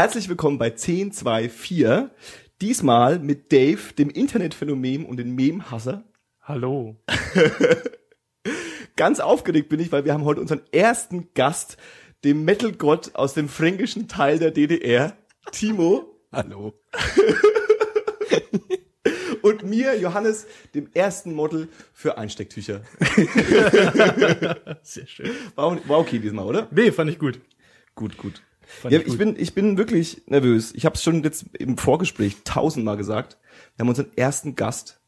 [0.00, 2.08] Herzlich willkommen bei 1024.
[2.62, 6.04] Diesmal mit Dave, dem Internetphänomen und den Mem-Hasser.
[6.40, 6.96] Hallo.
[8.96, 11.76] Ganz aufgeregt bin ich, weil wir haben heute unseren ersten Gast,
[12.24, 15.18] dem Metal-Gott aus dem fränkischen Teil der DDR,
[15.52, 16.18] Timo.
[16.32, 16.80] Hallo.
[19.42, 22.80] und mir, Johannes, dem ersten Model für Einstecktücher.
[24.82, 25.30] Sehr schön.
[25.56, 26.68] War, war okay diesmal, oder?
[26.70, 27.38] Nee, fand ich gut.
[27.94, 28.40] Gut, gut.
[28.84, 29.18] Ja, ich ich gut.
[29.18, 30.72] bin, ich bin wirklich nervös.
[30.74, 33.38] Ich habe es schon jetzt im Vorgespräch tausendmal gesagt.
[33.76, 35.00] Wir haben unseren ersten Gast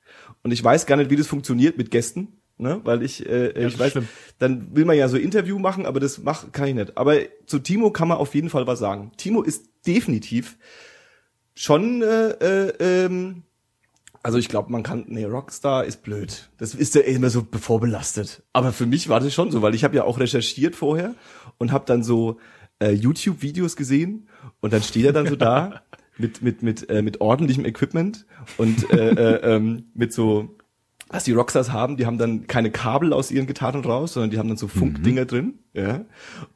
[0.43, 2.81] und ich weiß gar nicht, wie das funktioniert mit Gästen, ne?
[2.85, 4.09] Weil ich, äh, das ich ist weiß, schlimm.
[4.39, 6.97] dann will man ja so Interview machen, aber das mach, kann ich nicht.
[6.97, 9.13] Aber zu Timo kann man auf jeden Fall was sagen.
[9.17, 10.57] Timo ist definitiv
[11.55, 13.43] schon, äh, äh, ähm,
[14.23, 16.51] also ich glaube, man kann, nee, Rockstar ist blöd.
[16.59, 18.43] Das ist ja immer so vorbelastet.
[18.53, 21.15] Aber für mich war das schon so, weil ich habe ja auch recherchiert vorher
[21.59, 22.39] und habe dann so
[22.81, 24.29] äh, YouTube-Videos gesehen
[24.61, 25.83] und dann steht er dann so da
[26.19, 28.27] mit mit mit äh, mit ordentlichem Equipment
[28.59, 30.57] und äh, äh, ähm, mit so
[31.09, 34.39] was die Rockstars haben, die haben dann keine Kabel aus ihren Gitarren raus, sondern die
[34.39, 36.07] haben dann so Funkdinger drin, ja.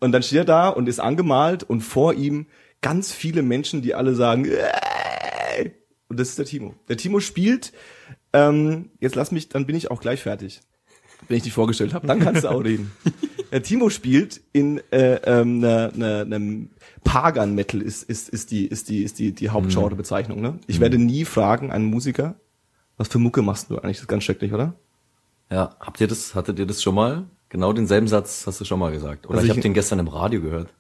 [0.01, 2.47] Und dann steht er da und ist angemalt und vor ihm
[2.81, 5.73] ganz viele Menschen, die alle sagen, "Ey!"
[6.09, 6.75] und das ist der Timo.
[6.89, 7.73] Der Timo spielt,
[8.33, 10.61] ähm, jetzt lass mich, dann bin ich auch gleich fertig,
[11.29, 12.07] wenn ich dich vorgestellt habe.
[12.07, 12.93] Dann kannst du auch reden.
[13.53, 16.71] Der Timo spielt in äh, ähm, ne, ne, einem
[17.05, 20.41] Pagan Metal ist ist ist die ist die ist die die Hauptgenrebezeichnung.
[20.41, 20.59] Ne?
[20.67, 22.35] Ich werde nie fragen einen Musiker,
[22.97, 23.97] was für Mucke machst du eigentlich?
[23.99, 24.75] Das ist ganz schrecklich, oder?
[25.51, 27.25] Ja, habt ihr das, hattet ihr das schon mal?
[27.49, 29.27] Genau denselben Satz hast du schon mal gesagt.
[29.27, 30.75] Oder Also ich ich- habe den gestern im Radio gehört.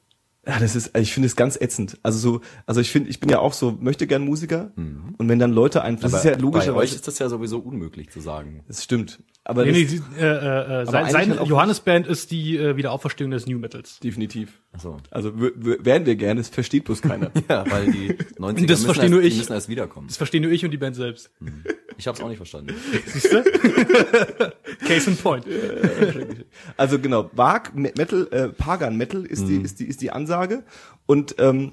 [0.46, 1.98] Ja, das ist, ich finde es ganz ätzend.
[2.04, 4.72] Also so, also ich finde, ich bin ja auch so, möchte gern Musiker.
[4.76, 7.28] Und wenn dann Leute ein, das Aber ist ja bei euch logischerweise, ist das ja
[7.28, 8.62] sowieso unmöglich zu sagen.
[8.68, 9.20] das stimmt.
[9.42, 12.30] Aber Nee, das, nee, sie, äh, äh, äh, sein, eigentlich sein halt auch Johannes-Band ist
[12.30, 13.98] die äh, Wiederauferstehung des New Metals.
[14.00, 14.60] definitiv.
[14.76, 17.30] Also Also wären wir gerne, das versteht bloß keiner.
[17.48, 19.36] ja, weil die 90er Das müssen, verstehe erst, nur die ich.
[19.38, 20.06] müssen erst wiederkommen.
[20.08, 21.30] Das verstehen nur ich und die Band selbst.
[21.98, 22.74] Ich habe es auch nicht verstanden.
[23.06, 23.42] Siehst du?
[24.86, 25.46] Case in point.
[26.76, 30.62] Also genau, Wag Metal, äh, Pagan Metal ist die, ist die, ist die Ansage.
[31.06, 31.72] Und ähm,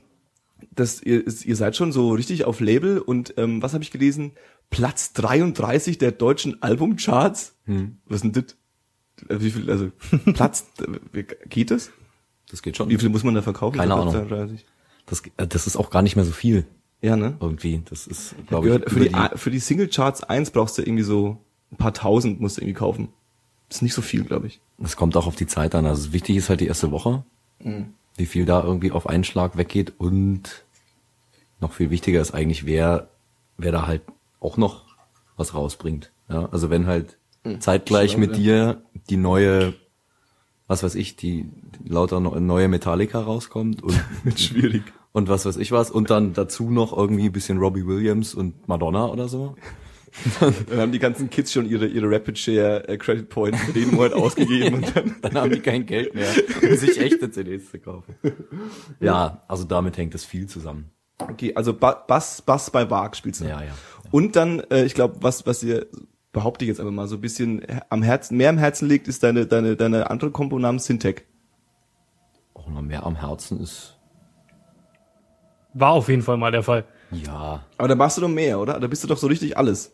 [0.74, 3.92] das, ihr, ist, ihr seid schon so richtig auf Label und ähm, was habe ich
[3.92, 4.32] gelesen?
[4.70, 7.56] Platz 33 der deutschen Albumcharts.
[8.06, 8.56] Was ist denn das?
[9.30, 9.92] Äh, Wie viel, also
[10.34, 10.66] Platz,
[11.14, 11.92] äh, geht das?
[12.50, 12.90] Das geht schon.
[12.90, 13.78] Wie viel muss man da verkaufen?
[13.78, 14.12] Keine Ahnung.
[14.14, 14.66] Platz 33?
[15.06, 16.66] Das, äh, das ist auch gar nicht mehr so viel
[17.02, 17.36] Ja, ne?
[17.40, 17.82] irgendwie.
[17.90, 21.04] Das ist, glaube ich, gehört, für die, A- für die Singlecharts 1 brauchst du irgendwie
[21.04, 21.38] so
[21.72, 23.10] ein paar tausend musst du irgendwie kaufen.
[23.70, 24.62] Das ist nicht so viel, glaube ich.
[24.84, 25.86] Es kommt auch auf die Zeit an.
[25.86, 27.24] Also wichtig ist halt die erste Woche,
[27.64, 27.94] Mhm.
[28.18, 30.64] wie viel da irgendwie auf einen Schlag weggeht und
[31.60, 33.08] noch viel wichtiger ist eigentlich, wer,
[33.58, 34.02] wer da halt
[34.40, 34.84] auch noch
[35.38, 36.12] was rausbringt.
[36.30, 37.60] Ja, also wenn halt Mhm.
[37.62, 38.38] zeitgleich mit ja.
[38.38, 39.74] dir die neue,
[40.68, 41.50] was weiß ich, die,
[41.84, 44.00] die lauter neue Metallica rauskommt und
[44.38, 44.84] Schwierig.
[45.12, 48.68] und was weiß ich was und dann dazu noch irgendwie ein bisschen Robbie Williams und
[48.68, 49.56] Madonna oder so.
[50.40, 53.96] Dann haben die ganzen Kids schon ihre, ihre Rapid Share äh, Credit Points für den
[53.96, 56.30] Monat ausgegeben und dann Dann haben die kein Geld mehr,
[56.62, 58.14] um sich echte CDs zu kaufen.
[59.00, 60.92] Ja, also damit hängt es viel zusammen.
[61.18, 63.46] Okay, also ba Bass, Bass bei Wag spielst du.
[63.46, 63.72] Ja, ja.
[64.12, 65.88] Und dann, äh, ich glaube, was, was ihr,
[66.34, 69.24] behaupte ich jetzt einfach mal, so ein bisschen am Herzen, mehr am Herzen liegt, ist
[69.24, 71.26] deine, deine, deine andere Kompo namens Syntec.
[72.54, 73.96] Auch noch mehr am Herzen ist,
[75.74, 76.84] War auf jeden Fall mal der Fall.
[77.12, 78.80] ja, Aber da machst du doch mehr, oder?
[78.80, 79.92] Da bist du doch so richtig alles.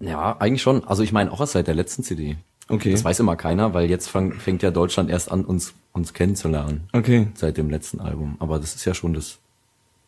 [0.00, 0.84] ja, eigentlich schon.
[0.84, 2.36] Also ich meine auch erst seit der letzten CD.
[2.68, 2.92] Okay.
[2.92, 6.88] Das weiß immer keiner, weil jetzt fang, fängt ja Deutschland erst an, uns, uns kennenzulernen.
[6.92, 7.28] Okay.
[7.34, 8.36] Seit dem letzten Album.
[8.38, 9.38] Aber das ist ja schon das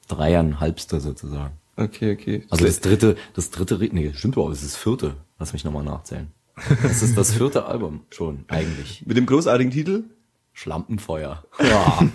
[0.08, 1.54] dreieinhalbste sozusagen.
[1.76, 2.46] Okay, okay.
[2.50, 5.16] Also das dritte, das dritte, nee, stimmt überhaupt, das ist das vierte.
[5.38, 6.30] Lass mich nochmal nachzählen.
[6.82, 9.04] Das ist das vierte Album schon, eigentlich.
[9.06, 10.04] Mit dem großartigen Titel?
[10.52, 11.44] Schlampenfeuer.
[11.60, 11.98] Ja.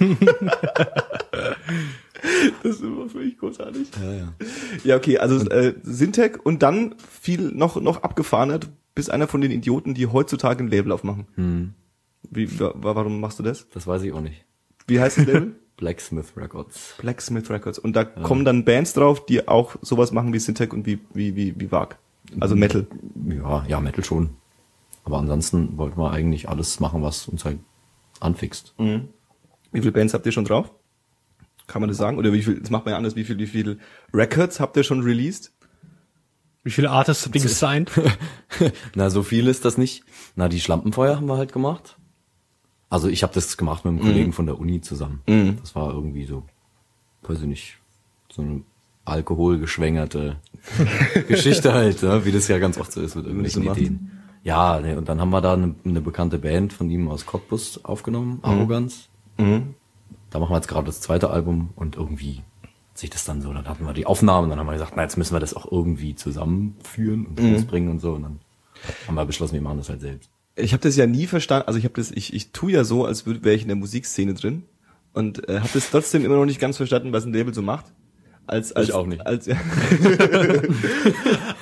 [2.63, 3.88] Das ist immer für mich großartig.
[4.02, 4.34] ja, ja.
[4.84, 9.40] Ja, okay, also äh, Syntec und dann viel noch noch abgefahrener, du bist einer von
[9.40, 11.28] den Idioten, die heutzutage ein Label aufmachen.
[11.36, 11.74] Hm.
[12.30, 13.69] Wie, wa warum machst du das?
[13.69, 14.44] Das weiß ich auch nicht.
[14.88, 15.56] Wie heißt das Label?
[15.78, 16.96] Blacksmith Records.
[16.97, 17.80] Blacksmith Records.
[17.80, 21.38] Und da kommen dann Bands drauf, die auch sowas machen wie Syntec und wie, wie,
[21.38, 22.00] wie, wie Wag.
[22.39, 22.87] Also Metal.
[23.27, 24.31] Ja, ja, Metal schon.
[25.03, 27.59] Aber ansonsten wollten wir eigentlich alles machen, was uns halt
[28.19, 28.73] anfixt.
[28.77, 30.71] Wie viele Bands habt ihr schon drauf?
[31.67, 32.17] Kann man das sagen?
[32.17, 33.79] Oder wie viel, das macht man ja anders, wie viel, wie viel
[34.13, 35.51] Records habt ihr schon released?
[36.63, 37.91] Wie viele Artists habt ihr gesigned?
[38.95, 40.03] Na, so viel ist das nicht.
[40.35, 41.97] Na, die Schlampenfeuer haben wir halt gemacht.
[42.89, 45.21] Also ich habe das gemacht mit einem Kollegen von der Uni zusammen.
[45.61, 46.43] Das war irgendwie so,
[47.23, 47.77] weiß ich nicht,
[48.31, 48.63] so eine
[49.05, 50.37] alkoholgeschwängerte
[51.27, 52.25] Geschichte halt, ne?
[52.25, 53.63] wie das ja ganz oft so ist mit irgendwelchen.
[53.63, 54.11] Ideen.
[54.44, 57.83] Ja, ne, und dann haben wir da eine, eine bekannte Band von ihm aus Cottbus
[57.83, 59.09] aufgenommen, Arroganz.
[59.38, 62.41] Da machen wir jetzt gerade das zweite Album und irgendwie
[62.94, 65.17] sich das dann so, dann hatten wir die Aufnahmen, dann haben wir gesagt, na, jetzt
[65.17, 67.53] müssen wir das auch irgendwie zusammenführen und Mhm.
[67.55, 68.13] rausbringen und so.
[68.13, 68.39] Und dann
[69.07, 70.29] haben wir beschlossen, wir machen das halt selbst.
[70.55, 73.05] ich habe das ja nie verstanden, also ich habe das, ich, ich tu ja so,
[73.05, 74.63] als wäre ich in der Musikszene drin
[75.13, 77.85] und äh, habe das trotzdem immer noch nicht ganz verstanden, was ein Label so macht.
[78.50, 79.25] Als, als, auch nicht.
[79.25, 79.48] Als,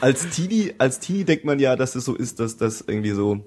[0.01, 3.45] als Teenie, als Teenie denkt man ja, dass es so ist, dass das irgendwie so,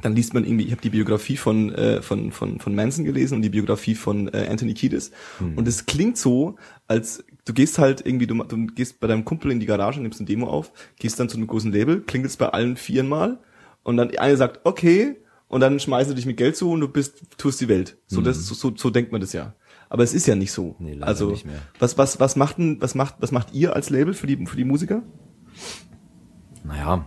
[0.00, 3.34] dann liest man irgendwie, ich habe die Biografie von, äh, von, von, von Manson gelesen
[3.34, 5.10] und die Biografie von äh, Anthony Kiedis
[5.56, 6.56] und es klingt so,
[6.86, 10.20] als du gehst halt irgendwie, du, du gehst bei deinem Kumpel in die Garage, nimmst
[10.20, 13.38] ein Demo auf, gehst dann zu einem großen Label, klingelst bei allen vieren mal
[13.82, 15.16] und dann eine sagt, okay,
[15.48, 17.96] und dann schmeißen sie dich mit Geld zu und du bist, tust die Welt.
[18.06, 19.54] So, das, so, so, so denkt man das ja.
[19.88, 20.76] Aber es ist ja nicht so.
[20.78, 21.60] Nee, leider also, nicht mehr.
[21.78, 24.56] was, was, was macht denn, was macht, was macht ihr als Label für die, für
[24.56, 25.02] die Musiker?
[26.64, 27.06] Naja.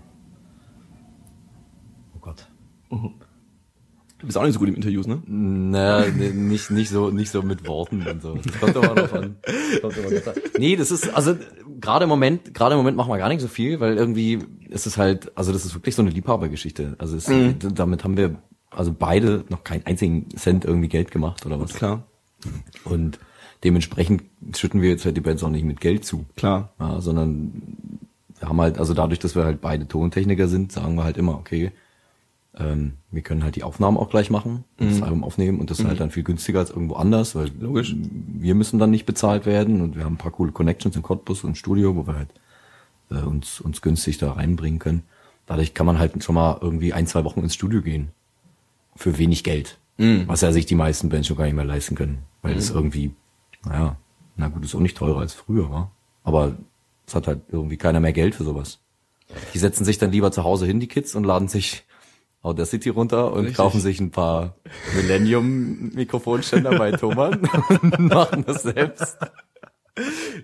[2.16, 2.48] Oh Gott.
[2.89, 5.22] Du bist auch nicht so gut im Interviews, ne?
[5.25, 8.36] Naja, nee, nicht, nicht so, nicht so mit Worten und so.
[8.36, 9.36] Das kommt immer noch an.
[9.81, 10.33] Kommt immer ganz an.
[10.60, 11.36] Nee, das ist, also,
[11.80, 14.39] gerade im Moment, gerade im Moment machen wir gar nicht so viel, weil irgendwie
[14.69, 16.95] ist es halt, also das ist wirklich so eine Liebhabergeschichte.
[17.00, 17.31] Also es,
[17.74, 18.36] damit haben wir,
[18.69, 21.74] also beide noch keinen einzigen Cent irgendwie Geld gemacht oder was.
[21.74, 22.06] Klar.
[22.85, 23.19] Und
[23.63, 24.23] dementsprechend
[24.55, 26.25] schütten wir jetzt halt die Bands auch nicht mit Geld zu.
[26.35, 26.73] Klar.
[26.79, 27.99] Ja, sondern
[28.39, 31.35] wir haben halt, also dadurch, dass wir halt beide Tontechniker sind, sagen wir halt immer,
[31.35, 31.71] okay,
[32.57, 35.85] ähm, wir können halt die Aufnahmen auch gleich machen, das Album aufnehmen und das ist
[35.85, 37.95] halt dann viel günstiger als irgendwo anders, weil Logisch.
[37.97, 41.45] wir müssen dann nicht bezahlt werden und wir haben ein paar coole Connections in Cottbus
[41.45, 42.29] und Studio, wo wir halt
[43.09, 45.03] äh, uns, uns günstig da reinbringen können.
[45.45, 48.09] Dadurch kann man halt schon mal irgendwie ein, zwei Wochen ins Studio gehen.
[48.95, 49.77] Für wenig Geld.
[49.97, 52.23] Was ja sich die meisten Bands schon gar nicht mehr leisten können.
[52.41, 53.11] Weil das irgendwie,
[53.65, 53.97] naja,
[54.35, 55.91] na gut, ist auch nicht teurer als früher, war.
[56.23, 56.55] Aber
[57.05, 58.79] es hat halt irgendwie keiner mehr Geld für sowas.
[59.53, 61.83] Die setzen sich dann lieber zu Hause hin, die Kids, und laden sich
[62.41, 63.57] Audacity runter und Richtig.
[63.57, 64.55] kaufen sich ein paar
[64.95, 69.17] Millennium-Mikrofonständer bei Thomann und machen das selbst.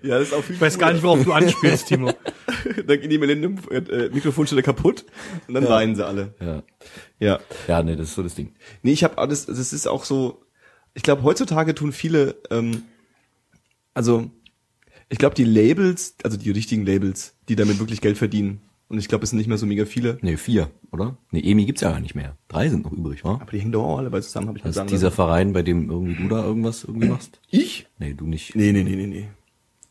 [0.02, 2.12] Ja, das ist auch viel Ich weiß gar nicht, worauf du anspielst, Timo.
[2.86, 5.04] Dann gehen die Millennium äh, Mikrofonstelle kaputt
[5.46, 6.34] und dann weinen sie alle.
[6.40, 6.62] Ja.
[7.18, 7.40] Ja.
[7.66, 8.54] Ja, nee, das ist so das Ding.
[8.82, 10.44] Nee, ich habe alles, das ist auch so,
[10.94, 12.82] ich glaube, heutzutage tun viele, ähm,
[13.94, 14.30] also
[15.08, 18.60] ich glaube, die Labels, also die richtigen Labels, die damit wirklich Geld verdienen,
[18.90, 21.18] und ich glaube, es sind nicht mehr so mega viele, Nee, vier, oder?
[21.30, 22.38] Nee, Emi gibt's ja gar nicht mehr.
[22.48, 23.34] Drei sind noch übrig, wa?
[23.34, 25.14] aber die hängen doch auch alle bei zusammen, habe ich ist dieser lassen.
[25.14, 27.38] Verein, bei dem irgendwie du da irgendwas irgendwie machst?
[27.50, 27.86] Ich?
[27.98, 28.56] Nee, du nicht.
[28.56, 29.28] Nee, nee, nee, nee, nee.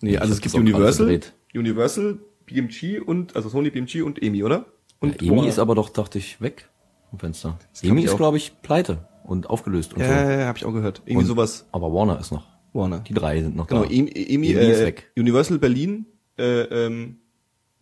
[0.01, 1.19] Nee, also es gibt Universal.
[1.53, 4.65] Universal, BMG und, also Sony, BMG und EMI, oder?
[4.99, 5.49] Und Ja, Emi Warner.
[5.49, 6.67] ist aber doch, dachte ich, weg
[7.11, 7.59] vom Fenster.
[7.79, 10.13] glaub Emi ist, glaube ich, pleite und aufgelöst und ja, so.
[10.13, 11.01] ja, ja, habe ich auch gehört.
[11.05, 11.67] Irgendwie Und- sowas.
[11.71, 12.47] Aber Warner ist noch.
[12.73, 12.99] Warner.
[12.99, 13.89] Die drei sind noch Genau, da.
[13.89, 15.11] EMI, EMI, EMI ist äh, weg.
[15.15, 16.05] Universal Berlin,
[16.37, 17.17] äh, ähm,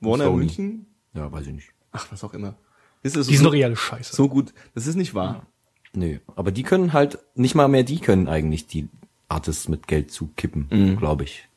[0.02, 0.38] Warner Sony.
[0.38, 1.70] München, Ja, weiß ich nicht.
[1.92, 2.56] ach, was auch immer.
[3.04, 4.16] Ist es Die sind so, doch eh alle scheiße.
[4.16, 4.54] so gut?
[4.74, 5.46] Das ist nicht wahr.
[5.94, 8.90] Nee, aber die können halt, nicht mal mehr die können eigentlich die
[9.30, 10.98] Artists mit Geld zu kippen, Mhm.
[10.98, 11.48] glaube ich.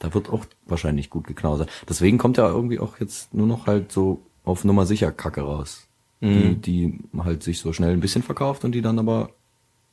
[0.00, 1.70] Da wird auch wahrscheinlich gut geknausert.
[1.88, 5.86] Deswegen kommt ja irgendwie auch jetzt nur noch halt so auf Nummer sicher Kacke raus.
[6.22, 9.30] Die, die halt sich so schnell ein bisschen verkauft und die dann aber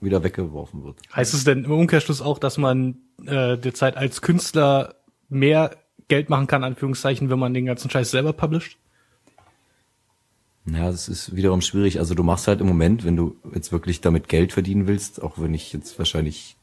[0.01, 0.97] wieder weggeworfen wird.
[1.15, 4.95] Heißt es denn im Umkehrschluss auch, dass man äh, derzeit als Künstler
[5.29, 5.77] mehr
[6.09, 8.77] Geld machen kann, Anführungszeichen, wenn man den ganzen Scheiß selber publisht?
[10.65, 11.99] Ja, das ist wiederum schwierig.
[11.99, 15.37] Also du machst halt im Moment, wenn du jetzt wirklich damit Geld verdienen willst, auch
[15.37, 16.56] wenn ich jetzt wahrscheinlich,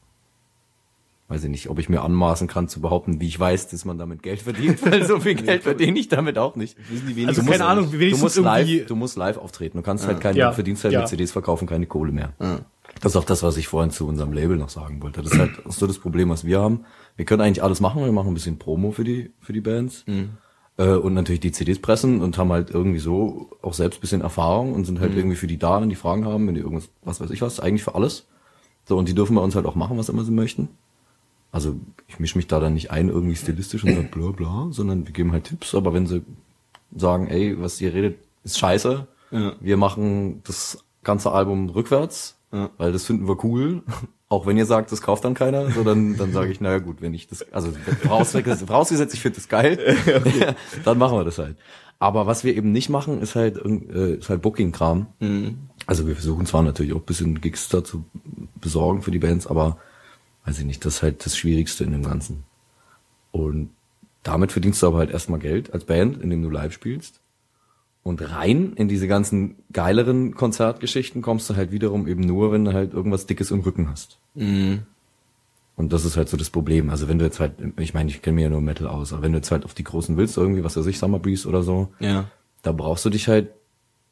[1.27, 3.97] weiß ich nicht, ob ich mir anmaßen kann zu behaupten, wie ich weiß, dass man
[3.97, 6.77] damit Geld verdient, weil so viel Geld verdiene ich damit auch nicht.
[7.25, 9.77] Also keine Ahnung, Du wenigstens musst live, du musst live auftreten.
[9.77, 10.99] Du kannst halt keine, Ja, verdienst halt ja.
[10.99, 12.33] mit CDs verkaufen keine Kohle mehr.
[13.01, 15.21] Das ist auch das, was ich vorhin zu unserem Label noch sagen wollte.
[15.21, 16.85] Das ist halt so das Problem, was wir haben.
[17.17, 18.03] Wir können eigentlich alles machen.
[18.03, 20.05] Wir machen ein bisschen Promo für die, für die Bands.
[20.77, 24.21] Äh, und natürlich die CDs pressen und haben halt irgendwie so auch selbst ein bisschen
[24.21, 26.89] Erfahrung und sind halt irgendwie für die da, wenn die Fragen haben, wenn die irgendwas,
[27.03, 28.27] was weiß ich was, eigentlich für alles.
[28.87, 30.69] So, und die dürfen bei uns halt auch machen, was immer sie möchten.
[31.55, 35.05] Also ich mische mich da dann nicht ein, irgendwie stilistisch und sag bla bla, sondern
[35.07, 36.21] wir geben halt Tipps, aber wenn sie
[36.93, 39.53] sagen, ey, was ihr redet, ist scheiße, Ja.
[39.61, 42.71] wir machen das ganze Album rückwärts, Ja.
[42.77, 43.83] weil das finden wir cool.
[44.27, 46.97] Auch wenn ihr sagt, das kauft dann keiner, so dann, dann sage ich, naja gut,
[46.99, 47.71] wenn ich das, also
[48.05, 49.77] vorausgesetzt, ich finde das geil,
[50.83, 51.55] dann machen wir das halt.
[51.99, 55.05] Aber was wir eben nicht machen, ist halt, äh, ist halt Booking-Kram.
[55.87, 58.03] Also wir versuchen zwar natürlich auch ein bisschen Gigs da zu
[58.59, 59.77] besorgen für die Bands, aber
[60.45, 62.43] weiß ich nicht, das ist halt das Schwierigste in dem Ganzen.
[63.31, 63.69] Und
[64.23, 67.19] damit verdienst du aber halt erstmal Geld als Band, indem du live spielst.
[68.03, 72.73] Und rein in diese ganzen geileren Konzertgeschichten kommst du halt wiederum eben nur, wenn du
[72.73, 74.19] halt irgendwas Dickes im Rücken hast.
[75.77, 76.89] Und das ist halt so das Problem.
[76.91, 79.23] Also wenn du jetzt halt, ich meine, ich kenne mir ja nur Metal aus, aber
[79.23, 81.63] wenn du jetzt halt auf die großen willst, irgendwie, was weiß ich, Summer Breeze oder
[81.63, 82.29] so, Ja.
[82.61, 83.49] da brauchst du dich halt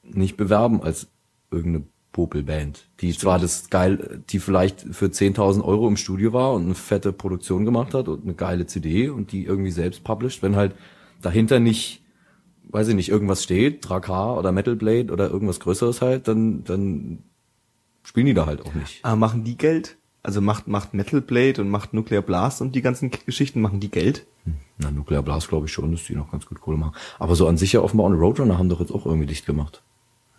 [0.04, 1.08] nicht bewerben als
[1.52, 6.64] irgendeine Popelband, die zwar das geil, die vielleicht für 10.000 Euro im Studio war und
[6.64, 10.56] eine fette Produktion gemacht hat und eine geile CD und die irgendwie selbst published, wenn
[10.56, 10.76] halt
[11.22, 12.04] dahinter nicht,
[12.70, 17.24] weiß ich nicht, irgendwas steht, Drakar oder Metal Blade oder irgendwas Größeres halt, dann, dann
[18.04, 19.04] spielen die da halt auch nicht.
[19.04, 19.98] Aber machen die Geld?
[20.22, 23.92] Also macht, macht Metal Blade und macht Nuclear Blast und die ganzen Geschichten, machen die
[23.92, 24.28] Geld?
[24.78, 26.96] Na, Nuclear Blast glaube ich schon, dass die noch ganz gut Kohle machen.
[27.18, 29.82] Aber so an sich ja offenbar und Roadrunner haben doch jetzt auch irgendwie dicht gemacht.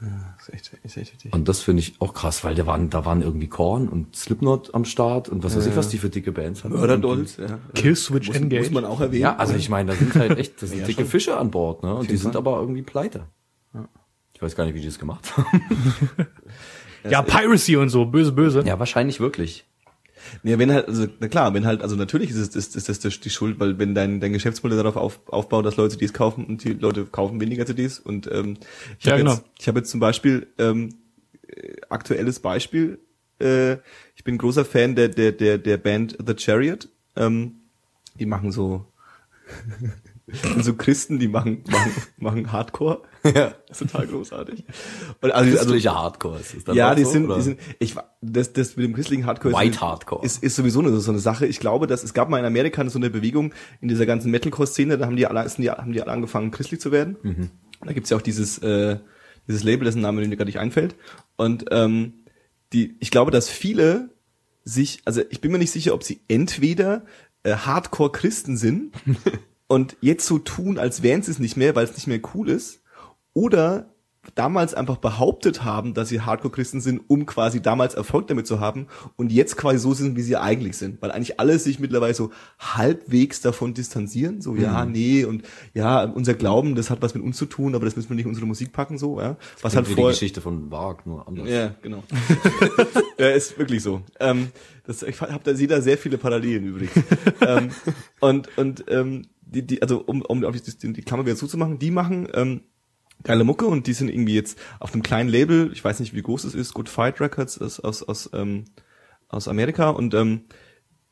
[0.00, 1.32] Das ist echt, ist echt richtig.
[1.32, 4.74] Und das finde ich auch krass, weil da waren, da waren irgendwie Korn und Slipknot
[4.74, 6.74] am Start und was weiß ich, was die für dicke Bands haben.
[6.74, 7.58] Mörderdolls, ja.
[7.74, 8.62] Killswitch muss, Engage.
[8.64, 9.22] muss man auch erwähnen.
[9.22, 11.10] Ja, also ich meine, da sind halt echt, das sind Ja, dicke schon.
[11.10, 11.94] Fische an Bord, ne?
[11.94, 12.40] Und die sind Fall.
[12.40, 13.26] aber irgendwie pleite.
[14.34, 15.60] Ich weiß gar nicht, wie die das gemacht haben.
[17.08, 18.62] Ja, Piracy und so, böse, böse.
[18.66, 19.64] Ja, wahrscheinlich wirklich.
[20.43, 23.21] Ja, wenn halt, also na klar, wenn halt, also natürlich ist es ist, ist das
[23.21, 26.64] die Schuld, weil wenn dein, dein Geschäftsmodell darauf auf, aufbaut, dass Leute CDs kaufen und
[26.64, 28.57] die Leute kaufen weniger CDs und ähm,
[28.99, 29.40] ich Ja, habe genau.
[29.40, 30.90] jetzt, ich habe jetzt zum Beispiel ähm,
[31.49, 32.99] äh, aktuelles Beispiel,
[33.40, 33.75] äh,
[34.16, 37.57] ich bin großer Fan der der der der Band The Chariot, ähm,
[38.19, 38.87] die machen so
[40.26, 43.54] sind so Christen, die machen machen, machen Hardcore, Ja.
[43.69, 44.64] das ist total großartig.
[45.21, 47.37] Und also, Christlicher Hardcore ist es dann ja, die so, sind, oder?
[47.37, 50.25] die sind, ich, das, das mit dem christlichen Hardcore White ist, Hardcore.
[50.25, 51.47] ist, ist sowieso eine, so eine Sache.
[51.47, 54.97] Ich glaube, dass es gab mal in Amerika so eine Bewegung in dieser ganzen Metalcore-Szene,
[54.99, 57.16] da haben die alle, haben die alle angefangen, christlich zu werden.
[57.23, 57.50] Mhm.
[57.85, 58.99] Da gibt's ja auch dieses, äh,
[59.47, 60.97] dieses Label, dessen Name mir gerade nicht einfällt.
[61.37, 62.14] Und ähm,
[62.73, 64.11] die, ich glaube, dass viele
[64.64, 67.04] sich, also ich bin mir nicht sicher, ob sie entweder
[67.43, 68.95] äh, Hardcore-Christen sind
[69.66, 72.49] und jetzt so tun, als wären sie es nicht mehr, weil es nicht mehr cool
[72.49, 72.83] ist,
[73.33, 73.94] oder
[74.35, 78.87] damals einfach behauptet haben, dass sie Hardcore-Christen sind, um quasi damals Erfolg damit zu haben
[79.16, 81.02] und jetzt quasi so sind, wie sie eigentlich sind.
[81.02, 85.42] Weil eigentlich alle sich mittlerweile so halbwegs davon distanzieren, so ja, nee und
[85.75, 88.25] ja, unser Glauben, das hat was mit uns zu tun, aber das müssen wir nicht
[88.25, 89.37] in unsere Musik packen, so, ja.
[89.61, 91.49] Was halt wie die Geschichte von Varg, nur anders.
[91.49, 92.02] ja, genau.
[93.18, 94.02] ja, ist wirklich so.
[94.21, 94.49] Ähm,
[94.87, 96.92] das, ich habe da sehe da sehr viele Parallelen übrigens.
[97.40, 97.71] ähm,
[98.21, 101.90] und und ähm, die, die, also um, um auf die, die Klammer wieder zuzumachen, die
[101.90, 102.62] machen ähm,
[103.23, 106.23] geile Mucke und die sind irgendwie jetzt auf einem kleinen Label, ich weiß nicht, wie
[106.23, 108.64] groß es ist, Good Fight Records aus aus aus, ähm,
[109.28, 110.42] aus Amerika und ähm,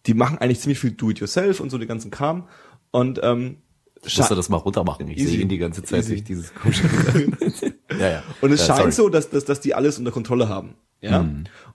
[0.06, 2.48] die machen eigentlich ziemlich viel Do-it-yourself und so den ganzen Kram
[2.90, 3.58] und ähm,
[4.04, 5.08] Ich musste das mal runter machen.
[5.08, 6.88] Ich sehe ihn die ganze Zeit durch dieses komische.
[7.98, 8.22] ja, ja.
[8.40, 8.92] Und es ja, scheint sorry.
[8.92, 10.74] so, dass, dass, dass die alles unter Kontrolle haben.
[11.00, 11.24] Ja.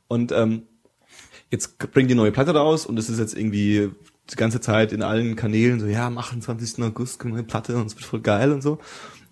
[0.07, 0.63] Und ähm,
[1.51, 3.91] jetzt bringen die neue Platte raus und es ist jetzt irgendwie
[4.31, 6.83] die ganze Zeit in allen Kanälen so, ja, am 28.
[6.83, 8.79] August kommt eine Platte und es wird voll geil und so.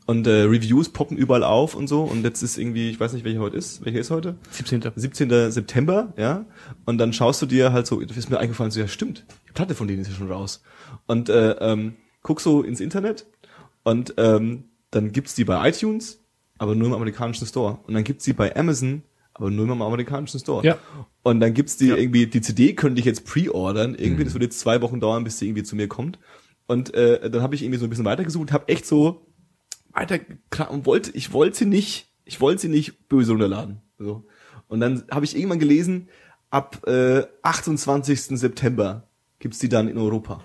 [0.05, 2.03] Und äh, Reviews poppen überall auf und so.
[2.03, 3.83] Und jetzt ist irgendwie, ich weiß nicht, welcher heute ist.
[3.83, 4.35] Welcher ist heute?
[4.51, 4.83] 17.
[4.95, 5.51] 17.
[5.51, 6.45] September, ja.
[6.85, 9.53] Und dann schaust du dir halt so, das ist mir eingefallen, so, ja, stimmt, die
[9.53, 10.61] Platte von denen ist ja schon raus.
[11.07, 13.25] Und äh, ähm, guck so ins Internet
[13.83, 16.23] und ähm, dann gibt's die bei iTunes,
[16.57, 17.79] aber nur im amerikanischen Store.
[17.85, 20.65] Und dann gibt's die bei Amazon, aber nur im amerikanischen Store.
[20.65, 20.77] Ja.
[21.25, 24.59] Und dann gibt's die irgendwie, die CD könnte ich jetzt pre-ordern, irgendwie, das würde jetzt
[24.59, 26.19] zwei Wochen dauern, bis die irgendwie zu mir kommt.
[26.67, 29.25] Und äh, dann habe ich irgendwie so ein bisschen weitergesucht, habe echt so
[29.91, 30.19] weiter
[30.69, 33.81] und wollte, ich wollte sie nicht, ich wollte sie nicht böse runterladen.
[33.97, 34.27] So.
[34.67, 36.09] Und dann habe ich irgendwann gelesen,
[36.51, 38.21] ab äh, 28.
[38.37, 40.43] September gibt's die dann in Europa.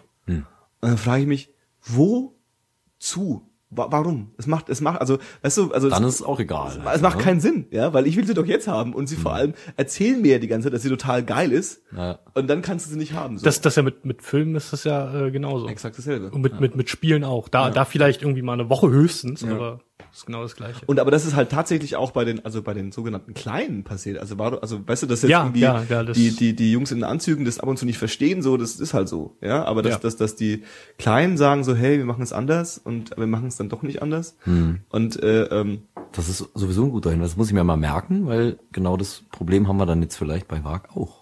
[0.81, 3.50] Und dann frage ich mich, wozu?
[3.73, 4.33] Wa warum?
[4.37, 6.81] Es macht, es macht, also, weißt du, also Dann es, ist es auch egal.
[6.93, 7.23] es macht ne?
[7.23, 10.21] keinen Sinn, ja, weil ich will sie doch jetzt haben und sie vor allem erzählen
[10.21, 11.83] mir ja die ganze Zeit, dass sie total geil ist.
[11.97, 12.19] Ja.
[12.35, 13.39] Und dann kannst du sie nicht haben.
[13.39, 13.45] So.
[13.45, 15.69] Das, das ja mit, mit Filmen ist das ja äh, genauso.
[15.69, 16.31] exakt dasselbe.
[16.31, 17.49] Und mit, mit, mit Spielen auch.
[17.49, 19.81] Da, da vielleicht irgendwie mal eine Woche höchstens, aber
[20.13, 20.85] ist genau das Gleiche.
[20.87, 24.19] Und aber das ist halt tatsächlich auch bei den, also bei den sogenannten Kleinen passiert.
[24.19, 26.73] Also war, also weißt du, dass jetzt Ja, irgendwie ja, ja, das- die, die, die
[26.73, 29.37] Jungs in den Anzügen das ab und zu nicht verstehen, so, das ist halt so,
[29.41, 29.65] ja.
[29.65, 29.99] Aber dass, Ja.
[29.99, 30.65] dass, dass die
[30.99, 34.03] Kleinen sagen so, hey, wir machen es anders und wir machen es dann doch nicht
[34.03, 34.37] anders.
[34.45, 34.81] Hm.
[34.89, 37.31] Und äh, ähm, Das ist sowieso ein guter Hinweis.
[37.31, 40.49] Das muss ich mir mal merken, weil genau das Problem haben wir dann jetzt vielleicht
[40.49, 41.21] bei Varg auch.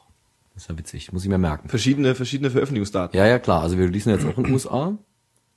[0.54, 1.12] Das ist ja witzig.
[1.12, 1.68] Muss ich mir merken.
[1.68, 3.16] verschiedene, verschiedene Veröffentlichungsdaten.
[3.16, 3.62] Ja, ja, klar.
[3.62, 4.97] Also wir releasen jetzt auch in den USA,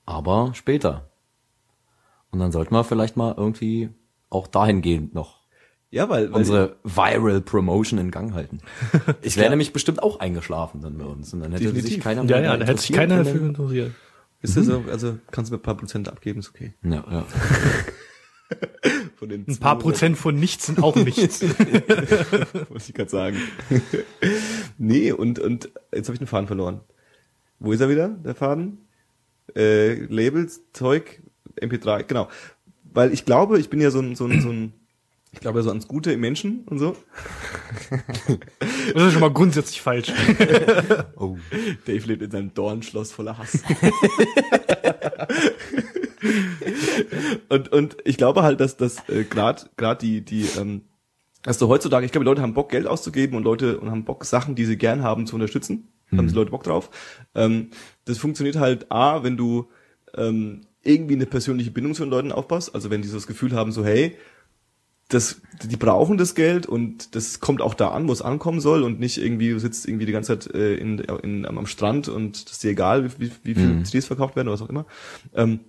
[0.06, 1.10] aber später.
[2.32, 3.90] Und dann sollten wir vielleicht mal irgendwie
[4.30, 5.42] auch dahingehend noch
[5.90, 8.60] Ja, weil, weil unsere Viral Promotion in Gang halten.
[9.22, 11.34] Ich wäre nämlich bestimmt auch eingeschlafen dann bei uns.
[11.34, 11.94] Und dann hätte Definitiv.
[11.96, 13.92] sich keiner ja, mehr ja, da hätte sich keiner dafür dann- interessiert.
[14.42, 16.74] ist das so, also kannst du mir ein paar Prozent abgeben, ist okay.
[16.84, 17.26] Ja, ja.
[19.16, 21.42] Von den Ein paar Prozent von nichts sind auch nichts.
[22.70, 23.38] muss ich gerade sagen.
[24.78, 26.82] nee, und, und jetzt habe ich den Faden verloren.
[27.60, 28.80] Wo ist er wieder, der Faden?
[29.56, 31.22] Äh, Labels, Zeug,
[31.60, 32.29] MP3, genau.
[32.84, 34.74] Weil ich glaube, ich bin ja so ein, so ein, so ein
[35.34, 36.96] ich glaube ja so ans Gute im Menschen und so.
[38.93, 40.12] Das ist schon mal grundsätzlich falsch.
[41.15, 41.38] Oh.
[41.86, 43.60] Dave lebt in seinem Dornschloss voller Hass.
[47.50, 50.81] und, und ich glaube halt, dass das äh, gerade grad die, die, ähm,
[51.43, 54.25] du heutzutage, ich glaube, die Leute haben Bock, Geld auszugeben und Leute und haben Bock,
[54.25, 55.88] Sachen, die sie gern haben, zu unterstützen.
[56.10, 56.89] Da haben die Leute Bock drauf.
[57.36, 57.70] Ähm,
[58.05, 59.70] das funktioniert halt A, wenn du
[60.15, 62.74] ähm, irgendwie eine persönliche Bindung zu den Leuten aufpasst.
[62.74, 64.16] Also wenn die so das Gefühl haben, so hey,
[65.10, 68.82] das, die brauchen das Geld und das kommt auch da an, wo es ankommen soll
[68.84, 72.46] und nicht irgendwie, du sitzt irgendwie die ganze Zeit äh, in, in, am Strand und
[72.46, 73.86] das ist dir egal, wie, wie, wie viel Mhm.
[73.86, 74.86] CDs verkauft werden oder was auch immer.
[75.36, 75.60] Ähm,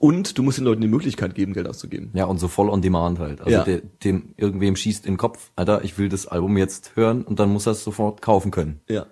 [0.00, 2.10] und du musst den Leuten die Möglichkeit geben, Geld auszugeben.
[2.12, 3.40] Ja, und so voll on demand halt.
[3.40, 3.64] Also Ja.
[3.64, 7.38] der, dem irgendwem schießt in den Kopf, Alter, ich will das Album jetzt hören und
[7.38, 8.80] dann muss er es sofort kaufen können.
[8.88, 9.06] Ja.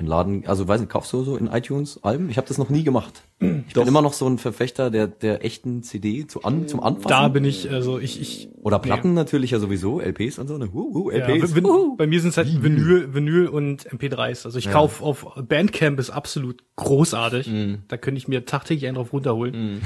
[0.00, 2.30] In Laden, also weiß nicht, kaufst du so in iTunes Alben?
[2.30, 3.22] Ich habe das noch nie gemacht.
[3.38, 3.82] Ich Doch.
[3.82, 7.08] bin immer noch so ein Verfechter der der echten CD zu an, zum Anfassen.
[7.08, 10.70] Da bin ich, also ich, ich Oder Platten natürlich ja sowieso, LPs und so, ne?
[10.72, 11.54] Uh, uh, Ja, LPs.
[11.54, 11.96] Vin- uh.
[11.96, 14.46] bei mir sind es halt Vinyl, Vinyl und MP3s.
[14.46, 17.48] Also ich kauf auf Bandcamp ist absolut großartig.
[17.48, 17.82] Mhm.
[17.88, 19.82] Da könnte ich mir tagtäglich einen drauf runterholen.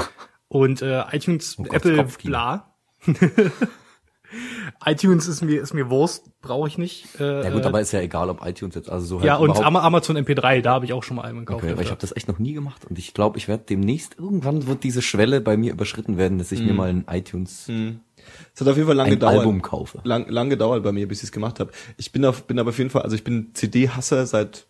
[0.46, 2.72] Und äh, iTunes, Oh Gott, Apple, bla.
[4.86, 7.20] iTunes ist mir ist mir Wurst, brauche ich nicht.
[7.20, 9.36] Äh, Ja gut, äh, aber ist ja egal, ob iTunes jetzt, also so halt ja
[9.36, 11.62] und Amazon MP3, da habe ich auch schon mal einen gekauft.
[11.62, 14.18] Okay, aber ich habe das echt noch nie gemacht und ich glaube, ich werde demnächst
[14.18, 17.68] irgendwann wird diese Schwelle bei mir überschritten werden, dass ich mir mal ein iTunes
[18.54, 19.38] Es hat auf jeden Fall lange ein gedauert.
[19.38, 20.00] Album kaufe.
[20.04, 21.72] Lang, lang gedauert bei mir, bis ich es gemacht habe.
[21.96, 24.66] Ich bin auf, bin aber auf jeden Fall, also ich bin CD-Hasser seit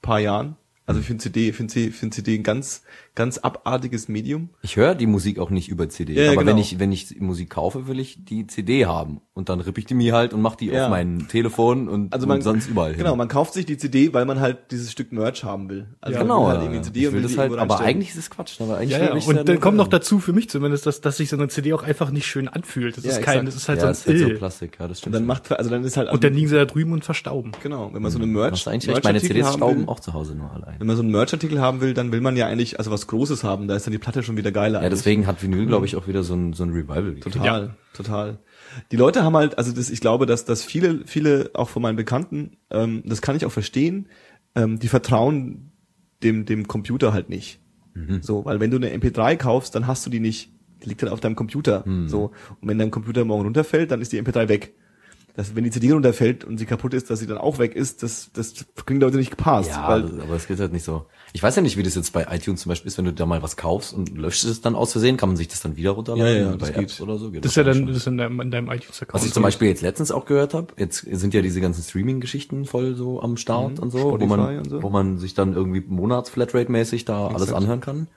[0.00, 0.56] paar Jahren.
[0.84, 2.82] Also ich finde CD, finde CD, find CD ein ganz,
[3.14, 4.50] ganz abartiges Medium.
[4.62, 6.58] Ich höre die Musik auch nicht über CD, Ja, ja, aber wenn genau.
[6.60, 9.94] ich wenn ich Musik kaufe, will ich die CD haben und dann rippe ich die
[9.94, 10.84] mir halt und mach die Ja.
[10.84, 12.98] auf mein Telefon und, Also man, und sonst überall hin.
[12.98, 15.86] Genau, man kauft sich die CD, weil man halt dieses Stück Merch haben will.
[16.00, 16.40] Also man genau.
[16.42, 16.82] will halt ja, irgendwie ja.
[16.82, 19.24] CD ich und will das halt, aber eigentlich ist es Quatsch, aber eigentlich Ja, ja.
[19.24, 21.84] Und dann kommt noch dazu für mich zumindest, dass, dass sich so eine CD auch
[21.84, 22.96] einfach nicht schön anfühlt.
[22.96, 23.48] Das Ja, ist kein, exakt.
[23.48, 24.38] das ist halt ja, so ein ist halt so.
[24.38, 25.14] Plastik, ja, das stimmt.
[25.14, 27.52] Und dann macht, also dann ist halt, und dann liegen sie da drüben und verstauben.
[27.62, 30.50] genau, wenn man so eine Merch, du eigentlich meine CDs stauben auch zu Hause nur
[30.72, 30.80] allein.
[30.80, 33.44] wenn man so einen Merch-Artikel haben will, dann will man ja eigentlich, also was Großes
[33.44, 34.80] haben, da ist dann die Platte schon wieder geiler.
[34.80, 34.98] Ja, eigentlich.
[34.98, 37.16] deswegen hat Vinyl, glaube ich, auch wieder so ein, so ein Revival.
[37.20, 38.38] Total, total.
[38.90, 41.96] Die Leute haben halt, also das, ich glaube, dass, dass viele, viele auch von meinen
[41.96, 44.08] Bekannten, ähm, das kann ich auch verstehen,
[44.54, 45.72] ähm, die vertrauen
[46.22, 47.60] dem, dem Computer halt nicht.
[48.22, 50.50] So, weil wenn du eine MP3 kaufst, dann hast du die nicht,
[50.82, 51.84] die liegt halt auf deinem Computer.
[52.08, 52.30] So.
[52.60, 54.74] Und wenn dein Computer morgen runterfällt, dann ist die MP3 weg.
[55.34, 58.02] Das, wenn die CD runterfällt und sie kaputt ist, dass sie dann auch weg ist,
[58.02, 59.70] das, das klingt Leute nicht gepasst.
[59.70, 61.06] Ja, weil, aber es geht halt nicht so.
[61.32, 63.24] Ich weiß ja nicht, wie das jetzt bei iTunes zum Beispiel ist, wenn du da
[63.24, 65.92] mal was kaufst und löscht es dann aus Versehen, kann man sich das dann wieder
[65.92, 66.26] runterladen?
[66.26, 67.00] Ja, ja, bei das Apps geht.
[67.00, 67.30] oder so?
[67.30, 69.14] Geht Das ist ja dann das ist in deinem, in deinem iTunes-Account.
[69.14, 72.66] Was ich zum Beispiel jetzt letztens auch gehört habe, jetzt sind ja diese ganzen Streaming-Geschichten
[72.66, 74.28] voll so am Start und so, wo Mhm.
[74.28, 74.82] Man, und so.
[74.82, 77.56] wo man sich dann irgendwie Monats-Flatrate-mäßig da alles Exakt.
[77.62, 78.08] anhören kann.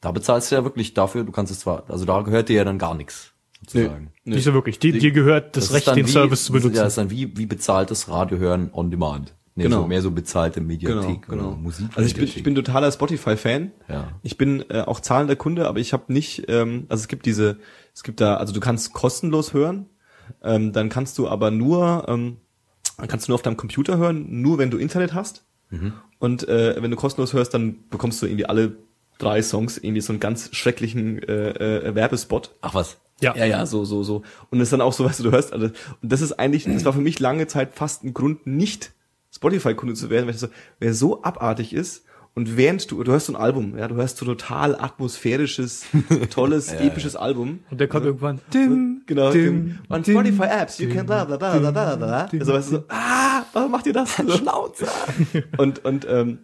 [0.00, 2.64] Da bezahlst du ja wirklich dafür, du kannst es zwar, also da gehört dir ja
[2.64, 3.32] dann gar nichts,
[3.70, 4.12] sozusagen.
[4.24, 4.78] Nicht so wirklich.
[4.78, 6.76] Die, dir gehört das, ist Recht, den wie, Service zu benutzen.
[6.76, 9.34] Ja, das ist dann wie, wie bezahltes Radio hören on demand.
[9.54, 9.82] Nee, Genau.
[9.82, 11.48] so mehr so bezahlte Mediathek Genau, genau.
[11.48, 11.88] oder Musik.
[11.96, 13.72] Also ich bin, ich bin totaler Spotify-Fan.
[13.88, 14.12] Ja.
[14.22, 17.58] Ich bin äh, auch zahlender Kunde, aber ich habe nicht, ähm, also es gibt diese,
[17.92, 19.86] es gibt da, also du kannst kostenlos hören,
[20.44, 22.36] ähm, dann kannst du aber nur, ähm,
[22.98, 25.44] dann kannst du nur auf deinem Computer hören, nur wenn du Internet hast.
[25.70, 25.92] Mhm.
[26.20, 28.76] Und äh, wenn du kostenlos hörst, dann bekommst du irgendwie alle
[29.18, 32.54] drei Songs irgendwie so einen ganz schrecklichen äh, äh, Werbespot.
[32.60, 32.98] Ach was.
[33.20, 33.34] Ja.
[33.36, 34.22] Ja, ja, so, so, so.
[34.50, 35.72] Und es ist dann auch so, weißt du, du hörst alles.
[36.02, 38.92] Und das ist eigentlich, das war für mich lange Zeit fast ein Grund, nicht
[39.34, 42.04] Spotify-Kunde zu werden, weil ich so, wer so abartig ist
[42.34, 45.86] und während du, du hörst so ein Album, ja, du hörst so total atmosphärisches,
[46.30, 47.60] tolles, episches Album.
[47.70, 48.40] Und der kommt irgendwann.
[48.54, 52.26] Dim, Genau, dim, on dim, Spotify Apps, you can bla bla bla bla bla.
[52.26, 54.14] dim, Also weißt du so, ah, warum macht ihr das?
[54.36, 54.86] Schnauze.
[55.56, 56.38] Und, und, ähm,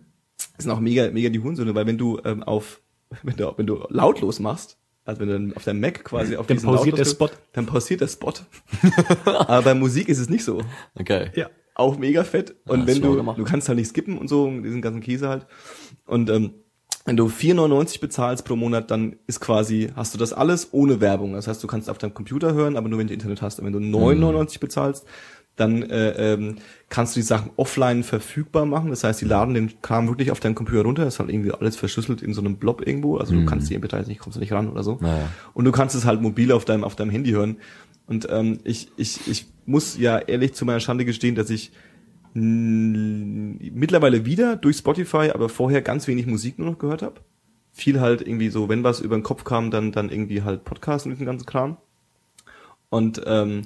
[0.56, 2.80] das sind auch mega, mega die Hunsöhne, weil wenn du ähm, auf,
[3.22, 6.46] wenn du, wenn du lautlos machst, also wenn du dann auf deinem Mac quasi auf
[6.46, 7.30] Dann diesen pausiert lautlos- der Spot.
[7.52, 8.32] Dann pausiert der Spot.
[9.24, 10.60] Aber bei Musik ist es nicht so.
[10.98, 11.30] Okay.
[11.34, 11.48] Ja.
[11.76, 12.54] Auch mega fett.
[12.66, 13.38] Und Ah, wenn du, gemacht.
[13.38, 15.46] du kannst halt nicht skippen und so, diesen ganzen Käse halt.
[16.06, 16.54] Und ähm,
[17.04, 21.32] wenn du 4,99 bezahlst pro Monat, dann ist quasi, hast du das alles ohne Werbung.
[21.34, 23.58] Das heißt, du kannst auf deinem Computer hören, aber nur wenn du Internet hast.
[23.58, 25.04] Und wenn du 9,99 bezahlst,
[25.56, 26.56] dann äh, ähm,
[26.88, 28.90] kannst du die Sachen offline verfügbar machen.
[28.90, 31.04] Das heißt, die laden den Kram wirklich auf deinen Computer runter.
[31.04, 33.18] Das ist halt irgendwie alles verschlüsselt in so einem Blob irgendwo.
[33.18, 34.98] Also du kannst die MP3 nicht, kommst du nicht ran oder so.
[35.00, 35.28] Naja.
[35.52, 37.58] Und du kannst es halt mobil auf deinem, auf deinem Handy hören.
[38.06, 41.72] Und ähm, ich, ich, ich muss ja ehrlich zu meiner Schande gestehen, dass ich
[42.36, 47.20] mittlerweile wieder durch Spotify, aber vorher ganz wenig Musik nur noch gehört habe.
[47.72, 51.06] Viel halt irgendwie so, wenn was über den Kopf kam, dann, dann irgendwie halt Podcast
[51.06, 51.76] und diesen ganzen Kram.
[52.90, 53.62] Und ähm,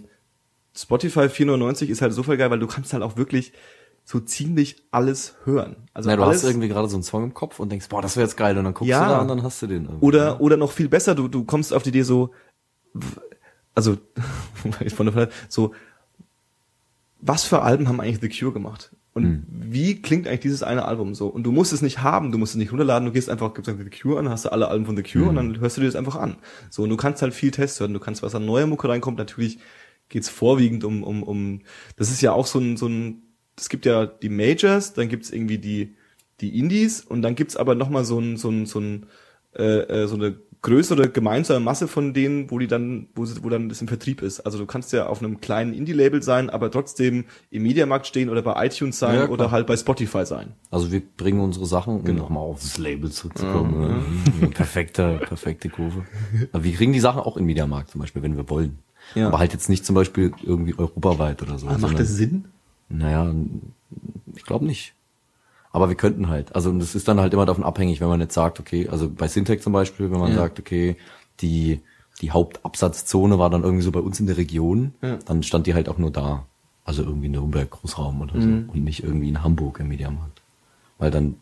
[0.81, 3.53] Spotify 4,99 ist halt so voll geil, weil du kannst halt auch wirklich
[4.05, 5.77] so ziemlich alles hören.
[5.93, 8.17] Also Na, du hast irgendwie gerade so einen Song im Kopf und denkst, boah, das
[8.17, 8.57] wäre jetzt geil.
[8.57, 9.05] Und dann guckst Ja.
[9.05, 9.85] du da und dann hast du den.
[9.85, 10.05] irgendwie.
[10.07, 12.31] Oder, oder noch viel besser, du, du kommst auf die Idee so,
[13.75, 13.97] also,
[14.95, 15.75] von der Frage, so,
[17.21, 18.95] was für Alben haben eigentlich The Cure gemacht?
[19.15, 19.47] Und Hm.
[19.51, 21.27] wie klingt eigentlich dieses eine Album so?
[21.27, 23.69] Und du musst es nicht haben, du musst es nicht runterladen, du gehst einfach, gibst
[23.69, 25.29] einfach The Cure an, hast du alle Alben von The Cure Hm.
[25.31, 26.37] und dann hörst du dir das einfach an.
[26.71, 29.19] So, und du kannst halt viel Tests hören, du kannst, was an neuer Mucke reinkommt,
[29.19, 29.59] natürlich
[30.09, 31.61] geht's vorwiegend um, um, um,
[31.97, 33.23] das ist ja auch so ein, so ein,
[33.57, 35.95] es gibt ja die Majors, dann gibt's irgendwie die,
[36.41, 39.07] die Indies und dann gibt's aber nochmal so ein, so ein, so ein,
[39.57, 43.49] äh, äh, so eine größere gemeinsame Masse von denen, wo die dann, wo, sie, wo
[43.49, 44.41] dann das im Vertrieb ist.
[44.41, 48.43] Also du kannst ja auf einem kleinen Indie-Label sein, aber trotzdem im Mediamarkt stehen oder
[48.43, 50.55] bei iTunes sein Ja, oder halt bei Spotify sein.
[50.71, 54.03] Also wir bringen unsere Sachen, um nochmal aufs Label zurückzukommen.
[54.41, 54.49] ne?
[54.49, 56.05] Perfekte, perfekte Kurve.
[56.53, 58.79] Aber wir kriegen die Sachen auch im Mediamarkt zum Beispiel, wenn wir wollen.
[59.15, 59.29] Ja.
[59.29, 61.67] Aber halt jetzt nicht zum Beispiel irgendwie europaweit oder so.
[61.67, 62.45] Macht sondern- das Sinn?
[62.89, 63.33] Naja,
[64.35, 64.95] ich glaube nicht.
[65.73, 66.55] Aber wir könnten halt.
[66.55, 69.09] Also und das ist dann halt immer davon abhängig, wenn man jetzt sagt, okay, also
[69.11, 70.97] bei Syntec zum Beispiel, wenn man sagt, okay,
[71.41, 71.81] die,
[72.23, 74.95] die Hauptabsatzzone war dann irgendwie so bei uns in der Region,
[75.27, 76.45] dann stand die halt auch nur da.
[76.85, 78.49] Also irgendwie in Nürnberg, Großraum oder so.
[78.49, 80.41] Und nicht irgendwie in Hamburg im Mediamarkt.
[80.97, 81.35] Weil dann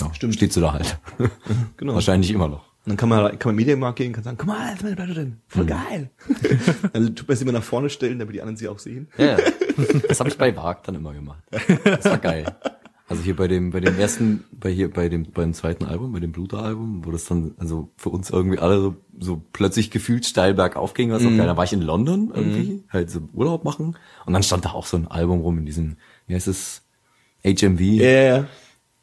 [0.00, 0.34] ja, Stimmt.
[0.34, 0.98] steht sie da halt.
[1.76, 1.94] Genau.
[1.94, 2.64] Wahrscheinlich immer noch.
[2.88, 4.82] Und dann kann man, kann man im Mediamarkt gehen und kann sagen, guck mal, ist
[4.82, 5.36] meine Platte drin.
[5.48, 6.08] Voll geil.
[6.94, 9.08] dann tut man sie immer nach vorne stellen, damit die anderen sie auch sehen.
[9.18, 9.38] Ja, ja.
[10.08, 11.42] das habe ich bei Wag dann immer gemacht.
[11.84, 12.46] Das war geil.
[13.06, 16.20] Also hier bei dem, bei dem ersten, bei hier, bei dem, beim zweiten Album, bei
[16.20, 20.54] dem Bluter-Album, wo das dann, also für uns irgendwie alle so, so plötzlich gefühlt steil
[20.54, 21.46] bergauf ging, was auch geil.
[21.46, 23.98] Da war ich in London irgendwie, halt so Urlaub machen.
[24.24, 25.96] Und dann stand da auch so ein Album rum in diesem,
[26.26, 26.80] wie heißt es,
[27.44, 27.80] HMV.
[27.80, 28.46] Ja, ja.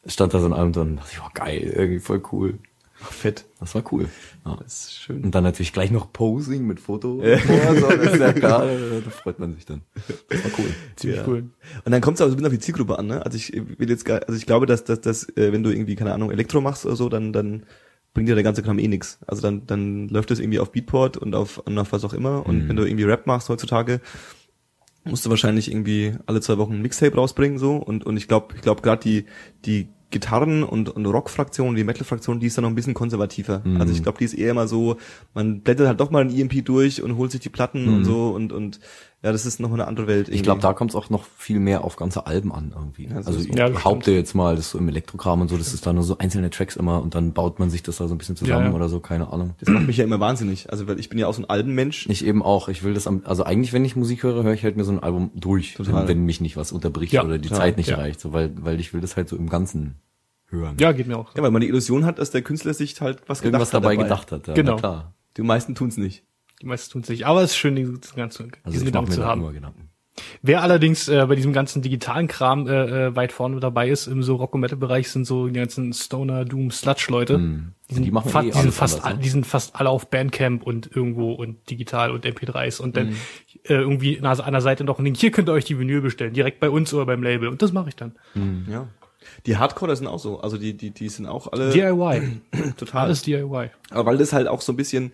[0.08, 2.58] Stand da so ein Album drin, dachte ich, oh geil, irgendwie voll cool.
[3.08, 3.46] Ach, fett.
[3.60, 4.10] Das war cool.
[4.46, 4.58] Ja.
[4.64, 5.24] Das ist schön.
[5.24, 7.22] Und dann natürlich gleich noch Posing mit Foto.
[7.24, 7.38] Ja.
[7.76, 9.82] so, das ist ja geil, da freut man sich dann.
[10.30, 10.66] Das war cool.
[10.96, 11.28] Ziemlich Ja.
[11.28, 11.50] cool.
[11.84, 13.24] Und dann kommt es aber so ein bisschen auf die Zielgruppe an, ne?
[13.26, 15.96] Also ich will jetzt gar, also ich glaube, dass, dass, dass äh, wenn du irgendwie,
[15.96, 17.64] keine Ahnung, Elektro machst oder so, dann, dann
[18.16, 19.20] bringt dir der ganze Kram eh nix.
[19.28, 22.46] Also dann, dann läuft das irgendwie auf Beatport und auf, und auf was auch immer.
[22.46, 24.00] Und wenn du irgendwie Rap machst heutzutage,
[25.04, 27.76] musst du wahrscheinlich irgendwie alle zwei Wochen ein Mixtape rausbringen, so.
[27.76, 29.26] Und, und ich glaube, ich glaube gerade die,
[29.66, 33.62] die Gitarren- und, und Rock-Fraktion, die Metal-Fraktion, die ist dann noch ein bisschen konservativer.
[33.80, 34.98] Also ich glaube, die ist eher mal so,
[35.34, 38.30] man blättert halt doch mal ein EMP durch und holt sich die Platten und so
[38.30, 38.80] und, und
[39.26, 40.30] ja, das ist noch eine andere Welt.
[40.30, 43.08] Ich glaube, da kommt es auch noch viel mehr auf ganze Alben an irgendwie.
[43.08, 45.58] Ja, so also ich Ja, behaupte jetzt mal, das ist so im Elektrokram und so,
[45.58, 48.08] das ist da nur so einzelne Tracks immer und dann baut man sich das da
[48.08, 48.76] so ein bisschen zusammen Ja, ja.
[48.76, 49.56] oder so, keine Ahnung.
[49.60, 50.72] Das macht mich ja immer wahnsinnig.
[50.72, 52.08] Also weil ich bin ja auch so ein Albenmensch.
[52.08, 52.70] Ich eben auch.
[52.70, 54.92] Ich will das am, also eigentlich, wenn ich Musik höre, höre ich halt mir so
[54.92, 57.50] ein Album durch, wenn, wenn mich nicht was unterbricht Ja, oder die.
[57.50, 57.98] Zeit nicht Ja.
[57.98, 59.96] reicht, so, weil, weil ich will das halt so im Ganzen
[60.50, 60.78] hören.
[60.80, 61.32] Ja, geht mir auch.
[61.32, 61.38] so.
[61.38, 63.84] Ja, weil man die Illusion hat, dass der Künstler sich halt was Irgendwas gedacht hat
[63.84, 64.48] dabei gedacht hat.
[64.48, 64.74] Ja, Genau.
[64.74, 65.14] Na klar.
[65.38, 66.24] Die meisten tun's nicht.
[66.66, 67.28] Die meisten tun es nicht.
[67.28, 69.42] Aber es ist schön, diesen ganzen, Also diesen Gedanken zu haben.
[69.42, 69.92] immer Gedanken.
[70.42, 74.24] Wer allerdings äh, bei diesem ganzen digitalen Kram äh, äh, weit vorne dabei ist, im
[74.24, 77.38] so Rock- und Metal-Bereich, sind so die ganzen Stoner, Doom, Sludge-Leute.
[77.38, 79.24] Die, sind Die machen fa eh die, sind alles fast, anders, ne?
[79.24, 83.10] die sind fast alle auf Bandcamp und irgendwo und digital und MP3s und dann
[83.66, 86.34] äh, irgendwie an einer Seite noch ein Link, hier könnt ihr euch die Vinyl bestellen,
[86.34, 87.48] direkt bei uns oder beim Label.
[87.50, 88.16] Und das mache ich dann.
[88.68, 88.88] Ja.
[89.46, 90.40] Die Hardcore sind auch so.
[90.40, 92.42] Also die, die, die sind auch alle DIY.
[92.78, 93.06] total.
[93.06, 93.70] Alles DIY.
[93.90, 95.12] Aber weil das halt auch so ein bisschen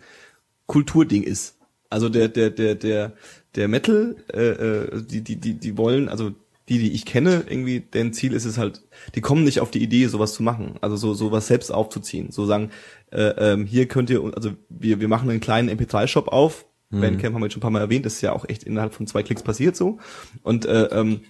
[0.71, 1.57] Kulturding ist.
[1.89, 3.11] Also der, der, der, der,
[3.55, 6.31] der Metal, äh, äh, die, die, die, die wollen, also
[6.69, 8.81] die, die ich kenne, irgendwie, deren Ziel ist es halt,
[9.13, 10.75] die kommen nicht auf die Idee, sowas zu machen.
[10.79, 12.31] Also so, sowas selbst aufzuziehen.
[12.31, 12.71] So sagen,
[13.11, 16.65] äh, ähm, hier könnt ihr, also wir, wir machen einen kleinen MP3-Shop auf.
[16.91, 18.93] Bandcamp haben wir jetzt schon ein paar Mal erwähnt, das ist ja auch echt innerhalb
[18.93, 19.99] von zwei Klicks passiert so.
[20.43, 21.21] Und äh, ähm,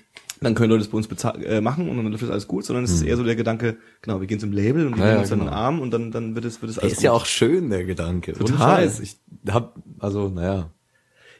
[0.42, 1.08] dann können Leute das bei uns
[1.46, 3.78] äh, machen und dann läuft das alles gut, sondern es ist eher so der Gedanke,
[4.02, 5.52] genau, wir gehen zum Label und wir Ja, nehmen ja, uns dann genau.
[5.52, 7.22] einen Arm und dann, dann wird es, wird es Der alles ist ja gut.
[7.22, 8.34] auch schön, der Gedanke.
[8.34, 8.92] Total.
[9.02, 9.18] Ich
[9.50, 10.72] hab, also, naja.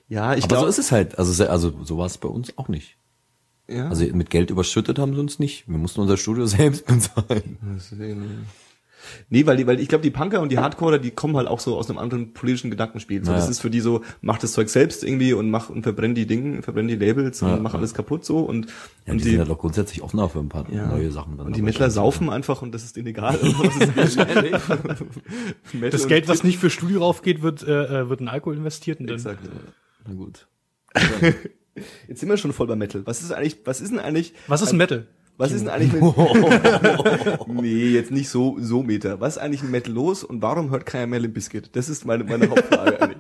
[0.08, 1.18] Ja, ich Aber so glaube, ist es halt.
[1.18, 2.98] Also, also so war es bei uns auch nicht.
[3.68, 3.88] ja.
[3.90, 5.68] Also mit Geld überschüttet haben sie uns nicht.
[5.68, 7.58] Wir mussten unser Studio selbst bezahlen.
[7.76, 8.46] Deswegen-
[9.30, 11.60] Nee, weil die, weil ich glaube, die Punker und die Hardcore, die kommen halt auch
[11.60, 13.24] so aus einem anderen politischen Gedankenspiel.
[13.24, 13.38] So, Ja.
[13.38, 16.26] Das ist für die so, mach das Zeug selbst irgendwie und mach und verbrenn die
[16.26, 17.80] Dinge, verbrenn die Labels und Ja, mach ja.
[17.80, 18.68] alles kaputt so und,
[19.06, 20.88] Ja, und die, sind ja doch grundsätzlich offener für ein paar ja.
[20.88, 21.38] neue Sachen.
[21.38, 23.40] Dann und die Mettler saufen einfach und das ist denen egal.
[23.42, 24.20] Was ist
[25.92, 29.00] Das und Geld, was nicht für Studio raufgeht, wird, äh, äh, wird in Alkohol investiert.
[29.00, 29.40] Und dann, Exakt.
[30.08, 30.48] Na gut.
[32.08, 33.06] Jetzt sind wir schon voll bei Metal.
[33.06, 35.08] Was ist eigentlich, was ist denn eigentlich, Was ist ein Metal?
[35.42, 39.20] Was ist denn eigentlich mit, nee, jetzt nicht so, so Meter.
[39.20, 41.76] Was ist eigentlich mit Metal los und warum hört keiner mehr Limp Bizkit?
[41.76, 43.18] Das ist meine, meine Hauptfrage eigentlich.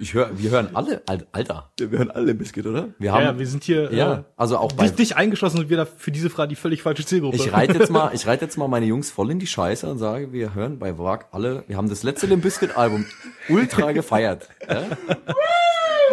[0.00, 1.70] Ich hör, wir hören alle, Al- Alter.
[1.78, 2.88] Wir hören alle Limp Bizkit, oder?
[2.98, 5.58] Wir Ja, haben, ja, wir sind hier ja, äh, also auch bei, dich, dich eingeschlossen
[5.58, 7.36] und wir da für diese Frage die völlig falsche Zielgruppe.
[7.36, 9.98] ich reite jetzt mal, ich reite jetzt mal meine Jungs voll in die Scheiße und
[9.98, 13.04] sage, wir hören bei WAG alle, wir haben das letzte Limp Bizkit Album
[13.48, 14.48] ultra gefeiert.
[14.68, 14.82] Ja?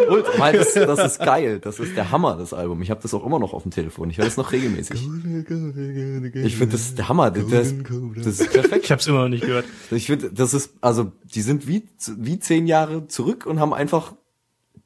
[0.08, 2.82] Ultra, weil das, das ist geil, das ist der Hammer, das Album.
[2.82, 5.00] Ich habe das auch immer noch auf dem Telefon, ich höre das noch regelmäßig.
[5.00, 8.84] Ich finde das ist der Hammer, das, das ist perfekt.
[8.84, 9.64] ich habe es immer noch nicht gehört.
[9.90, 14.12] Ich finde, das ist, also, die sind wie, wie zehn Jahre zurück und haben einfach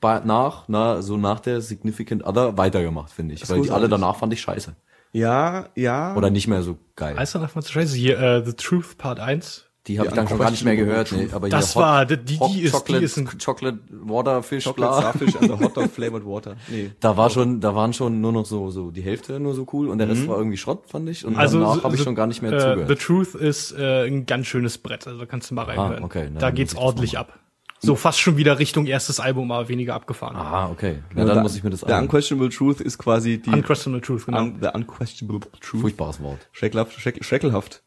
[0.03, 3.43] nach, na, so nach der Significant Other weitergemacht, finde ich.
[3.43, 4.75] ist Weil die alle danach fand ich scheiße.
[5.13, 6.15] Ja, ja.
[6.17, 7.17] Oder nicht mehr so geil.
[7.17, 7.97] Heißt dann einfach zu scheiße.
[7.97, 9.70] Hier, äh, The Truth Part 1.
[9.87, 11.11] Die habe ich dann schon gar nicht mehr gehört.
[11.13, 14.65] Nee, aber Das hier war- die- die Hot ist- die Chocolate, ist ein- Chocolate Waterfish,
[14.65, 15.01] Chocolate bla.
[15.01, 16.57] Starfish and the Hot Dog Flavored Water.
[16.69, 16.91] Nee.
[17.01, 19.89] Da war schon, da waren schon nur noch so, so die Hälfte nur so cool
[19.89, 21.25] und der Rest war irgendwie Schrott, fand ich.
[21.25, 22.89] Und Also danach so- habe ich so, schon gar nicht mehr äh, zugehört.
[22.89, 26.05] The Truth ist äh, ein ganz schönes Brett, also da kannst du mal reinhören.
[26.05, 27.39] okay, na, da geht's ordentlich ab.
[27.83, 30.37] So fast schon wieder Richtung erstes Album, aber weniger abgefahren.
[30.37, 30.99] ah, okay.
[31.15, 31.93] Na, Und dann the- muss ich mir das The.
[31.95, 34.39] Unquestionable Truth ist quasi die Unquestionable Truth, genau.
[34.43, 35.81] un, The Unquestionable Truth.
[35.81, 36.47] Furchtbares Wort.
[36.53, 37.83] Schreckelhaft, schreck, schreckelhaft.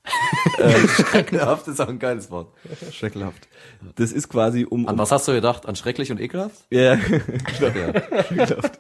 [1.14, 2.48] Ekelhaft ist auch ein geiles Wort.
[2.92, 3.48] Schreckelhaft.
[3.96, 5.66] Das ist quasi um, An um was hast du gedacht?
[5.68, 6.56] An schrecklich und ekelhaft?
[6.72, 7.00] ja, Ja.
[7.56, 8.80] schreckelhaft.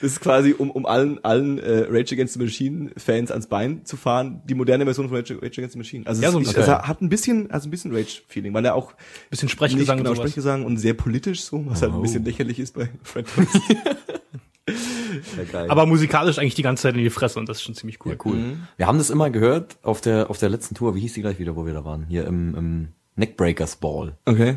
[0.00, 3.84] Das ist quasi um, um allen, allen äh, Rage Against the Machine Fans ans Bein
[3.84, 6.06] zu fahren, die moderne Version von Rage, Rage Against the Machine.
[6.06, 6.62] Also Ja, es, so ich, bisschen.
[6.62, 8.92] es hat ein bisschen, also ein bisschen Rage Feeling, weil er auch
[9.30, 10.30] Bisschen nicht Sprechgesang genau und sowas.
[10.30, 12.02] Sprechgesang und sehr politisch so, was halt ein Oh.
[12.02, 13.60] bisschen lächerlich ist bei Fred Durst.
[15.52, 15.66] ja.
[15.68, 18.12] Aber musikalisch eigentlich die ganze Zeit in die Fresse und das ist schon ziemlich cool.
[18.12, 18.56] Ja, cool.
[18.76, 20.94] Wir haben das immer gehört auf der, auf der letzten Tour.
[20.94, 22.06] Wie hieß die gleich wieder, wo wir da waren?
[22.08, 24.16] Hier im, im Neckbreakers Ball.
[24.24, 24.56] okay,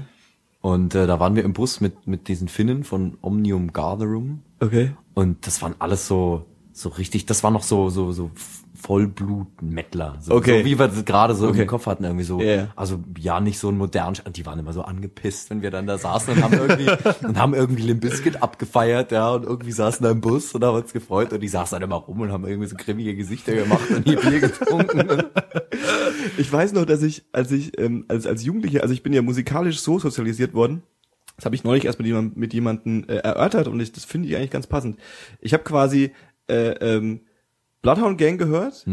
[0.62, 4.42] Und äh, da waren wir im Bus mit, mit diesen Finnen von Omnium Gatherum.
[4.60, 4.92] okay.
[5.14, 8.30] Und das waren alles so, so richtig, das war noch so, so, so
[8.78, 10.18] Vollblut-Mettler.
[10.22, 10.60] So, Okay.
[10.60, 11.62] so wie wir das gerade so Okay.
[11.64, 12.42] im Kopf hatten, irgendwie so.
[12.42, 12.68] Ja.
[12.76, 15.98] Also ja, nicht so ein modern, die waren immer so angepisst, wenn wir dann da
[15.98, 16.90] saßen und haben irgendwie,
[17.26, 20.76] und haben irgendwie Limp Bizkit abgefeiert, ja, und irgendwie saßen da im Bus und haben
[20.78, 23.90] uns gefreut und die saßen dann immer rum und haben irgendwie so grimmige Gesichter gemacht
[23.90, 25.24] und hier Bier getrunken.
[26.38, 29.22] Ich weiß noch, dass ich, als ich, ähm, als, als Jugendlicher, also ich bin ja
[29.22, 30.84] musikalisch so sozialisiert worden,
[31.36, 34.28] das habe ich neulich erst mit jemandem mit jemanden äh, erörtert und ich, das finde
[34.28, 34.98] ich eigentlich ganz passend.
[35.40, 36.12] Ich habe quasi
[36.48, 37.22] äh, ähm,
[37.88, 38.86] Bloodhound Gang gehört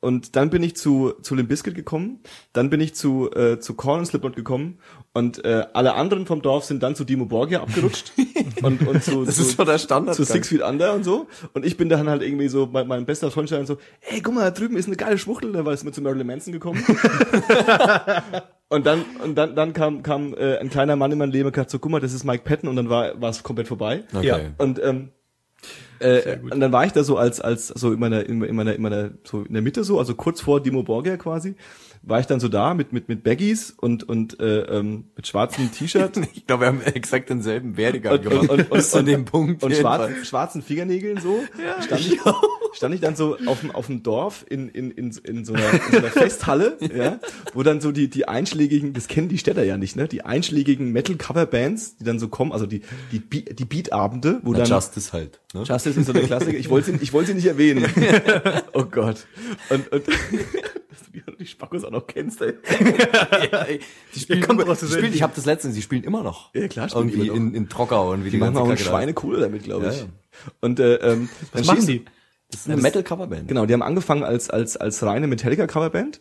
[0.00, 2.20] und dann bin ich zu zu Limp Bizkit gekommen,
[2.52, 4.78] dann bin ich zu äh, zu Korn und Slipknot gekommen
[5.12, 8.12] und äh, alle anderen vom Dorf sind dann zu Dimo Borgia abgerutscht
[8.62, 10.14] und und zu, Das zu, ist so der Standard.
[10.14, 11.26] zu Six Feet Under und so.
[11.52, 14.34] Und ich bin dann halt irgendwie so, mein, mein bester Freund stand so, ey, guck
[14.34, 16.82] mal, da drüben ist eine geile Schwuchtel, da war es mit zu Marilyn Manson gekommen.
[18.68, 21.52] und dann, und dann, dann kam, kam äh, ein kleiner Mann in mein Leben und
[21.52, 24.04] gesagt so, guck mal, das ist Mike Patton und dann war war es komplett vorbei.
[24.14, 24.26] Okay.
[24.26, 24.38] Ja.
[24.58, 25.10] Und ähm,
[26.00, 28.82] äh, und dann war ich da so als als so in meiner in meiner in
[28.82, 31.54] meiner so in der Mitte so, also kurz vor Dimo Borgia quasi,
[32.02, 35.70] war ich dann so da mit mit mit Baggies und und äh, ähm, mit schwarzem
[35.72, 39.62] T-Shirt Ich glaube, wir haben exakt denselben Werdegang und, und, und, Bis zu dem Punkt.
[39.62, 41.40] und schwarzen, schwarzen Fingernägeln so
[41.84, 42.18] stand, ich,
[42.72, 45.72] stand ich dann so auf dem, auf dem Dorf in, in, in, in, so einer,
[45.72, 47.20] in so einer Festhalle, ja,
[47.52, 50.92] wo dann so die, die einschlägigen, das kennen die Städter ja nicht, ne, die einschlägigen
[50.92, 52.80] Metal-Cover-Bands, die dann so kommen, also die,
[53.12, 55.40] die, Be- die Beat-Abende, wo Na, dann Justice halt.
[55.52, 55.64] Ne?
[55.64, 56.56] Justice ist so der Klassiker.
[56.56, 57.86] Ich wollte sie, ich wollte sie nicht erwähnen.
[58.72, 59.26] oh Gott.
[59.68, 60.02] Und, und
[61.38, 62.54] die Spackos auch noch kennst, ey.
[63.52, 63.80] ja, ey,
[64.14, 66.54] die spielen, kommt immer, spielen, ich habe das letztens, die spielen immer noch.
[66.54, 67.46] Ja, klar, spielen Irgendwie immer noch.
[67.48, 69.88] in, in Trockau und wie die, Die machen auch eine Kacke da Schweinekohle damit, glaube
[69.88, 69.96] ich.
[69.96, 70.08] Ja, ja.
[70.60, 72.04] Und äh, ähm, Was dann machen die?
[72.50, 73.46] Das ist eine Metal-Coverband.
[73.46, 76.20] Genau, die haben angefangen als als als reine Metallica Coverband.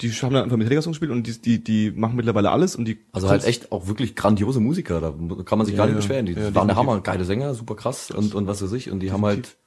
[0.00, 2.86] Die haben dann einfach Metallica Songs gespielt und die die die machen mittlerweile alles und
[2.86, 5.10] die Also halt echt auch wirklich grandiose Musiker, da
[5.44, 6.00] kann man sich gar nicht ja.
[6.00, 6.24] beschweren.
[6.26, 6.76] Die Ja, waren der.
[6.76, 8.90] Hammer, geile Sänger, super krass und, und was weiß ich.
[8.90, 9.58] Und die haben halt,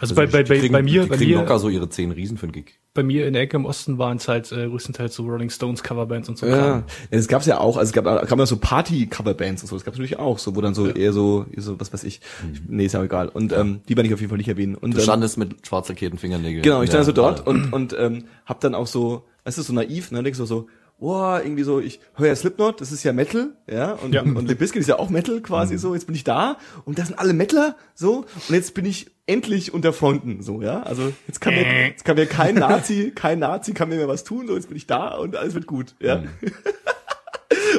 [0.00, 2.10] Also, bei, bei, bei, kriegen, bei mir, die bei kriegen mir, locker so ihre zehn
[2.12, 2.78] Riesen für den Gig.
[2.94, 5.82] bei mir in der Ecke im Osten waren es halt äh, größtenteils so Rolling Stones
[5.82, 6.46] Coverbands und so.
[6.46, 6.84] ja, Kram.
[7.10, 9.76] ja, das gab's ja auch, also es gab gab ja so Party Coverbands und so,
[9.76, 12.20] das gab's natürlich auch, so wo dann so eher so eher so was weiß ich.
[12.52, 14.48] ich nee, ist ja auch egal und ähm, die werde ich auf jeden Fall nicht
[14.48, 16.62] erwähnen und Du ähm, standest mit schwarz lackierten Fingernägeln.
[16.62, 17.44] Genau, ich stand Ja, so dort ja.
[17.46, 20.66] und und ähm, hab dann auch so, weißt du, so naiv, ne, denkst du so,
[20.98, 24.22] boah, irgendwie so, ich höre ja Slipknot, das ist ja Metal, ja, und Ja.
[24.22, 26.98] und, und Limp Bizkit ist ja auch Metal quasi so, jetzt bin ich da und
[26.98, 30.82] das sind alle Metaler so und jetzt bin ich endlich unter Fronten so, ja?
[30.82, 34.24] Also, jetzt kann mir jetzt kann mir kein Nazi, kein Nazi kann mir mehr was
[34.24, 36.22] tun, so jetzt bin ich da und alles wird gut, ja?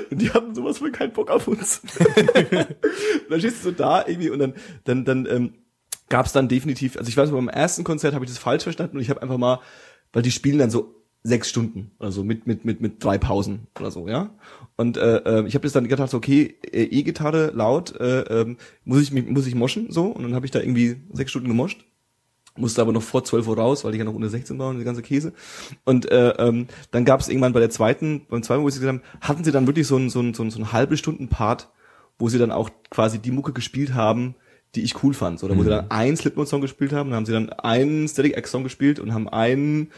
[0.09, 1.81] Und die hatten sowas von keinen Bock auf uns.
[1.81, 2.35] und
[3.29, 4.53] dann stehst du so da irgendwie und dann,
[4.85, 5.53] dann, dann ähm,
[6.09, 8.97] gab es dann definitiv, also ich weiß, beim ersten Konzert habe ich das falsch verstanden
[8.97, 9.59] und ich habe einfach mal,
[10.13, 10.95] weil die spielen dann so
[11.27, 14.29] sechs Stunden oder so mit mit mit mit drei Pausen oder so, ja.
[14.77, 18.57] Und äh, äh, ich habe das dann gedacht, so, okay, äh, E-Gitarre laut, äh, ähm,
[18.85, 21.47] muss ich mich muss ich moschen so und dann habe ich da irgendwie sechs Stunden
[21.47, 21.85] gemoscht
[22.57, 24.79] musste aber noch vor 12 Uhr raus, weil ich ja noch unter 16 war und
[24.79, 25.33] die ganze Käse.
[25.85, 28.97] Und äh, ähm, dann gab es irgendwann bei der zweiten, beim zweiten, wo sie gesagt
[28.97, 31.27] haben, hatten sie dann wirklich so ein so ein so ein, so ein halbe Stunden
[31.27, 31.69] Part,
[32.17, 34.35] wo sie dann auch quasi die Mucke gespielt haben,
[34.75, 35.43] die ich cool fand.
[35.43, 38.63] Oder wo sie dann einen Slipknot-Song gespielt haben, dann haben sie dann einen Static X-Song
[38.63, 39.91] gespielt und haben einen,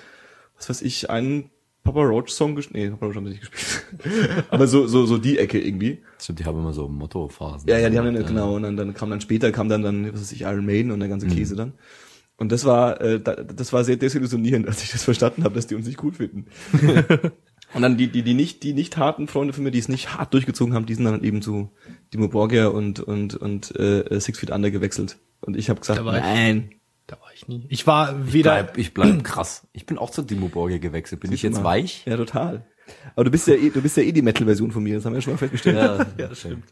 [0.60, 1.50] was weiß ich, einen
[1.84, 2.84] Papa Roach-Song gespielt.
[2.84, 4.46] Nee, Papa Roach haben sie nicht gespielt.
[4.50, 6.04] aber so, so, so die Ecke irgendwie.
[6.20, 7.68] Stimmt, die haben immer so Motto-Phasen.
[7.70, 10.14] Ja, ja, die haben dann, genau, und dann, dann kam dann später, kam dann, dann,
[10.14, 11.74] was weiß ich, Iron Maiden und der ganze Käse dann.
[12.38, 15.68] Und das war, äh, da, das war sehr desillusionierend, als ich das verstanden habe, dass
[15.68, 16.46] die uns nicht cool finden.
[17.74, 20.16] und dann die, die, die nicht, die nicht harten Freunde von mir, die es nicht
[20.18, 21.72] hart durchgezogen haben, die sind dann eben zu
[22.14, 25.18] Dimo Borgia und, und, und äh, Six Feet Under gewechselt.
[25.42, 26.24] Und ich habe gesagt, Da war ich.
[26.24, 26.70] nein,
[27.10, 27.66] Da war ich nie.
[27.70, 28.52] Ich war Ich weder.
[28.52, 29.68] bleib, ich bleib krass.
[29.74, 31.22] Ich bin auch zur Dimo Borgia gewechselt.
[31.22, 31.64] Bin ich jetzt mal.
[31.64, 32.04] weich?
[32.06, 32.68] Ja, total.
[33.16, 35.14] Aber du bist ja eh, du bist ja eh die Metal-Version von mir, das haben
[35.14, 35.78] wir ja schon mal festgestellt.
[35.78, 36.66] Ja, Ja, das stimmt.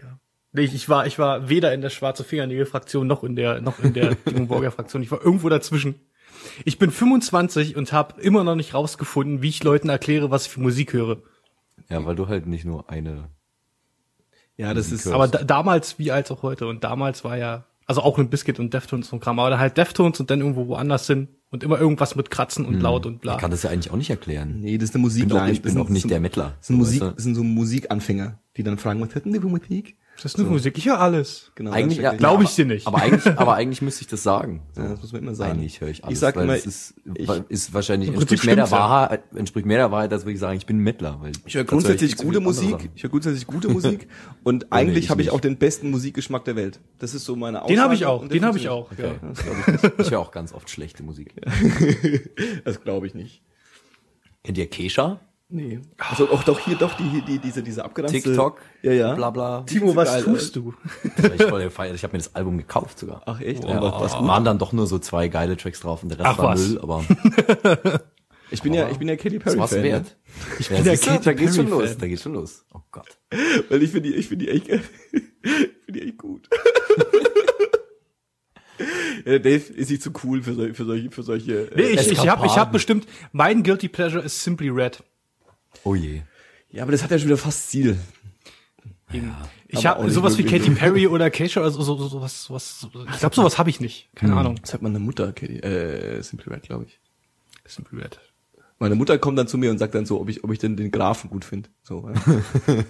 [0.00, 0.18] Ja.
[0.52, 3.78] Nee, ich, ich war, ich war weder in der schwarze Fingernägel-Fraktion noch in der, noch
[3.80, 5.02] in der Dimmenburger Fraktion.
[5.02, 5.96] Ich war irgendwo dazwischen.
[6.64, 10.52] Ich bin 25 und habe immer noch nicht rausgefunden, wie ich Leuten erkläre, was ich
[10.52, 11.22] für Musik höre.
[11.88, 13.30] Ja, weil du halt nicht nur eine.
[14.56, 16.66] Ja, das ist, Aber da, damals wie als auch heute.
[16.66, 19.76] Und damals war ja, also auch ein Biscuit und Deftones und Kram, aber dann halt
[19.76, 23.34] Deftones und dann irgendwo woanders hin und immer irgendwas mit Kratzen und laut und bla.
[23.34, 24.60] Ich kann das ja eigentlich auch nicht erklären.
[24.60, 26.54] nee, das ist eine Ich bin auch, ich bin auch nicht das der Mettler.
[26.58, 27.14] Das sind Musik, Weißt du?
[27.14, 29.96] das sind so Musikanfänger, die dann fragen, was hätten die für Musik?
[30.22, 31.52] Das ist nur Musik, ich höre alles.
[31.54, 31.72] Genau.
[31.72, 32.18] Eigentlich, ja, schrecklich.
[32.18, 32.86] Glaub ich dir nicht.
[32.86, 34.62] Aber eigentlich, aber eigentlich müsste ich das sagen.
[34.74, 34.80] So.
[34.80, 35.52] Ja, das muss man immer sagen.
[35.52, 36.14] Eigentlich höre ich alles.
[36.14, 38.88] Ich sag weil immer, es ist, ich- ist wahrscheinlich, entspricht mehr, der stimmt's ja.
[38.88, 41.18] Wahrheit, entspricht mehr der Wahrheit, als würde ich sagen, ich bin ein Mettler.
[41.20, 42.90] Weil Ich höre grundsätzlich viel zu gute Musik.
[42.94, 44.08] Ich höre grundsätzlich gute Musik
[44.42, 46.80] und eigentlich ich habe ich auch den besten Musikgeschmack der Welt.
[46.98, 47.74] Das ist so meine Aussage.
[47.74, 48.90] Den habe ich auch, den habe ich auch.
[48.92, 49.12] Okay.
[49.22, 49.28] Ja.
[49.28, 51.34] Das glaube ich, Ich höre auch ganz oft schlechte Musik.
[52.64, 53.42] das glaube ich nicht.
[54.44, 55.20] Kennt ihr Kesha?
[55.48, 55.80] Nee.
[55.98, 58.60] Also auch doch hier doch die die diese diese abgeranzte TikTok?
[58.82, 59.14] Ja, ja.
[59.14, 59.60] Bla bla.
[59.62, 60.74] Timo, was Geil, tust du?
[61.16, 61.94] Das war voll gefeiert.
[61.94, 63.22] Ich habe mir das Album gekauft sogar.
[63.26, 63.62] Ach echt?
[63.62, 66.08] Ja, Und was, was was waren dann doch nur so zwei geile Tracks drauf und
[66.08, 66.68] der Rest Ach, war was.
[66.68, 67.04] Müll, aber
[68.50, 69.82] Ich bin ja ich bin ja Katy das Perry war's Fan.
[69.82, 69.90] ne?
[69.92, 70.16] wert.
[70.58, 71.98] Ich bin der Katy da geht's schon los, Fan.
[71.98, 72.64] da geht's schon los.
[72.74, 73.18] Oh Gott.
[73.68, 74.80] Weil ich finde die ich finde die echt ich
[75.84, 76.48] finde die echt gut.
[79.24, 82.10] ja, Dave ist nicht zu cool für, sol- für solche für solche Nee, äh, ich,
[82.12, 85.02] ich habe ich hab bestimmt, mein Guilty Pleasure ist Simply Red.
[85.84, 86.22] Oh je.
[86.70, 87.96] Ja, aber das hat ja schon wieder fast Ziel.
[89.68, 90.44] Ich Aber auch habe sowas wie.
[90.44, 92.86] Katy Perry oder Keisha oder so, so, so, sowas, sowas.
[93.12, 94.08] Ich glaube, sowas habe ich nicht.
[94.14, 94.56] Keine Ahnung.
[94.60, 96.98] Das hat meine Mutter, Katy, äh, Simply Red, glaube ich.
[97.66, 98.18] Simply Red.
[98.78, 100.76] Meine Mutter kommt dann zu mir und sagt dann so, ob ich, ob ich denn
[100.76, 101.70] den Grafen gut finde.
[101.82, 102.14] So, ja.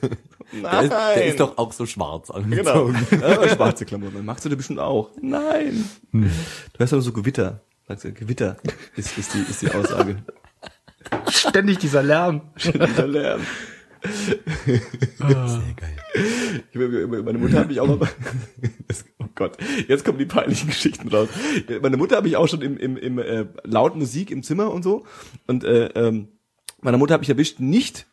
[0.52, 2.86] Der ist, der ist doch auch so schwarz Genau.
[2.86, 3.06] angezogen.
[3.20, 4.24] Ja, schwarze Klamotten.
[4.24, 5.10] Magst du das bestimmt auch?
[5.20, 5.84] Nein.
[6.12, 6.28] Du
[6.78, 7.60] hast doch so Gewitter.
[7.88, 8.56] Sagst du, Gewitter
[8.96, 10.22] ist, ist, die, ist die Aussage.
[11.30, 12.42] Ständig dieser Lärm.
[12.56, 13.40] Dieser Lärm.
[14.66, 14.80] Sehr
[15.76, 15.96] geil.
[16.72, 18.08] Ich- Meine Mutter hat mich auch mal,
[19.18, 19.56] oh Gott,
[19.88, 21.28] jetzt kommen die peinlichen Geschichten raus.
[21.82, 24.82] Meine Mutter habe ich auch schon im, im, im äh, laut Musik im Zimmer und
[24.82, 25.04] so.
[25.46, 26.28] Und äh, ähm,
[26.80, 28.06] meine Mutter habe ich erwischt nicht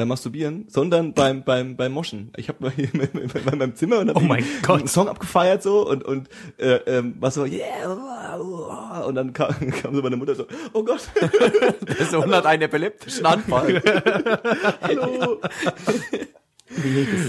[0.00, 2.32] beim Masturbieren, sondern beim beim beim Moschen.
[2.36, 2.72] Ich habe
[3.44, 4.88] bei meinem Zimmer und hab Oh mein einen.
[4.88, 8.36] Song abgefeiert so und und äh, ähm, was so yeah
[9.06, 11.02] und dann kam, kam so meine Mutter so oh Gott
[11.98, 13.82] Der Sohn hat einen epileptischen Anfall.
[14.80, 15.40] hallo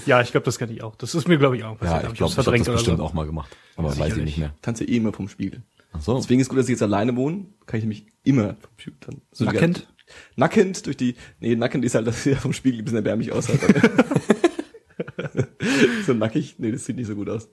[0.05, 0.95] Ja, ich glaube, das kann ich auch.
[0.95, 2.03] Das ist mir, glaube ich, auch passiert.
[2.03, 3.03] Ja, ich glaube, hab's ich habe das oder bestimmt so.
[3.03, 3.49] auch mal gemacht.
[3.75, 4.25] Aber weiß ich Sicherlich.
[4.25, 4.53] nicht mehr.
[4.61, 5.63] tanze eh immer vom Spiegel.
[5.93, 6.15] Ach so.
[6.15, 9.21] Deswegen ist gut, dass ich jetzt alleine wohne, kann ich nämlich immer vom Spiegel tanzen.
[9.31, 9.87] So Nackend?
[10.35, 13.61] Nackend durch die, nee, nackend ist halt, dass er vom Spiegel ein bisschen erbärmlich aussieht.
[16.05, 17.49] so nackig, nee, das sieht nicht so gut aus.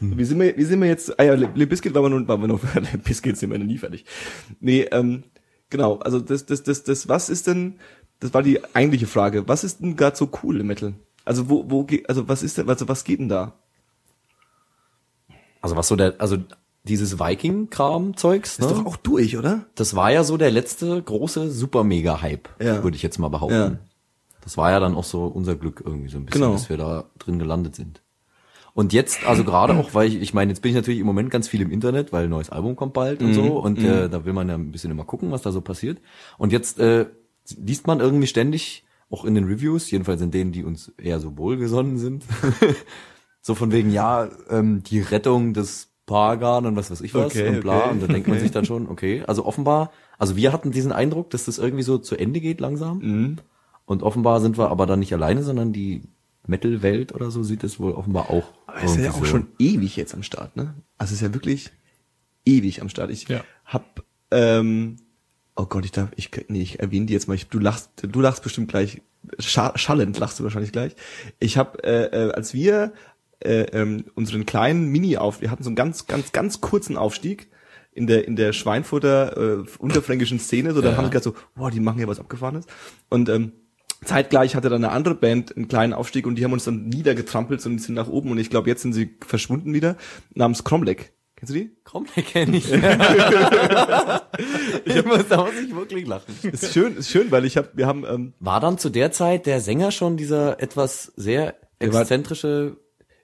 [0.00, 2.98] Wie sind wir, wie sind wir jetzt, ah ja, wir noch, waren wir noch, Le
[2.98, 4.04] Biscuit sind wir noch nie fertig.
[4.58, 5.24] Nee, ähm,
[5.68, 7.78] genau, also das, das, das, das, was ist denn,
[8.18, 10.94] das war die eigentliche Frage, was ist denn gerade so cool im Metal?
[11.24, 13.54] Also wo, wo, also was ist denn, also was geht denn da?
[15.60, 16.38] Also was so der, also
[16.84, 18.66] dieses Viking-Kram-Zeugs, ne?
[18.66, 19.66] Ist doch auch durch, oder?
[19.74, 22.82] das war ja so der letzte große Super-Mega-Hype, Ja.
[22.82, 23.54] würde ich jetzt mal behaupten.
[23.54, 23.78] Ja.
[24.42, 26.52] Das war ja dann auch so unser Glück irgendwie so ein bisschen, Genau.
[26.54, 28.02] dass wir da drin gelandet sind.
[28.72, 31.30] Und jetzt, also gerade auch, weil ich, ich meine, jetzt bin ich natürlich im Moment
[31.30, 34.24] ganz viel im Internet, weil ein neues Album kommt bald und so und äh, da
[34.24, 35.98] will man ja ein bisschen immer gucken, was da so passiert.
[36.38, 37.06] Und jetzt äh,
[37.58, 41.36] liest man irgendwie ständig, auch in den Reviews, jedenfalls in denen, die uns eher so
[41.36, 42.24] wohlgesonnen sind,
[43.42, 47.48] so von wegen, ja, ähm, die Rettung des Pagan und was weiß ich was Okay,
[47.48, 47.78] und bla.
[47.84, 50.90] okay, Und da denkt man sich dann schon, okay, also offenbar, also wir hatten diesen
[50.90, 52.98] Eindruck, dass das irgendwie so zu Ende geht langsam.
[52.98, 53.36] Mhm.
[53.84, 56.02] Und offenbar sind wir aber dann nicht alleine, sondern die
[56.46, 58.44] Metal-Welt oder so sieht es wohl offenbar auch.
[58.66, 59.24] Aber ist ja auch so.
[59.24, 60.74] schon ewig jetzt am Start, ne?
[60.98, 61.70] Also ist ja wirklich
[62.44, 63.10] ewig am Start.
[63.10, 63.44] Ich Ja.
[63.64, 64.96] hab, ähm,
[65.54, 67.34] oh Gott, ich darf, ich, nee, ich erwähne die jetzt mal.
[67.34, 69.00] Ich, du lachst, du lachst bestimmt gleich,
[69.38, 70.96] scha schallend lachst du wahrscheinlich gleich.
[71.38, 72.92] Ich hab, äh, äh, als wir
[73.40, 77.48] äh, ähm, unseren kleinen Mini auf, wir hatten so einen ganz, ganz, ganz kurzen Aufstieg
[77.92, 80.96] in der in der Schweinfurter äh, unterfränkischen Szene, so da Ja.
[80.96, 82.66] haben wir gedacht so, boah, die machen hier was abgefahrenes.
[83.08, 83.52] Und ähm,
[84.04, 87.64] zeitgleich hatte dann eine andere Band einen kleinen Aufstieg und die haben uns dann niedergetrampelt
[87.66, 89.96] und sind nach oben und ich glaube, jetzt sind sie verschwunden wieder,
[90.34, 91.10] namens Cromlech.
[91.36, 91.70] Kennst du die?
[92.16, 92.70] Der kenne ich.
[94.84, 96.34] ich muss, da muss ich wirklich lachen.
[96.42, 99.46] Ist schön, ist schön, weil ich habe, wir haben, ähm, War dann zu der Zeit
[99.46, 102.76] der Sänger schon dieser etwas sehr exzentrische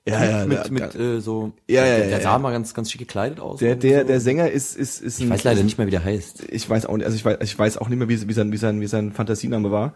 [0.09, 2.39] Ja, ja, mit, der- mit äh, so, Ja, ja, der, ja, der sah ja.
[2.39, 3.59] mal ganz, ganz schick gekleidet aus.
[3.59, 4.07] der, der, so.
[4.07, 6.45] der Sänger ist, ist, ist ich weiß leider nicht mehr, wie der heißt.
[6.49, 8.53] ich weiß auch nicht, also ich weiß, ich weiß auch nicht mehr, wie, wie sein,
[8.53, 9.95] wie sein, wie sein Fantasiename war.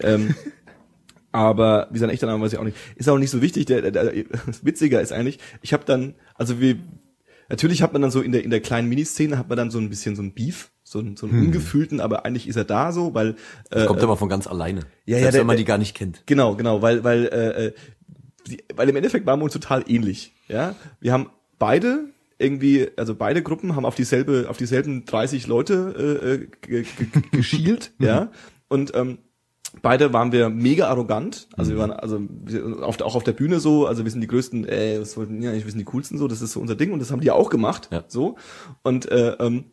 [0.00, 0.34] Ähm,
[1.32, 2.76] aber wie sein echter Name weiß ich auch nicht.
[2.96, 3.66] Ist auch nicht so wichtig.
[3.66, 6.76] Der, der, der das Witziger ist eigentlich, ich habe dann, also wir,
[7.52, 9.78] Natürlich hat man dann so in der in der kleinen Miniszene hat man dann so
[9.80, 11.46] ein bisschen so ein Beef, so einen, so einen Hm.
[11.46, 13.34] ungefühlten, aber eigentlich ist er da so, weil
[13.72, 14.82] äh, Kommt aber von ganz alleine.
[15.04, 16.22] ja, Selbst der- wenn man die gar nicht kennt.
[16.26, 17.72] Genau, genau, weil, weil, äh, äh,
[18.74, 20.32] weil im Endeffekt waren wir uns total ähnlich.
[20.48, 22.06] Ja, wir haben beide
[22.38, 25.94] irgendwie, also beide Gruppen haben auf dieselbe, auf dieselben 30 Leute
[26.24, 28.30] äh, äh, ge- ge- geschielt, ja,
[28.68, 29.18] und ähm,
[29.82, 31.48] beide waren wir mega arrogant.
[31.56, 32.20] Also wir waren also
[32.82, 35.52] auf, auch auf der Bühne so, also wir sind die größten, äh, was wollten ja,
[35.52, 37.34] wir sind die coolsten so, das ist so unser Ding und das haben die ja
[37.34, 38.04] auch gemacht, Ja.
[38.08, 38.36] so
[38.82, 39.64] und äh, ähm,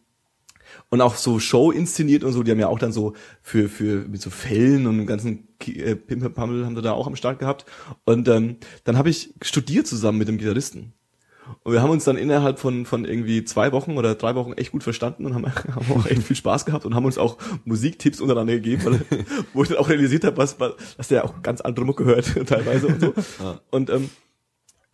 [0.89, 4.07] und auch so Show inszeniert und so, die haben ja auch dann so für für
[4.07, 7.65] mit so Fällen und dem ganzen äh, Pimperpammel haben sie da auch am Start gehabt.
[8.05, 10.93] Und ähm, dann habe ich studiert zusammen mit dem Gitarristen.
[11.63, 14.71] Und wir haben uns dann innerhalb von von irgendwie zwei Wochen oder drei Wochen echt
[14.71, 18.21] gut verstanden und haben, haben auch echt viel Spaß gehabt und haben uns auch Musiktipps
[18.21, 21.59] untereinander gegeben, weil, wo ich dann auch realisiert habe, was, was dass der auch ganz
[21.59, 23.13] andere Mucke hört teilweise und so.
[23.71, 24.09] Und ähm,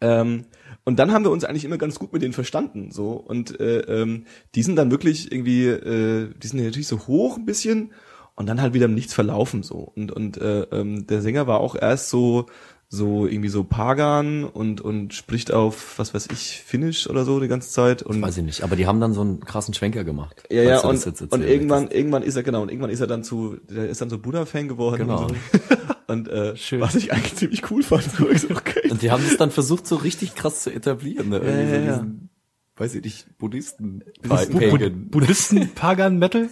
[0.02, 0.46] ähm,
[0.86, 3.80] und dann haben wir uns eigentlich immer ganz gut mit denen verstanden, so und äh,
[3.82, 4.26] ähm,
[4.56, 7.92] die sind dann wirklich irgendwie, äh, die sind natürlich so hoch ein bisschen
[8.36, 11.60] und dann halt wieder im Nichts verlaufen so und und äh, ähm, der Sänger war
[11.60, 12.48] auch erst so
[12.94, 17.48] so irgendwie so Pagan und und spricht auf was weiß ich Finnisch oder so die
[17.48, 18.64] ganze Zeit und Weiß ich nicht.
[18.64, 20.44] Aber die haben dann so einen krassen Schwenker gemacht.
[20.52, 23.24] ja, ja, und, das und irgendwann, irgendwann ist er, genau, und irgendwann ist er dann
[23.24, 25.08] zu, der ist dann so Buddha-Fan geworden.
[25.08, 25.28] Genau.
[25.28, 25.36] So.
[26.14, 26.80] und äh, Schön.
[26.80, 28.04] was ich eigentlich ziemlich cool fand.
[28.04, 28.90] So, so, okay.
[28.90, 31.30] Und die haben es dann versucht, so richtig krass zu etablieren.
[31.30, 31.38] Ne?
[31.40, 31.92] Irgendwie Ja, so ja, ja.
[31.98, 32.30] diesen,
[32.78, 34.04] weiß ich nicht, Buddhisten.
[34.22, 35.10] Bu Pagan.
[35.10, 36.48] Buddhisten, Pagan Metal?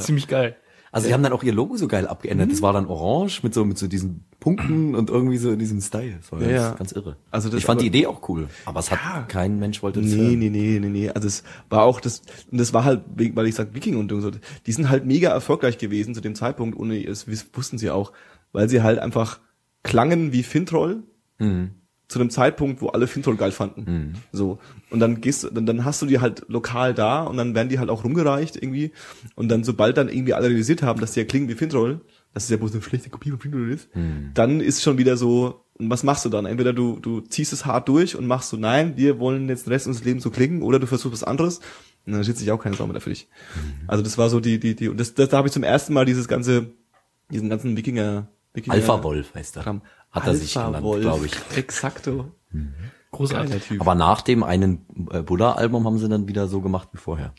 [0.00, 0.56] Ziemlich geil.
[0.92, 2.50] Also die haben dann auch ihr Logo so geil abgeändert.
[2.50, 5.82] Das war dann orange mit so mit so diesen Punkten und irgendwie so in diesem
[5.82, 6.14] Style.
[6.20, 6.72] Das war Ja, ganz, ja.
[6.74, 7.16] ganz irre.
[7.30, 10.00] Also das ich fand aber- die Idee auch cool, aber es hat kein Mensch wollte
[10.00, 10.38] das Nee, hören.
[10.38, 11.10] nee, nee, nee, nee.
[11.10, 13.02] Also es war auch das, und das war halt,
[13.34, 14.30] weil ich sag Viking und so,
[14.64, 18.12] die sind halt mega erfolgreich gewesen zu dem Zeitpunkt, ohne, das wiss- wussten sie auch,
[18.56, 19.38] weil sie halt einfach
[19.82, 21.02] klangen wie Fintroll,
[21.38, 21.70] Mhm.
[22.08, 24.14] zu einem Zeitpunkt, wo alle Fintroll geil fanden.
[24.32, 24.58] So.
[24.90, 27.68] Und dann gehst du, dann, dann hast du die halt lokal da und dann werden
[27.68, 28.92] die halt auch rumgereicht irgendwie.
[29.34, 32.00] Und dann, sobald dann irgendwie alle realisiert haben, dass die ja klingen wie Fintroll,
[32.32, 33.88] dass es ja bloß eine schlechte Kopie von Fintroll ist,
[34.34, 36.46] dann ist schon wieder so, und was machst du dann?
[36.46, 39.72] Entweder du, du ziehst es hart durch und machst so, nein, wir wollen jetzt den
[39.72, 41.60] Rest unseres Lebens so klingen, oder du versuchst was anderes.
[42.06, 43.28] Und dann steht sich auch keine Sau mehr dafür dich.
[43.88, 45.92] Also das war so die, die, die, und das, das, da habe ich zum ersten
[45.92, 46.70] Mal dieses ganze,
[47.32, 48.28] diesen ganzen Wikinger
[48.68, 49.62] Alpha Wolf heißt er.
[49.62, 49.82] Kram.
[50.10, 51.32] Hat er sich genannt, Wolf, glaube ich.
[51.56, 52.32] Exakto.
[53.10, 53.50] Großartig.
[53.50, 53.80] Geiler Typ.
[53.80, 57.34] Aber nach dem einen äh, Buddha-Album haben sie dann wieder so gemacht wie vorher.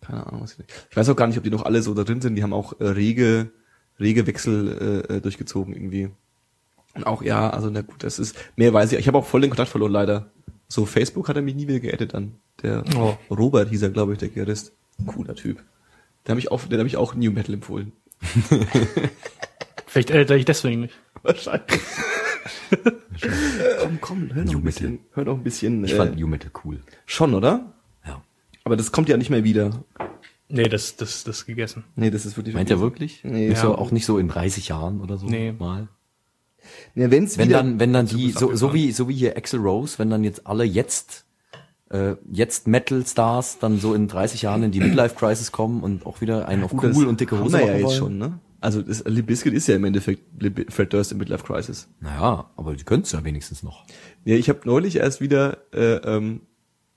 [0.00, 2.04] Keine Ahnung, was ich, ich weiß auch gar nicht, ob die noch alle so da
[2.04, 2.34] drin sind.
[2.36, 3.50] Die haben auch äh, rege,
[4.00, 6.10] rege Wechsel äh, äh, durchgezogen irgendwie.
[6.94, 8.98] Und auch, ja, also na gut, das ist, mehr weiß ich.
[8.98, 10.30] Ich habe auch voll den Kontakt verloren, leider.
[10.68, 12.36] So, Facebook hat er mich nie wieder geaddet dann.
[12.62, 13.16] Der Oh.
[13.30, 14.72] Robert hieß er, glaube ich, der Gitarrist.
[15.06, 15.62] Cooler Typ.
[16.26, 17.92] Den habe ich auch, den habe ich auch New Metal empfohlen.
[19.92, 20.94] Vielleicht älter ich deswegen nicht.
[21.22, 21.80] Wahrscheinlich.
[23.80, 25.06] komm, komm, hör noch New ein bisschen, Metal.
[25.12, 25.84] hör noch ein bisschen.
[25.84, 26.80] Ich äh, fand New Metal cool.
[27.06, 27.72] schon, oder?
[28.06, 28.22] Ja.
[28.64, 29.84] Aber das kommt ja nicht mehr wieder.
[30.48, 31.84] Nee, das, das, das gegessen.
[31.96, 32.54] Nee, das ist wirklich.
[32.54, 33.20] Meint er wirklich?
[33.24, 33.54] Nee.
[33.54, 33.74] So, Ja.
[33.78, 35.52] auch nicht so in 30 Jahren oder so Nee.
[35.52, 35.88] mal.
[36.94, 39.60] Ja, wenn's Wenn dann, wenn dann die, ist so, so wie, so wie hier Axel
[39.60, 41.24] Rose, wenn dann jetzt alle jetzt,
[41.90, 46.06] äh, jetzt Metal Stars dann so in 30 Jahren in die Midlife Crisis kommen und
[46.06, 47.98] auch wieder einen auf Gut, cool und dicke haben Hose wir machen ja jetzt wollen.
[47.98, 48.38] schon, ne?
[48.62, 50.22] Also das Limp Bizkit ist ja im Endeffekt
[50.72, 51.88] Fred Durst in Midlife Crisis.
[52.00, 53.84] Naja, aber die können es ja wenigstens noch.
[54.24, 56.42] Ja, ich habe neulich erst wieder äh, ähm,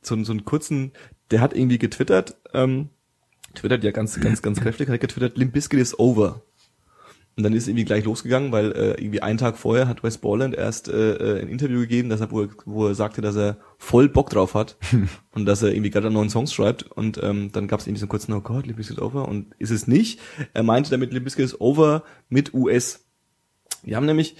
[0.01, 0.91] so, so einen kurzen,
[1.31, 2.89] der hat irgendwie getwittert, ähm,
[3.55, 6.43] twittert ja ganz, ganz, ganz kräftig, hat getwittert, Limp Bizkit is over.
[7.37, 10.55] Und dann ist irgendwie gleich losgegangen, weil äh, irgendwie einen Tag vorher hat Wes Borland
[10.55, 13.57] erst äh, äh, ein Interview gegeben, dass er, wo, er, wo er sagte, dass er
[13.77, 14.77] voll Bock drauf hat
[15.33, 16.83] und dass er irgendwie gerade einen neuen Songs schreibt.
[16.83, 19.27] Und ähm, dann gab es irgendwie so einen kurzen, oh Gott, Limp Bizkit over.
[19.27, 20.21] Und ist es nicht.
[20.53, 23.05] Er meinte damit, Limp Bizkit is over mit US.
[23.83, 24.37] Die haben nämlich,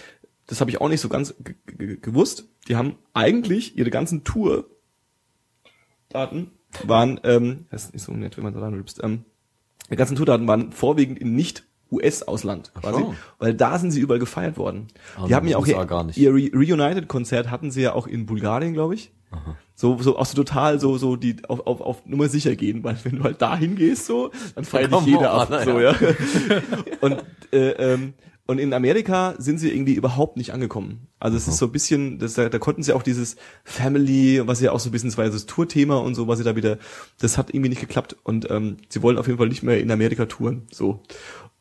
[0.47, 4.23] das habe ich auch nicht so ganz ge- ge- gewusst, die haben eigentlich ihre ganzen
[4.23, 4.69] Tour
[6.09, 6.51] Daten
[6.85, 9.25] waren, ähm, das ist nicht so nett, wenn man so ranrübst, ähm,
[9.89, 13.15] die ganzen Tourdaten waren vorwiegend in nicht US-Ausland quasi, so.
[13.39, 14.87] weil da sind sie überall gefeiert worden.
[15.17, 16.17] Ah, die haben ja auch ihr, gar nicht.
[16.17, 19.11] ihr Re Reunited-Konzert hatten sie ja auch in Bulgarien, glaube ich.
[19.75, 22.97] So, so auch so total so, so die auf, auf, auf Nummer sicher gehen, weil
[23.03, 25.49] wenn du halt da hingehst, so, dann feiert dich jeder ab.
[25.65, 25.91] So, ja.
[25.91, 25.97] ja.
[27.01, 28.13] und, äh, ähm,
[28.47, 31.07] und in Amerika sind sie irgendwie überhaupt nicht angekommen.
[31.19, 34.61] Also es ist so ein bisschen, das, da, da konnten sie auch dieses Family, was
[34.61, 36.55] ja auch so ein bisschen, das war ja das Tourthema und so, was sie da
[36.55, 36.77] wieder,
[37.19, 38.15] das hat irgendwie nicht geklappt.
[38.23, 40.67] Und ähm, sie wollen auf jeden Fall nicht mehr in Amerika touren.
[40.71, 41.01] So.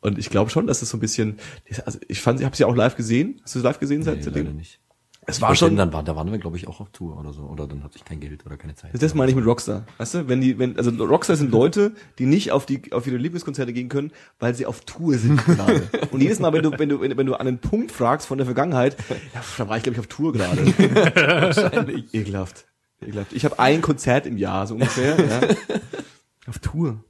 [0.05, 1.37] Und ich glaube schon, dass das so ein bisschen,
[1.85, 3.39] also ich fand, ich habe sie auch live gesehen.
[3.43, 4.45] Hast du sie live gesehen seit Nee, seitdem?
[4.45, 4.79] leider nicht.
[5.27, 7.41] Es war schon, Dann, war, da waren wir, glaube ich, auch auf Tour oder so.
[7.41, 8.91] Oder dann hatte ich kein Geld oder keine Zeit.
[8.93, 9.83] das meine ich mit Rockstar.
[9.97, 13.17] Weißt du, wenn die, wenn, also Rockstar sind Leute, die nicht auf die, auf ihre
[13.17, 15.81] Lieblingskonzerte gehen können, weil sie auf Tour sind gerade.
[16.11, 18.37] Und jedes Mal, wenn du, wenn du, wenn, wenn du an einen Punkt fragst von
[18.37, 18.97] der Vergangenheit,
[19.33, 20.63] ja, da war ich glaube ich auf Tour gerade.
[21.15, 22.13] Wahrscheinlich.
[22.13, 22.67] Ekelhaft.
[23.01, 23.33] Ekelhaft.
[23.33, 25.17] Ich habe ein Konzert im Jahr, so ungefähr.
[25.17, 25.41] ja.
[26.47, 27.03] Auf Tour.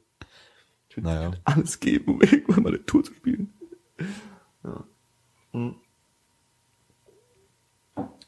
[0.97, 1.31] Naja.
[1.43, 3.53] Alles geben, um irgendwann mal eine Tour zu spielen.
[4.63, 4.83] Ja.
[5.51, 5.75] Hm.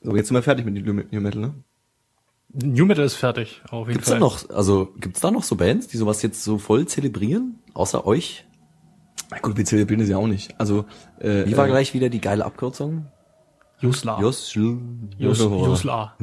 [0.01, 1.53] So, jetzt sind wir fertig mit dem New Metal, ne?
[2.53, 4.19] New Metal ist fertig, auf jeden Gibt's da Fall.
[4.19, 7.59] noch, also gibt's da noch so Bands, die sowas jetzt so voll zelebrieren?
[7.73, 8.45] Außer euch?
[9.29, 10.57] Na gut, wir zelebrieren das ja auch nicht.
[10.59, 10.85] Also,
[11.19, 13.07] äh, Wie war äh, gleich wieder die geile Abkürzung?
[13.79, 14.19] Jusla.
[14.19, 16.15] Jos, Jus, Jusla.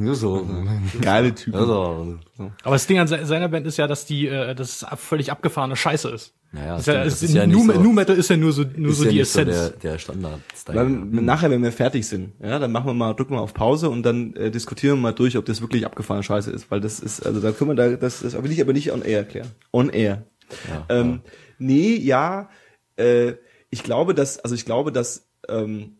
[1.01, 1.57] geile Typen.
[1.59, 2.17] Also,
[2.63, 5.31] Aber das Ding an se- seiner Band ist ja, dass die, äh, das ist völlig
[5.31, 6.33] abgefahrene Scheiße ist.
[6.51, 8.51] Naja, das ist ja, ist ist ja New, nicht so- New Metal ist ja nur
[8.53, 9.73] so, nur ist so ja die nicht so Essenz.
[9.81, 10.77] der, der Standard-Style.
[10.77, 13.89] Weil nachher, wenn wir fertig sind, ja, dann machen wir mal, drücken wir auf Pause
[13.89, 16.99] und dann äh, diskutieren wir mal durch, ob das wirklich abgefahrene Scheiße ist, weil das
[16.99, 19.51] ist, also da können wir da, das, das will ich aber nicht on air erklären.
[19.71, 20.23] On air.
[20.69, 21.21] Ja, ähm,
[21.57, 22.49] Nee, ja,
[22.97, 23.33] äh,
[23.69, 25.97] ich glaube, dass, also ich glaube, dass ähm,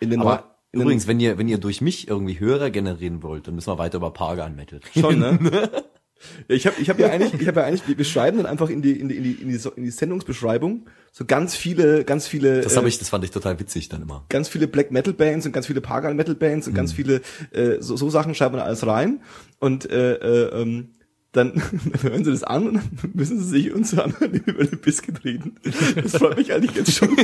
[0.00, 3.22] in den Aber in den- übrigens, wenn ihr, wenn ihr durch mich irgendwie Hörer generieren
[3.22, 5.00] wollt, dann müssen wir weiter über Pagan Metal reden.
[5.00, 5.38] Schon, ne?
[5.42, 5.82] ja,
[6.54, 8.82] ich habe ich hab ja eigentlich, ich habe ja eigentlich, wir- schreiben dann einfach in
[8.82, 12.26] die, in die, in die, in die, so- in die Sendungsbeschreibung so ganz viele, ganz
[12.28, 14.24] viele, Das äh, habe ich, das fand ich total witzig dann immer.
[14.28, 17.22] ganz viele Black Metal Bands und ganz viele Pagan Metal Bands und ganz viele
[17.52, 19.20] äh, so, so Sachen schreiben wir da alles rein
[19.60, 20.90] und äh, äh, ähm,
[21.32, 21.54] dann
[22.02, 25.56] hören sie das an und dann müssen sie sich uns an über den Biscuit reden.
[26.02, 27.16] Das freut mich eigentlich jetzt schon.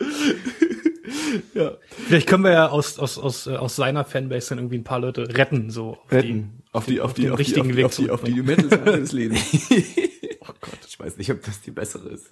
[1.54, 1.76] ja,
[2.06, 5.00] Vielleicht können wir ja aus, aus, aus, äh, aus seiner Fanbase dann irgendwie ein paar
[5.00, 5.98] Leute retten, so.
[6.04, 6.62] auf retten.
[6.72, 8.42] Auf die, auf die, den auf die, richtigen auf die, Weg auf die, auf die.
[8.42, 9.40] Metal des Lebens.
[10.40, 12.30] Oh Gott, ich weiß nicht, ob das die bessere ist.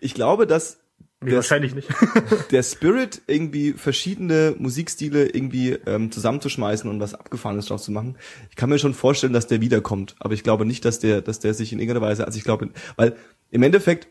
[0.00, 0.82] Ich glaube, dass
[1.24, 1.88] Nee, wahrscheinlich nicht.
[2.50, 8.16] der Spirit, irgendwie verschiedene Musikstile irgendwie ähm, zusammenzuschmeißen und was Abgefahrenes draus zu machen.
[8.50, 11.38] Ich kann mir schon vorstellen, dass der wiederkommt, aber ich glaube nicht, dass der, dass
[11.38, 13.16] der sich in irgendeiner Weise, also ich glaube, weil
[13.50, 14.08] im Endeffekt,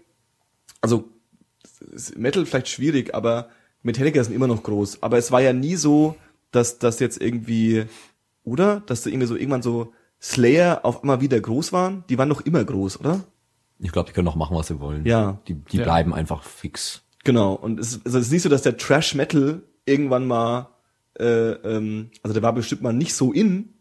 [0.79, 1.09] also
[1.93, 3.49] ist Metal vielleicht schwierig, aber
[3.83, 5.01] Metallica sind immer noch groß.
[5.01, 6.15] Aber es war ja nie so,
[6.51, 7.85] dass das jetzt irgendwie,
[8.43, 8.81] oder?
[8.85, 12.03] Dass da irgendwie so irgendwann so Slayer auf einmal wieder groß waren.
[12.09, 13.21] Die waren doch immer groß, oder?
[13.79, 15.05] Ich glaube, die können auch machen, was sie wollen.
[15.05, 15.39] Ja.
[15.47, 15.83] Die, die Ja.
[15.83, 17.01] bleiben einfach fix.
[17.23, 20.69] Genau, und es, also es ist nicht so, dass der Trash Metal irgendwann mal,
[21.19, 23.73] äh, ähm, also der war bestimmt mal nicht so in,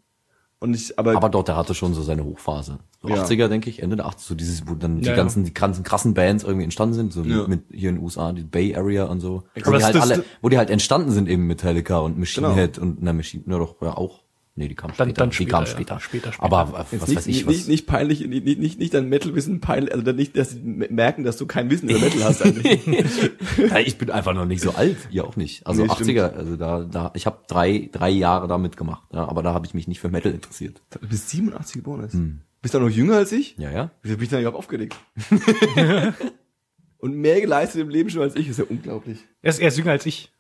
[0.60, 2.78] und ich, aber, Aber dort, der hatte schon so seine Hochphase.
[3.02, 3.24] So Ja.
[3.24, 5.16] 80er, denke ich, Ende der 80er, so dieses, wo dann die Ja, ja.
[5.16, 7.46] ganzen, die ganzen krassen Bands irgendwie entstanden sind, so Ja.
[7.48, 9.42] mit hier in den USA, die Bay Area und so.
[9.54, 12.58] Wo Aber die, halt alle, wo die halt entstanden sind, eben Metallica und Machine Genau.
[12.58, 14.20] Head und na Machine, na doch, ja auch.
[14.60, 15.12] Nee, die kam Dann- später.
[15.22, 15.70] dann die später, kam ja.
[15.70, 16.00] später.
[16.00, 16.44] Später, später.
[16.44, 17.54] Aber äh, jetzt was nicht, weiß ich, nicht, was.
[17.54, 21.38] nicht, nicht peinlich, nicht, nicht, nicht, dein Metal-Wissen peinlich, also nicht, dass sie merken, dass
[21.38, 22.86] du kein Wissen über Metal hast eigentlich.
[23.70, 25.66] Ja, ich bin einfach noch nicht so alt, ihr auch nicht.
[25.66, 29.42] Also Nee, 80er, also da, da, ich habe drei, drei Jahre da mitgemacht, ja, aber
[29.42, 30.82] da habe ich mich nicht für Metal interessiert.
[30.90, 32.16] Du bist 87 geboren ist.
[32.60, 33.56] Bist du noch jünger als ich?
[33.56, 33.90] Ja, ja.
[34.02, 34.94] Wieso bin ich dann überhaupt aufgeregt?
[36.98, 39.18] und mehr geleistet im Leben schon als ich, ist ja unglaublich.
[39.42, 40.30] Er ist, er ist jünger als ich.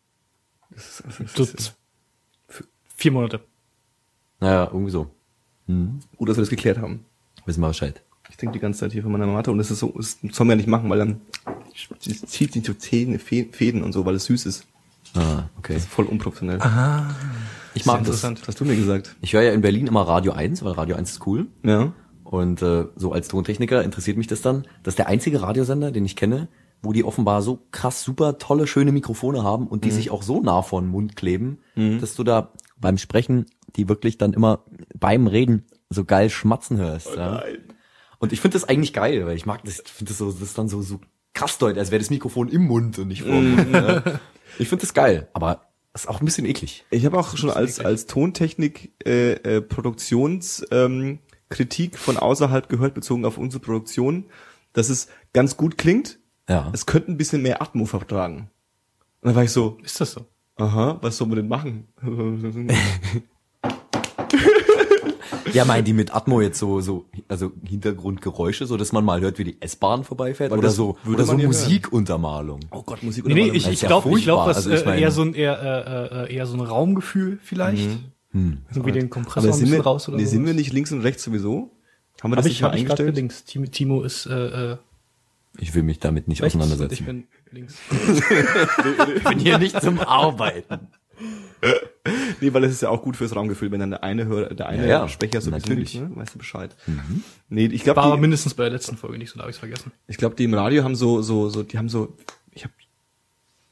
[0.70, 1.74] Das ist, das ist,
[2.48, 2.64] z-
[2.96, 3.40] vier Monate.
[4.40, 5.06] Naja, irgendwie so.
[6.16, 7.04] gut, dass wir das geklärt haben.
[7.46, 8.02] Wissen wir Bescheid.
[8.28, 10.46] Ich trinke die ganze Zeit hier von meiner Mathe und das ist so, das soll
[10.46, 11.20] man ja nicht machen, weil dann
[11.98, 14.66] zieht sich so Zähne, Fä- Fäden und so, weil es süß ist.
[15.14, 15.74] Ah, okay.
[15.74, 16.58] Das ist voll unprofessionell.
[17.74, 18.06] Ich mag das.
[18.08, 18.40] interessant.
[18.40, 19.16] Das hast du mir gesagt.
[19.20, 21.46] Ich höre ja in Berlin immer Radio 1, weil Radio 1 ist cool.
[21.62, 21.92] Ja.
[22.24, 24.64] Und äh, so als Tontechniker interessiert mich das dann.
[24.84, 26.46] Das ist der einzige Radiosender, den ich kenne,
[26.82, 30.40] wo die offenbar so krass super tolle, schöne Mikrofone haben und die sich auch so
[30.40, 33.46] nah vor den Mund kleben, dass du da beim Sprechen
[33.76, 34.64] die wirklich dann immer
[34.94, 37.14] beim Reden so geil schmatzen hörst.
[37.16, 37.42] ja.
[38.18, 40.42] Und ich finde das eigentlich geil, weil ich mag das, ich finde das so, das
[40.42, 41.00] ist dann so, so
[41.32, 43.72] krass deutlich, als wäre das Mikrofon im Mund und nicht vor dem Mund.
[43.74, 44.20] Ja.
[44.58, 46.84] Ich finde das geil, aber das ist auch ein bisschen eklig.
[46.90, 51.18] Ich habe auch schon als als Tontechnik äh, äh, Produktions ähm,
[51.48, 54.26] Kritik von außerhalb gehört bezogen auf unsere Produktion,
[54.72, 56.18] dass es ganz gut klingt.
[56.48, 56.70] Ja.
[56.72, 58.50] Es könnte ein bisschen mehr Atmo vertragen.
[59.22, 60.26] Und dann war ich so, Ist das so?
[60.56, 61.88] aha, was soll man denn machen?
[65.52, 69.38] Ja, meinen die mit Atmo jetzt so, so, also Hintergrundgeräusche, so dass man mal hört,
[69.38, 70.52] wie die S-Bahn vorbeifährt?
[70.52, 72.60] Weil Oder so, würde oder so Musikuntermalung.
[72.70, 74.82] oh Gott, Musik Nee, nee, ich, ich ist ja glaube, ich glaube, das Also ich
[74.82, 77.88] äh, meine- eher so ein eher, äh, äh, eher so ein Raumgefühl vielleicht.
[78.32, 80.30] Irgendwie den Kompressor aber ein sind bisschen wir, raus oder nee, so.
[80.30, 81.72] sind wir nicht links und rechts sowieso?
[82.22, 83.16] Haben wir das Hab nicht ich, mal ich eingestellt?
[83.16, 83.44] links.
[83.44, 84.76] Timo, Timo ist äh, äh,
[85.58, 87.06] Ich will mich damit nicht rechts und ich auseinandersetzen.
[87.06, 87.74] bin links.
[89.16, 90.86] Ich bin hier nicht zum Arbeiten.
[92.40, 94.66] Nee, weil es ist ja auch gut fürs Raumgefühl, wenn dann der eine Hör, der
[94.68, 95.94] eine Ja, ja, Sprecher so natürlich.
[96.00, 96.74] ne, weißt du Bescheid.
[97.50, 99.50] Nee, ich glaube, War aber die, mindestens bei der letzten Folge nicht so, da habe
[99.50, 99.92] ich vergessen.
[100.08, 102.16] ich glaube, die im Radio haben so, so, so, die haben so,
[102.52, 102.72] ich habe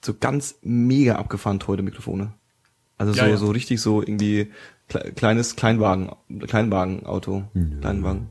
[0.05, 2.35] so ganz mega abgefahren teure Mikrofone.
[2.99, 3.37] Also so, Ja, ja.
[3.39, 4.53] so richtig so irgendwie
[4.89, 6.11] kle kleines Kleinwagen,
[6.47, 7.45] Kleinwagenauto,
[7.81, 8.29] Kleinwagen.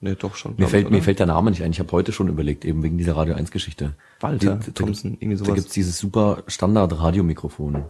[0.00, 0.54] Nee, doch schon.
[0.56, 1.70] Mir fällt, ich, mir fällt der Name nicht ein.
[1.70, 3.94] Ich habe heute schon überlegt, eben wegen dieser Radio 1 Geschichte.
[4.20, 5.54] Walter Die- da Thompson, gibt- irgendwie Da sowas.
[5.56, 7.84] gibt's dieses super Standard-Radiomikrofon.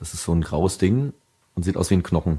[0.00, 1.12] Das ist so ein graues Ding
[1.54, 2.38] und sieht aus wie ein Knochen.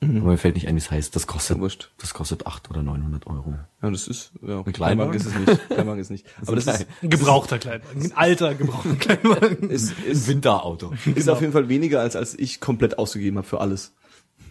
[0.00, 1.16] Aber mir fällt nicht ein, wie es heißt.
[1.16, 1.90] Das kostet, Ja, wurscht.
[1.98, 3.54] das kostet acht oder 900 Euro.
[3.82, 5.14] Ja, das ist, ja, Ein Kleinwagen Kleinwagen?
[5.16, 5.68] ist es nicht.
[5.68, 6.26] Kleinwagen ist nicht.
[6.42, 8.02] Aber das ist, Ein gebrauchter Kleinwagen.
[8.02, 9.70] Ein alter gebrauchter Kleinwagen.
[9.70, 10.92] ist, Ein ist, Winterauto.
[11.14, 13.94] ist auf jeden Fall weniger, als, als ich komplett ausgegeben habe für alles.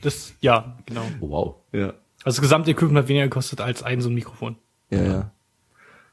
[0.01, 1.03] Das, ja, genau.
[1.19, 1.55] Oh, wow.
[1.71, 1.87] Ja.
[2.23, 4.57] Also das gesamte Equipment hat weniger gekostet als ein so ein Mikrofon.
[4.89, 5.31] Ja, ja.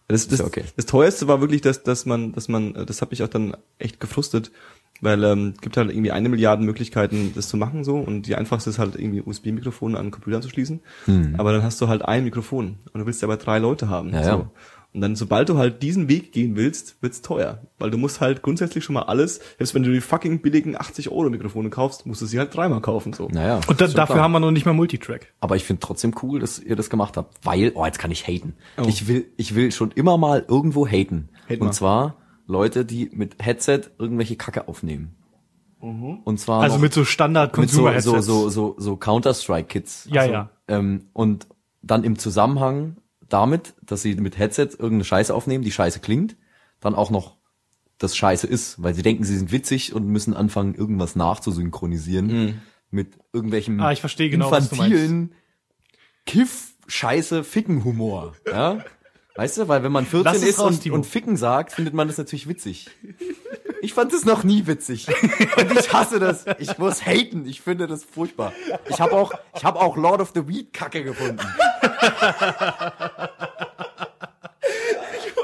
[0.09, 0.65] Das, das, ja okay.
[0.77, 3.99] das teuerste war wirklich, dass, dass man, dass man, das hat mich auch dann echt
[3.99, 4.51] gefrustet,
[5.03, 8.71] weil ähm, gibt halt irgendwie eine Milliarde Möglichkeiten, das zu machen so und die einfachste
[8.71, 10.81] ist halt irgendwie USB-Mikrofon an den Computer anzuschließen.
[11.37, 14.11] Aber dann hast du halt ein Mikrofon und du willst aber drei Leute haben.
[14.15, 14.31] Ja, so.
[14.31, 14.51] ja.
[14.95, 17.63] Und dann, sobald du halt diesen Weg gehen willst, wird's teuer.
[17.79, 21.11] Weil du musst halt grundsätzlich schon mal alles, selbst wenn du die fucking billigen 80
[21.11, 23.29] Euro Mikrofone kaufst, musst du sie halt dreimal kaufen, so.
[23.33, 23.61] Naja.
[23.67, 24.25] Und da, dafür klar.
[24.25, 25.33] haben wir noch nicht mal Multitrack.
[25.41, 28.27] Aber ich finde trotzdem cool, dass ihr das gemacht habt, weil, oh, jetzt kann ich
[28.29, 28.55] haten.
[28.77, 28.85] Oh.
[28.87, 31.31] Ich will, ich will schon immer mal irgendwo haten.
[31.49, 31.73] Hate Und mal.
[31.73, 32.17] zwar
[32.47, 35.17] Leute, die mit Headset irgendwelche Kacke aufnehmen.
[35.81, 40.09] Und zwar Also mit so standard mit so, so, so, so, so Counter-Strike-Kits.
[40.13, 40.51] Ja, ja.
[40.69, 41.49] Ähm, und
[41.83, 46.37] dann im Zusammenhang damit, dass sie mit Headset irgendeine Scheiße aufnehmen, die Scheiße klingt,
[46.81, 47.37] dann auch noch
[47.99, 53.19] das Scheiße ist, weil sie denken, sie sind witzig und müssen anfangen, irgendwas nachzusynchronisieren mit
[53.33, 55.35] irgendwelchem Ah, ich verstehe genau, infantilen
[56.27, 58.35] Kiff, Scheiße, Ficken Humor.
[58.47, 58.85] Ja?
[59.35, 61.95] Weißt du, weil wenn man 14 Lass es ist raus, und, und Ficken sagt, findet
[61.95, 62.91] man das natürlich witzig.
[63.81, 65.09] Ich fand es noch nie witzig.
[65.57, 66.45] Und ich hasse das.
[66.59, 67.47] Ich muss haten.
[67.47, 68.53] Ich finde das furchtbar.
[68.89, 71.41] Ich habe auch, ich habe auch Lord of the Weed Kacke gefunden.
[75.17, 75.35] Ich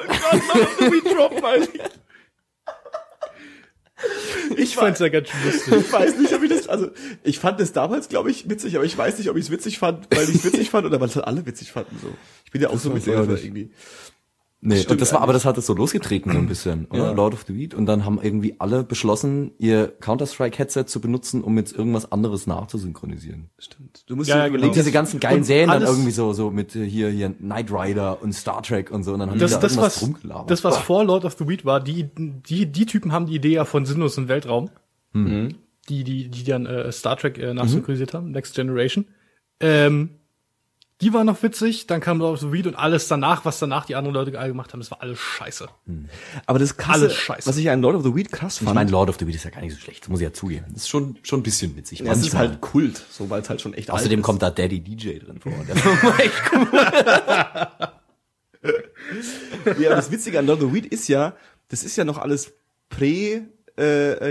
[4.78, 5.74] fand's ja ganz schön lustig.
[5.74, 6.88] Ich weiß nicht, ob ich das, also
[7.22, 9.78] ich fand das damals, glaube ich, witzig, aber ich weiß nicht, ob ich es witzig
[9.78, 11.98] fand, weil ich es witzig fand oder weil es halt alle witzig fanden.
[12.00, 12.08] So.
[12.44, 13.44] Ich bin ja auch so bisschen auch nicht.
[13.44, 13.70] irgendwie.
[14.60, 15.22] Nee, Stimmt und das war, eigentlich.
[15.22, 16.98] aber das hat es so losgetreten so ein bisschen, oder?
[17.04, 17.10] Ja.
[17.12, 17.74] Lord of the Weed.
[17.74, 23.50] Und dann haben irgendwie alle beschlossen, ihr Counter-Strike-Headset zu benutzen, um jetzt irgendwas anderes nachzusynchronisieren.
[23.58, 24.02] Stimmt.
[24.10, 24.74] Du musst Ja, dir ja, überlegen, genau.
[24.82, 28.20] Diese ganzen geilen Und Serien dann irgendwie so, so mit äh, hier, hier Knight Rider
[28.20, 29.12] und Star Trek und so.
[29.12, 30.50] Und dann haben Das, die da das, irgendwas was, rumgelabert.
[30.50, 33.52] das, was vor Lord of the Weed war, die, die, die Typen haben die Idee
[33.52, 34.70] ja von Sinnlos und Weltraum.
[35.12, 35.54] Mhm.
[35.88, 39.06] Die, die, die dann äh, Star Trek äh, nachsynchronisiert haben, Next Generation.
[39.60, 40.17] Ähm,
[41.00, 43.86] die war noch witzig, dann kam Lord of the Weed und alles danach, was danach
[43.86, 45.68] die anderen Leute alle gemacht haben, das war alles scheiße.
[46.46, 47.48] aber das krasse, Alles scheiße.
[47.48, 49.36] was ich an Lord of the Weed krass ich fand, meine, Lord of the Weed
[49.36, 50.64] ist ja gar nicht so schlecht, das muss ich ja zugeben.
[50.72, 52.00] Das ist schon, schon ein bisschen witzig.
[52.00, 54.50] ja, es ist halt Kult, so weil es halt schon echt Außerdem alt kommt da
[54.50, 55.52] Daddy DJ drin vor.
[55.68, 56.68] Der war echt cool.
[59.80, 61.36] Ja, das Witzige an Lord of the Weed ist ja,
[61.68, 62.52] das ist ja noch alles
[62.88, 63.42] prä
[63.78, 64.12] äh,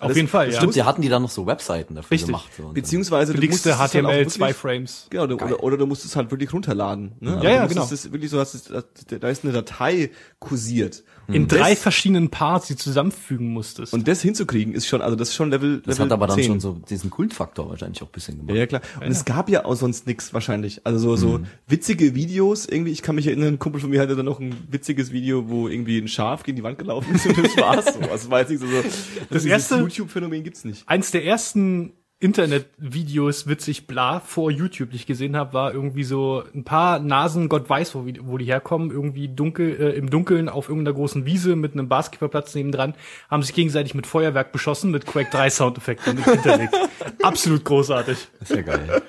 [0.00, 0.60] Auf Das- jeden Fall, das ja.
[0.62, 2.26] Stimmt, die hatten die dann noch so Webseiten dafür Richtig.
[2.28, 2.50] gemacht.
[2.56, 2.68] So.
[2.72, 5.06] Beziehungsweise du musstest es halt HTML, wirklich- zwei Frames.
[5.10, 7.12] Genau, du, oder, oder du musst es halt wirklich runterladen.
[7.20, 7.32] Ne?
[7.34, 8.08] Aber Ja, ja, du musstest genau.
[8.08, 8.72] Es wirklich so, dass-
[9.20, 11.04] da ist eine Datei kursiert.
[11.32, 13.92] In Und drei das, verschiedenen Parts, die zusammenfügen musstest.
[13.92, 16.36] und das hinzukriegen ist schon, also das ist schon Level, das Level hat aber dann
[16.36, 16.44] 10.
[16.46, 18.50] schon so diesen Kultfaktor wahrscheinlich auch ein bisschen gemacht.
[18.54, 18.80] Ja, ja, klar.
[19.00, 20.80] Und es gab ja auch sonst nix wahrscheinlich.
[20.86, 22.90] Also so, so witzige Videos irgendwie.
[22.92, 25.68] Ich kann mich erinnern, ein Kumpel von mir hatte dann noch ein witziges Video, wo
[25.68, 28.00] irgendwie ein Schaf gegen die Wand gelaufen ist und das war's so.
[28.10, 28.82] Also jetzt nicht so, so
[29.30, 30.88] das erste- YouTube-Phänomen gibt's nicht.
[30.88, 31.92] Eins der ersten
[32.22, 37.48] Internetvideos, witzig bla, vor YouTube, die ich gesehen habe, war irgendwie so ein paar Nasen,
[37.48, 41.56] Gott weiß, wo, wo die herkommen, irgendwie dunkel, äh, im Dunkeln auf irgendeiner großen Wiese
[41.56, 42.94] mit einem Basketballplatz nebendran,
[43.30, 46.74] haben sich gegenseitig mit Feuerwerk beschossen, mit Quake 3 Soundeffekten und hinterlegt.
[47.22, 48.28] Absolut großartig.
[48.38, 49.02] Das ist ja geil.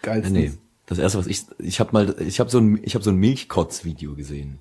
[0.00, 0.22] Geil.
[0.24, 0.52] Ja, nee.
[0.86, 3.16] Das erste, was ich, ich habe mal, ich habe so ein, ich habe so ein
[3.16, 4.58] Milchkotz-Video gesehen.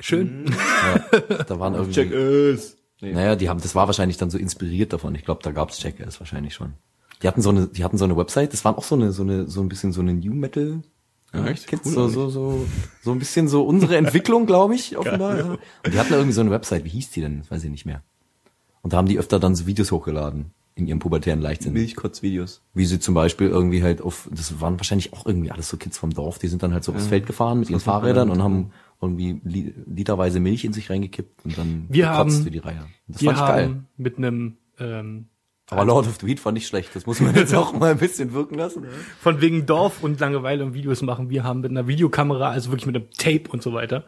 [0.00, 0.46] Schön.
[0.46, 2.78] Ja, da waren irgendwie, Check es.
[3.02, 3.12] Nee.
[3.12, 5.14] naja, die haben, das war wahrscheinlich dann so inspiriert davon.
[5.16, 6.74] Ich glaube, da gab's Jackass wahrscheinlich schon.
[7.20, 8.52] Die hatten so eine, die hatten so eine Website.
[8.52, 10.82] Das waren auch so eine, so eine, so ein bisschen so eine New Metal.
[11.34, 11.66] Ja, echt?
[11.66, 12.66] Kids, Cool so, so, so,
[13.02, 15.36] so ein bisschen so unsere Entwicklung, glaube ich, offenbar.
[15.36, 15.44] Ja.
[15.44, 15.60] Und
[15.92, 16.84] die hatten irgendwie so eine Website.
[16.84, 17.40] Wie hieß die denn?
[17.40, 18.02] Das weiß ich nicht mehr.
[18.82, 21.72] Und da haben die öfter dann so Videos hochgeladen in ihrem pubertären Leichtsinn.
[21.72, 22.62] Milchkotz-Videos.
[22.74, 25.98] Wie sie zum Beispiel irgendwie halt auf, das waren wahrscheinlich auch irgendwie alles so Kids
[25.98, 28.72] vom Dorf, die sind dann halt so aufs Feld gefahren mit ihren Fahrrädern und haben
[29.02, 32.86] irgendwie li literweise Milch in sich reingekippt und dann Wir haben- für die Reihe.
[33.08, 33.64] Das Wir fand ich geil.
[33.64, 35.26] haben mit einem ähm,
[35.70, 36.94] Aber Lord of the Weed fand ich schlecht.
[36.94, 38.84] Das muss man jetzt auch mal ein bisschen wirken lassen.
[39.20, 41.30] von wegen Dorf und Langeweile und Videos machen.
[41.30, 44.04] Wir haben mit einer Videokamera, also wirklich mit einem Tape und so weiter,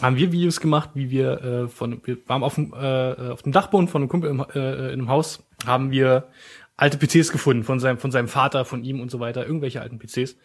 [0.00, 3.52] haben wir Videos gemacht, wie wir äh, von, wir waren auf dem, äh, auf dem
[3.52, 6.28] Dachboden von einem Kumpel im, äh, in einem Haus, haben wir
[6.76, 9.98] alte PCs gefunden von seinem, von seinem Vater, von ihm und so weiter, irgendwelche alten
[9.98, 10.36] PCs.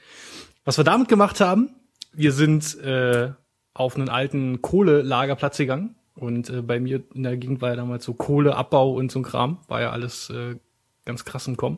[0.65, 1.69] Was wir damit gemacht haben,
[2.13, 3.31] wir sind äh,
[3.79, 8.03] auf einen alten Kohlelagerplatz gegangen und äh, bei mir in der Gegend war ja damals
[8.03, 10.55] so Kohleabbau und so ein Kram, war ja alles äh,
[11.05, 11.77] ganz krass im Kommen.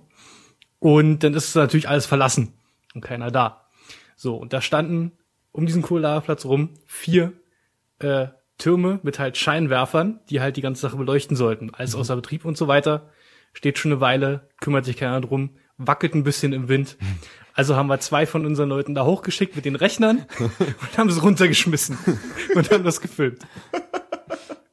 [0.79, 2.53] Und dann ist natürlich alles verlassen
[2.95, 3.67] und keiner da.
[4.15, 5.11] So, und da standen
[5.51, 7.33] um diesen Kohlelagerplatz rum vier
[7.99, 8.27] äh,
[8.57, 11.73] Türme mit halt Scheinwerfern, die halt die ganze Sache beleuchten sollten.
[11.73, 13.09] Alles außer Betrieb und so weiter.
[13.53, 16.97] Steht schon eine Weile, kümmert sich keiner drum, wackelt ein bisschen im Wind.
[17.59, 21.21] Also haben wir zwei von unseren Leuten da hochgeschickt mit den Rechnern und haben es
[21.21, 21.97] runtergeschmissen
[22.55, 23.45] und haben das gefilmt.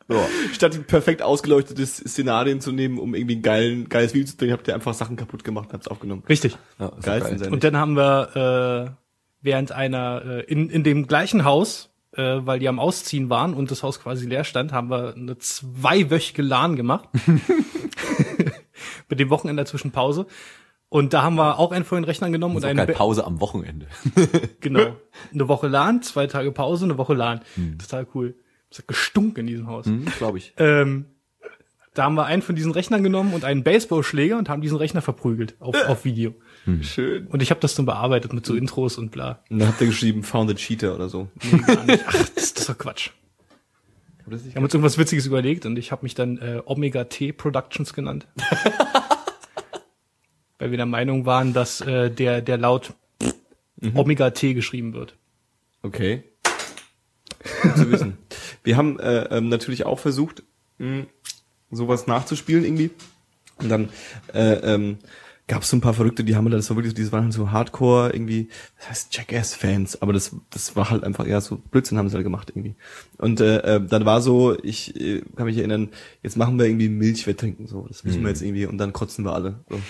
[0.08, 0.24] Ja.
[0.52, 4.68] Statt perfekt ausgeleuchtetes Szenarien zu nehmen, um irgendwie ein geilen, geiles Video zu drehen, habt
[4.68, 6.22] ihr einfach Sachen kaputt gemacht und hab's aufgenommen.
[6.28, 6.56] Richtig.
[6.78, 7.22] Ja, Geil.
[7.22, 7.48] geil.
[7.50, 9.02] Und dann haben wir äh,
[9.40, 13.72] während einer äh, in, in dem gleichen Haus, äh, weil die am Ausziehen waren und
[13.72, 17.08] das Haus quasi leer stand, haben wir eine zweiwöchige LAN gemacht.
[19.08, 20.28] Mit dem Wochenende zwischen Pause.
[20.88, 23.40] Und da haben wir auch einen von den Rechnern genommen Und und eine Pause am
[23.40, 23.86] Wochenende.
[24.60, 24.96] genau
[25.32, 27.40] eine Woche LAN, zwei Tage Pause, eine Woche LAN.
[27.54, 27.78] Hm.
[27.78, 28.36] Total cool.
[28.70, 29.86] Es hat gestunken in diesem Haus.
[29.86, 30.52] Hm, Glaube ich.
[30.58, 31.06] Ähm,
[31.94, 35.00] da haben wir einen von diesen Rechnern genommen und einen Baseballschläger und haben diesen Rechner
[35.00, 36.34] verprügelt auf, auf Video.
[36.82, 37.26] Schön.
[37.28, 39.42] Und ich habe das dann bearbeitet mit so Intros und bla.
[39.48, 41.28] Und dann habt ihr geschrieben, found a cheater oder so.
[41.50, 42.04] Nee, gar nicht.
[42.06, 43.10] Ach, das, das ist doch Quatsch.
[44.26, 47.94] Wir haben uns irgendwas Witziges überlegt und ich habe mich dann äh, Omega T Productions
[47.94, 48.26] genannt.
[50.58, 52.94] Weil wir der Meinung waren, dass äh, der, der Laut
[53.94, 55.16] Omega T geschrieben wird.
[55.82, 56.24] Okay.
[57.62, 58.18] Gut zu wissen.
[58.64, 60.42] Wir haben äh, ähm, natürlich auch versucht,
[60.78, 61.04] mh,
[61.70, 62.90] sowas nachzuspielen irgendwie.
[63.58, 63.90] Und dann
[64.34, 64.98] äh, ähm,
[65.48, 68.12] gab es so ein paar Verrückte, die haben das war wirklich, die waren so Hardcore
[68.12, 72.14] irgendwie, das heißt Jackass-Fans, aber das das war halt einfach eher so Blödsinn haben sie
[72.14, 72.74] halt gemacht irgendwie.
[73.18, 75.90] Und äh, äh, dann war so, ich äh, kann mich erinnern,
[76.22, 79.24] jetzt machen wir irgendwie Milch trinken so, das müssen wir jetzt irgendwie und dann kotzen
[79.24, 79.60] wir alle.
[79.68, 79.76] So.
[79.76, 79.82] Und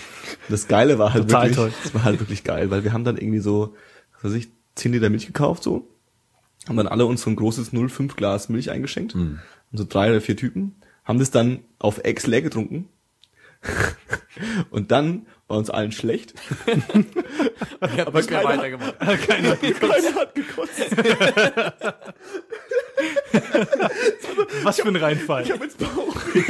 [0.49, 1.73] das Geile war halt wirklich, toll.
[1.83, 3.75] das war halt wirklich geil, weil wir haben dann irgendwie so,
[4.13, 5.87] was weiß ich, 10 Liter Milch gekauft so
[6.67, 9.15] haben dann alle uns so ein großes 0,5 Glas Milch eingeschenkt.
[9.71, 10.75] Und so drei oder vier Typen.
[11.03, 12.89] Haben das dann auf Ex leer getrunken.
[14.69, 16.33] Und dann war uns allen schlecht.
[18.05, 18.99] Aber keiner- weitergemacht.
[19.27, 19.55] Keiner.
[19.55, 20.79] Keiner hat gekotzt.
[24.63, 25.43] Was für ein Reinfall.
[25.43, 26.15] Ich hab jetzt Bauch.
[26.33, 26.47] ich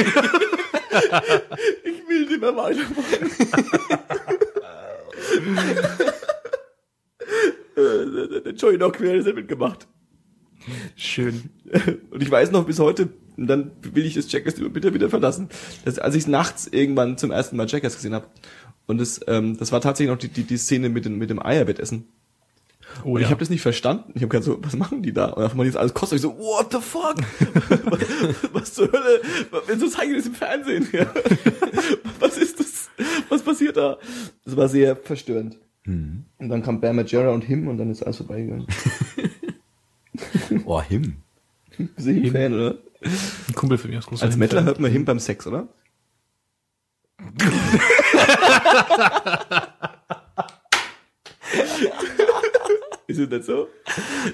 [2.07, 3.29] will nicht mehr weitermachen.
[8.45, 9.87] Der Joey noch quer, das hat mitgemacht.
[10.95, 11.49] Schön.
[12.11, 15.47] Und ich weiß noch bis heute, und dann will ich das Checkers bitte wieder verlassen,
[15.85, 18.27] dass als ich nachts irgendwann zum ersten Mal Checkers gesehen habe.
[18.87, 21.39] Und das, ähm, das war tatsächlich noch die, die, die Szene mit dem, mit dem
[21.39, 22.05] Eierbettessen.
[23.03, 23.25] Oh, Und ja.
[23.27, 24.11] ich habe das nicht verstanden.
[24.15, 25.25] Ich habe gedacht so, was machen die da?
[25.25, 26.17] Und auf einmal jetzt alles kostet.
[26.17, 27.17] Ich so, what the fuck?
[27.91, 29.21] was, was zur Hölle?
[29.67, 30.87] Wieso zeigen die das im Fernsehen?
[32.19, 32.89] Was ist das?
[33.29, 33.97] Was passiert da?
[34.43, 35.57] Das war sehr verstörend.
[35.83, 36.25] Mhm.
[36.39, 38.67] Und dann kam Bam Margera und Him und dann ist alles vorbeigegangen.
[40.65, 41.17] Oh, Him.
[41.77, 42.77] Bist du Him-Fan, oder?
[43.01, 45.67] Ein Kumpel für mich aus großer Als Mettler hört man Him beim Sex, oder?
[53.07, 53.67] Ist es nicht so?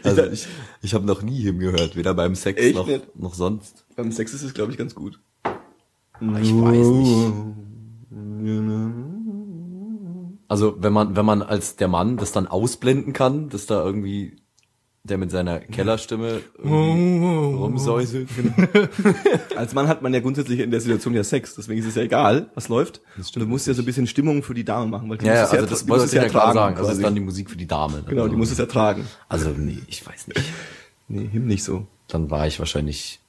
[0.03, 0.47] Also ich,
[0.81, 3.15] ich habe noch nie Him gehört, weder beim Sex Echt noch, nicht?
[3.15, 3.85] noch sonst.
[3.95, 5.19] Beim Sex ist es, glaube ich, ganz gut.
[5.45, 7.33] Ich weiß nicht.
[10.47, 14.42] Also wenn man, wenn man als der Mann das dann ausblenden kann, dass da irgendwie
[15.05, 17.25] der mit seiner Kellerstimme irgendwie
[17.57, 18.29] rumsäuselt.
[19.57, 22.03] Als Mann hat man ja grundsätzlich in der Situation ja Sex, deswegen ist es ja
[22.03, 23.01] egal, was läuft.
[23.17, 25.33] Und du musst ja so ein bisschen Stimmung für die Dame machen, weil die Ja,
[25.33, 26.75] muss es also ja, das muss es ja klar tragen, sagen.
[26.77, 27.97] Also das ist dann die Musik für die Dame.
[27.97, 28.03] ne?
[28.07, 29.05] Genau, also, die muss es ja tragen.
[29.27, 30.41] Also nee, ich weiß nicht.
[31.09, 31.85] Nee, Him nicht so.
[32.07, 33.19] Dann war ich wahrscheinlich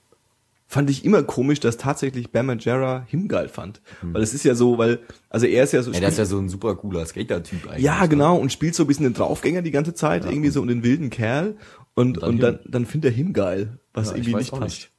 [0.75, 3.81] Fand ich immer komisch, dass tatsächlich Bam Margera Him geil fand.
[4.03, 4.99] Weil es ist ja so, weil,
[5.31, 7.85] also er ist ja so, Ja, der ist ja so ein super cooler Skater-Typ eigentlich.
[7.85, 8.09] Ja, ne?
[8.09, 10.83] genau, und spielt so ein bisschen den Draufgänger die ganze Zeit, irgendwie so um den
[10.83, 11.57] wilden Kerl.
[11.95, 14.63] Und, dann und dann, dann findet er Him geil, was Ja, irgendwie nicht passt.
[14.65, 14.91] nicht.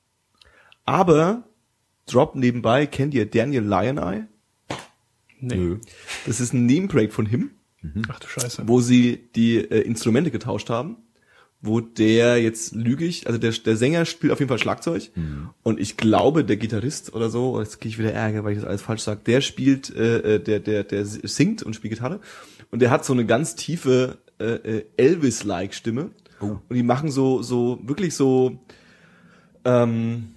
[0.85, 1.43] Aber,
[2.05, 4.27] Drop nebenbei, kennt ihr Daniel Lioneye?
[5.41, 5.55] Nee.
[5.55, 5.79] Nö.
[6.25, 7.51] Das ist ein Nebenprojekt von Him,
[8.07, 8.63] Ach du Scheiße.
[8.65, 10.95] wo sie die äh, Instrumente getauscht haben.
[11.65, 15.09] Wo der jetzt lüge ich, also der, der Sänger spielt auf jeden Fall Schlagzeug
[15.63, 18.67] und ich glaube der Gitarrist oder so, jetzt kriege ich wieder Ärger, weil ich das
[18.67, 22.19] alles falsch sage, der spielt, äh, äh, der, der, der singt und spielt Gitarre
[22.71, 26.11] und der hat so eine ganz tiefe äh, äh, Elvis-like Stimme
[26.41, 26.57] Oh.
[26.67, 28.59] und die machen so, so, wirklich so,
[29.63, 30.31] ähm,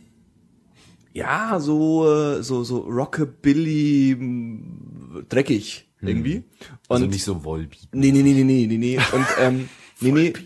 [1.13, 4.17] ja, so, äh, so, so Rockabilly,
[5.29, 6.45] dreckig irgendwie.
[6.89, 7.89] Also Und nicht so Volbeat.
[7.93, 8.97] Nee, nee, nee, nee, nee, nee, nee.
[9.13, 9.69] Und, ähm,
[10.01, 10.33] nee, nee.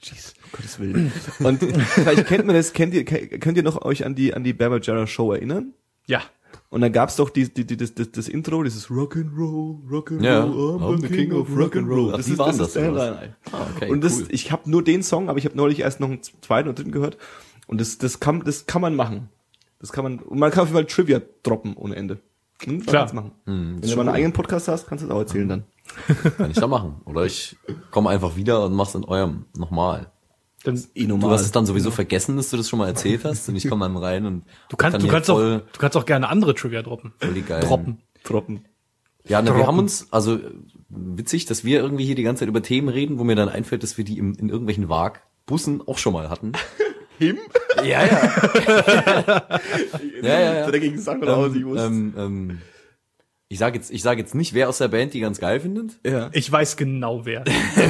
[0.00, 1.12] Jeez, um Gottes Willen.
[1.40, 4.52] Und vielleicht kennt man das, kennt ihr, könnt ihr noch euch an die, an die
[4.52, 5.74] Bama Jarrah Show erinnern?
[6.06, 6.22] Ja.
[6.70, 10.44] Und dann gab's doch die, die, die, das, das, das Intro, dieses Rock'n'Roll, Rock'n'Roll, Ja.
[10.44, 12.12] I'm the King of Rock'n'Roll.
[12.16, 12.82] Das ist, das ist das, was?
[12.82, 13.22] Headliner.
[13.52, 14.26] Ah, okay, Und das, cool.
[14.30, 16.92] ich habe nur den Song, aber ich habe neulich erst noch einen zweiten und dritten
[16.92, 17.16] gehört.
[17.66, 19.28] Und das, das kann, das kann man machen.
[19.80, 22.18] Das kann man, und man kann auf jeden Fall Trivia droppen ohne Ende.
[22.64, 23.12] Hm, Klar.
[23.14, 23.32] machen.
[23.44, 25.64] Wenn du mal einen eigenen Podcast hast, kannst du das auch erzählen dann.
[26.36, 27.00] Kann ich da machen.
[27.04, 27.56] Oder ich
[27.90, 30.10] komme einfach wieder und mach's in eurem nochmal.
[30.64, 31.30] Dann, Eh Du normal.
[31.30, 33.84] hast es dann sowieso vergessen, dass du das schon mal erzählt hast und ich komme
[33.84, 37.12] dann rein und du kannst, du kannst auch, du kannst auch gerne andere Trivia droppen.
[37.18, 37.98] voll die geilen Droppen.
[38.24, 38.64] Droppen.
[39.26, 40.38] Ja, ne, wir haben uns, also
[40.88, 43.82] witzig, dass wir irgendwie hier die ganze Zeit über Themen reden, wo mir dann einfällt,
[43.82, 46.52] dass wir die im, in irgendwelchen Wagbussen auch schon mal hatten.
[47.18, 47.36] Him?
[47.84, 48.06] Ja, ja.
[50.22, 50.70] ja, ja, ja.
[50.70, 51.80] Dagegen sagen wir raus, ich Ähm, muss.
[51.80, 52.58] ähm, ähm,
[53.50, 55.98] ich sage jetzt, ich sage jetzt nicht, wer aus der Band die ganz geil findet.
[56.04, 56.28] ja.
[56.32, 57.44] Ich weiß genau wer.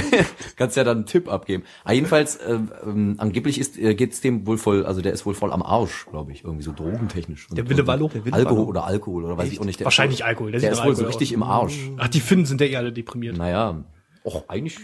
[0.56, 1.64] Kannst ja dann einen Tipp abgeben.
[1.82, 5.34] Aber jedenfalls, äh, ähm, angeblich ist, äh, geht's dem wohl voll, also der ist wohl
[5.34, 7.48] voll am Arsch, glaube ich, irgendwie so drogentechnisch.
[7.50, 8.08] Der Wille Wallo?
[8.08, 8.68] Der Wille Alkohol Wallo.
[8.68, 9.80] oder Alkohol oder weiß ich auch nicht.
[9.80, 10.52] Der Wahrscheinlich Alkohol.
[10.52, 11.34] Der Der, ist wohl so Alkohol richtig aus.
[11.34, 11.90] im Arsch.
[11.98, 13.36] Ach, die Finnen sind ja eh alle deprimiert.
[13.36, 13.84] Naja,
[14.24, 14.78] och, eigentlich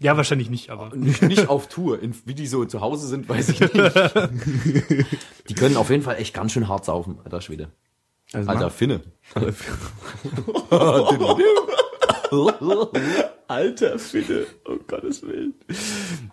[0.00, 0.94] Ja, wahrscheinlich nicht, aber.
[0.96, 2.02] nicht, nicht auf Tour.
[2.02, 3.74] In, wie die so zu Hause sind, weiß ich nicht.
[5.48, 7.70] die können auf jeden Fall echt ganz schön hart saufen, alter Schwede.
[8.32, 9.00] Also Alter Finne.
[13.48, 15.54] Alter Finne, um Gottes Willen.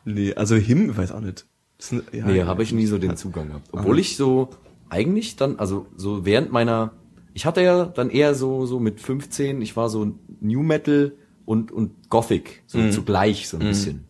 [0.04, 1.46] Nee, also Him, weiß auch nicht.
[1.92, 3.68] Ein- ja, Nee, habe ich nie so den Zugang gehabt.
[3.72, 4.50] Obwohl ich so
[4.90, 6.94] eigentlich dann, also so während meiner,
[7.34, 11.14] ich hatte ja dann eher so so mit 15, ich war so New Metal
[11.46, 12.92] und und Gothic so Mhm.
[12.92, 14.06] zugleich so ein bisschen.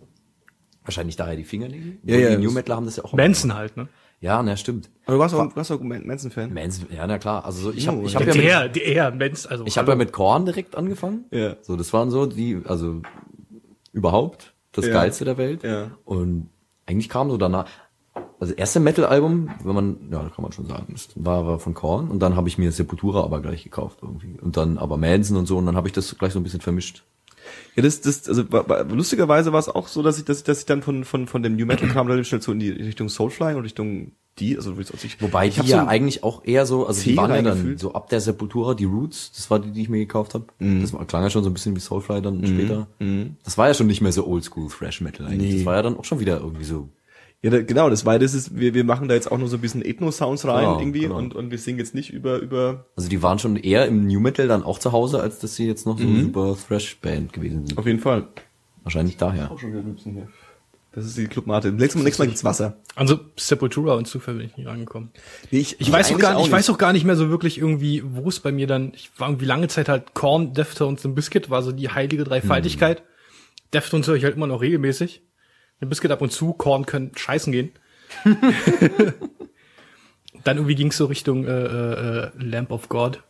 [0.84, 1.98] Wahrscheinlich daher die Fingernägel.
[2.04, 3.14] Ja, ja, Die New Metal haben das ja auch.
[3.14, 3.88] Manson halt, ne?
[4.26, 4.90] Ja, na stimmt.
[5.06, 6.52] Aber du warst auch, du warst auch Man- Manson-Fan?
[6.52, 7.46] Manson, ja, na klar.
[7.46, 8.20] Also so, ich Oh, habe ich ja.
[8.20, 9.66] hab ja mit, Der, der, Manson, also.
[9.68, 11.26] ich habe ja mit Korn direkt angefangen.
[11.30, 11.56] Ja.
[11.62, 13.02] So, das waren so die, also
[13.94, 14.94] überhaupt das Ja.
[14.94, 15.64] geilste der Welt.
[15.64, 15.92] Ja.
[16.06, 16.50] Und
[16.88, 17.66] eigentlich kam so danach,
[18.40, 22.10] also das erste Metal-Album, wenn man, ja, kann man schon sagen, war, war von Korn.
[22.10, 24.40] Und dann habe ich mir Sepultura aber gleich gekauft irgendwie.
[24.42, 25.58] Und dann aber Manson und so.
[25.58, 27.04] Und dann habe ich das gleich so ein bisschen vermischt.
[27.76, 28.44] Ja, das, das, also
[28.90, 31.44] lustigerweise war es auch so, dass ich, dass ich, dass ich dann von, von, von
[31.44, 34.76] dem New Metal kam relativ schnell so in die Richtung Soulfly und Richtung die, also
[34.78, 37.48] ich, Wobei ich die ja so, eigentlich auch eher so, also die waren ja dann
[37.48, 37.80] reingefühlt.
[37.80, 40.48] so ab der Sepultura, die Roots, das war die, die ich mir gekauft habe.
[40.60, 40.82] Mhm.
[40.82, 42.88] Das war, klang ja schon so ein bisschen wie Soulfly dann später.
[43.44, 45.52] Das war ja schon nicht mehr so Oldschool Thrash Metal eigentlich.
[45.52, 45.58] Nee.
[45.58, 46.90] Das war ja dann auch schon wieder irgendwie so
[47.46, 49.58] ja, da, genau, das war, das ist, wir, wir machen da jetzt auch nur so
[49.58, 51.18] ein bisschen Ethno-Sounds rein Genau, irgendwie genau.
[51.18, 54.20] und, und wir singen jetzt nicht über, über, Also die waren schon eher im New
[54.20, 56.16] Metal dann auch zu Hause, als dass sie jetzt noch so Mhm.
[56.16, 57.78] eine super Thrash-Band gewesen sind.
[57.78, 58.28] auf jeden Fall.
[58.84, 59.52] Wahrscheinlich daher.
[59.52, 60.28] Auch schon wieder Rübsen hier.
[60.94, 61.72] Das ist die Clubmate.
[61.74, 62.78] Nächstes Mal, nächstes Mal gibt's Wasser.
[62.96, 65.12] Also Sepultura und Zufall bin ich nicht angekommen.
[65.52, 68.02] Nee, Ich weiß auch gar nicht, ich weiß auch gar nicht mehr so wirklich irgendwie,
[68.06, 71.50] wo es bei mir dann, ich war irgendwie lange Zeit halt Korn, Deftones und Biscuit,
[71.50, 73.04] war so die heilige Dreifaltigkeit.
[73.74, 75.22] Deftones höre ich halt immer noch regelmäßig.
[75.82, 77.72] Ein Biscuit ab und zu, Korn können scheißen gehen.
[80.44, 83.24] dann irgendwie ging es so Richtung äh, äh, äh, Lamp of God.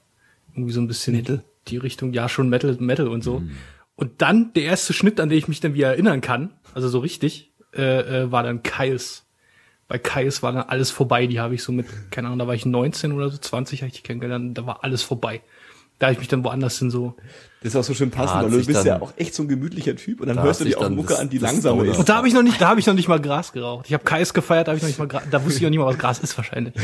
[0.54, 1.44] Irgendwie so ein bisschen Metal?
[1.68, 3.42] die Richtung, ja, schon Metal, Metal und so.
[3.96, 7.00] Und dann der erste Schnitt, an den ich mich dann wieder erinnern kann, also so
[7.00, 9.26] richtig, äh, äh, war dann Kyles.
[9.88, 11.28] Bei Kais war dann alles vorbei.
[11.28, 13.90] Die habe ich so mit, keine Ahnung, da war ich 19 oder so, 20 habe
[13.90, 14.58] ich die kennengelernt.
[14.58, 15.42] Da war alles vorbei.
[16.00, 17.16] Da ich mich dann woanders hin so.
[17.64, 19.48] Das ist auch so schön passend, weil du bist dann- ja auch echt so ein
[19.48, 21.76] gemütlicher Typ und dann Da hörst du dir auch Mucke das- an, die das langsamer
[21.78, 21.98] Stoner- ist.
[22.00, 23.86] Und da habe ich noch nicht, da habe ich noch nicht mal Gras geraucht.
[23.88, 25.70] Ich habe Kais gefeiert, da habe ich noch nicht mal Gras, da wusste ich noch
[25.70, 26.74] nicht mal, was Gras ist wahrscheinlich.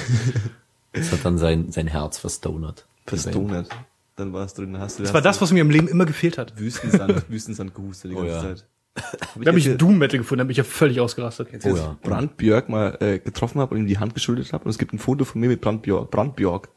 [0.93, 2.85] Das hat dann sein, sein Herz verstonert.
[3.07, 3.69] Verstonert.
[4.17, 6.37] Dann war es drin, hast du Das war das, was mir im Leben immer gefehlt
[6.37, 6.59] hat.
[6.59, 8.41] Wüstensand, Wüstensand gehustet die Oh ganze ja.
[8.41, 8.65] Zeit.
[9.41, 11.47] Da habe ich Doom Metal gefunden, da bin ich ja völlig ausgerastet.
[11.53, 11.95] Jetzt, Oh ja.
[12.03, 14.91] Brand Björk mal äh, getroffen habe und ihm die Hand geschüttelt habe und es gibt
[14.93, 16.11] ein Foto von mir mit Brand Björk.
[16.11, 16.67] Brand Björk.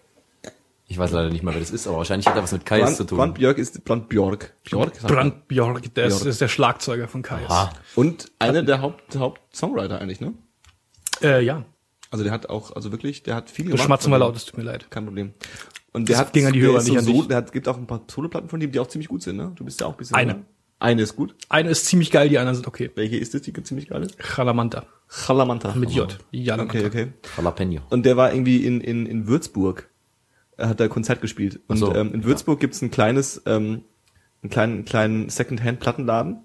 [0.86, 2.96] Ich weiß leider nicht mehr, wer das ist, aber wahrscheinlich hat er was mit Kais
[2.96, 3.18] zu Brand, tun.
[3.18, 4.54] Brand Björk ist Brand Björk.
[4.64, 5.00] Björk?
[5.02, 6.28] Brand Björk, der ist, Björk.
[6.28, 7.48] ist der Schlagzeuger von Kais.
[7.48, 10.34] Ah, Und einer der Haupt, Haupt-Songwriter eigentlich, ne?
[11.22, 11.64] Äh, ja,
[12.10, 14.58] Also der hat auch, also wirklich, der hat viel das schmatzen wir laut, es tut
[14.58, 14.90] mir leid.
[14.90, 15.32] Kein Problem.
[15.92, 17.28] Und der Das hat, ging an die der Hörer, ist nicht an so, dich.
[17.28, 19.52] der hat, gibt auch ein paar Soloplatten von ihm, die auch ziemlich gut sind, ne?
[19.54, 20.16] Du bist ja auch ein bisschen.
[20.16, 20.34] Eine.
[20.34, 20.42] oder?
[20.80, 21.34] Eine ist gut.
[21.48, 22.90] Eine ist ziemlich geil, die anderen sind okay.
[22.94, 24.18] Welche ist das, die ziemlich geil ist?
[24.18, 24.84] Chalamanta.
[25.08, 25.72] Chalamanta.
[25.76, 26.18] Mit J.
[26.32, 26.78] Jalamanta.
[26.78, 27.12] Okay, okay.
[27.38, 27.80] Jalapeno.
[27.90, 29.88] Und der war irgendwie in, in, in Würzburg.
[30.56, 31.60] Er hat da Konzert gespielt.
[31.66, 33.82] Und so, ähm, in Würzburg gibt's ein kleines, ähm,
[34.42, 36.38] einen kleinen, kleinen Secondhand-Plattenladen,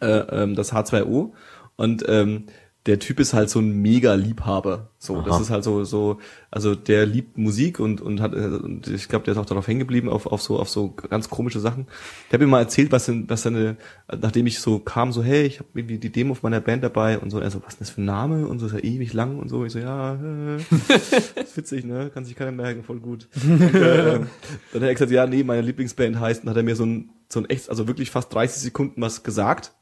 [0.00, 1.32] äh, ähm, das H2O.
[1.76, 2.46] Und ähm,
[2.86, 4.90] der Typ ist halt so ein mega Liebhaber.
[4.98, 5.42] So, das Aha.
[5.42, 6.18] ist halt so, so,
[6.50, 9.80] also der liebt Musik und und hat, und ich glaube, der ist auch darauf hängen
[9.80, 11.86] geblieben auf auf so auf so ganz komische Sachen.
[12.28, 13.76] Ich habe ihm mal erzählt, was denn, was seine,
[14.20, 17.18] nachdem ich so kam, so hey, ich habe irgendwie die Demo von meiner Band dabei
[17.18, 19.14] und so, er so, was ist das für ein Name und so, ist ja ewig
[19.14, 19.64] lang und so.
[19.64, 20.56] Ich so, ja, äh,
[21.42, 23.28] ist witzig, ne, kann sich keiner merken, voll gut.
[23.44, 24.28] Und, äh, dann
[24.74, 27.40] hat er gesagt, ja, nee, meine Lieblingsband heißt, und hat er mir so ein so
[27.40, 29.72] ein echt, also wirklich fast 30 Sekunden was gesagt.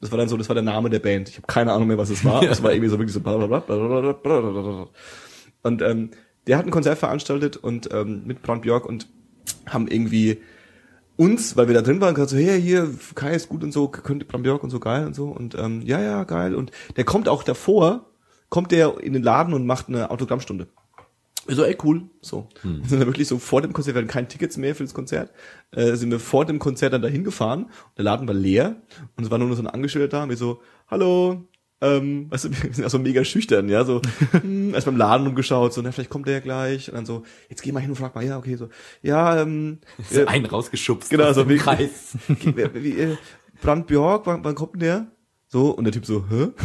[0.00, 1.28] Das war dann so, das war der Name der Band.
[1.28, 2.42] Ich habe keine Ahnung mehr, was es war.
[2.42, 3.20] Es war irgendwie so wirklich so.
[3.20, 4.88] blablabla.
[5.62, 6.10] Und ähm,
[6.46, 9.08] der hat ein Konzert veranstaltet und ähm, mit Brand Björk und
[9.66, 10.38] haben irgendwie
[11.16, 13.88] uns, weil wir da drin waren, gesagt so, hey, hier, Kai ist gut und so,
[13.88, 17.04] könnte Bram Björk und so geil und so und ähm, ja, ja, geil und der
[17.04, 18.06] kommt auch davor,
[18.48, 20.68] kommt der in den Laden und macht eine Autogrammstunde.
[21.50, 22.46] So, ey, cool, so.
[22.62, 22.82] Hm.
[22.82, 24.92] Wir sind dann wirklich so vor dem Konzert, wir hatten keine Tickets mehr für das
[24.92, 25.32] Konzert,
[25.70, 28.82] äh, sind wir vor dem Konzert dann dahin gefahren, der Laden war leer
[29.16, 31.44] und es war nur noch so ein Angestellter da, und wir so, hallo,
[31.80, 34.02] ähm, weißt du, wir sind ja so mega schüchtern, ja, so,
[34.42, 37.22] hm, erst beim Laden umgeschaut, so, na, vielleicht kommt der ja gleich, und dann so,
[37.48, 38.68] jetzt geh mal hin und frag mal, ja, okay, so,
[39.00, 39.78] ja, ähm,
[40.10, 41.08] So einen rausgeschubst.
[41.08, 42.14] Genau, so wie- Kreis.
[42.28, 43.16] wer- wie, äh,
[43.62, 45.06] Brand Björk, wann, wann kommt denn der?
[45.48, 46.48] So, und der Typ so, hä?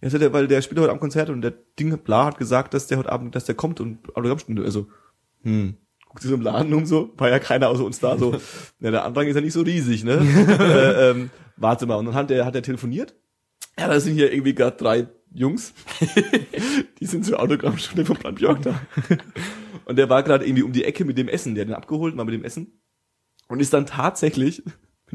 [0.00, 2.74] Ja, sagt er, weil der spielt heute am Konzert und der Ding bla hat gesagt,
[2.74, 4.86] dass der heute Abend, dass der kommt und Autogrammstunde, also,
[5.42, 5.76] hm.
[6.06, 8.32] Guckt sich so im Laden um so, war ja keiner außer uns da, so,
[8.80, 10.12] ja, der Andrang ist ja nicht so riesig, ne?
[10.60, 13.14] äh, ähm, warte mal, und dann hat der, hat der telefoniert.
[13.78, 15.72] Ja, da sind hier irgendwie gerade drei Jungs,
[17.00, 18.80] die sind zur Autogrammstunde von Brand Björk da.
[19.84, 22.14] Und der war gerade irgendwie um die Ecke mit dem Essen, der hat den abgeholt,
[22.14, 22.80] mal mit dem Essen.
[23.48, 24.62] Und ist dann tatsächlich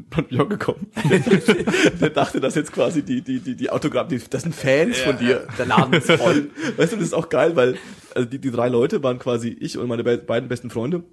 [0.10, 0.88] Brand Björk gekommen.
[2.02, 5.18] der dachte, dass jetzt quasi die, die, die, die Autogramm, die, das sind Fans von
[5.18, 5.47] dir.
[5.58, 6.50] Der Laden ist voll.
[6.78, 7.76] Weißt du, das ist auch geil, weil
[8.16, 11.04] also die, die drei Leute waren quasi ich und meine be beiden besten Freunde.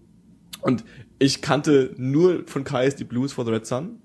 [0.63, 0.85] Und
[1.19, 4.01] ich kannte nur von Kais die Blues for the Red Sun.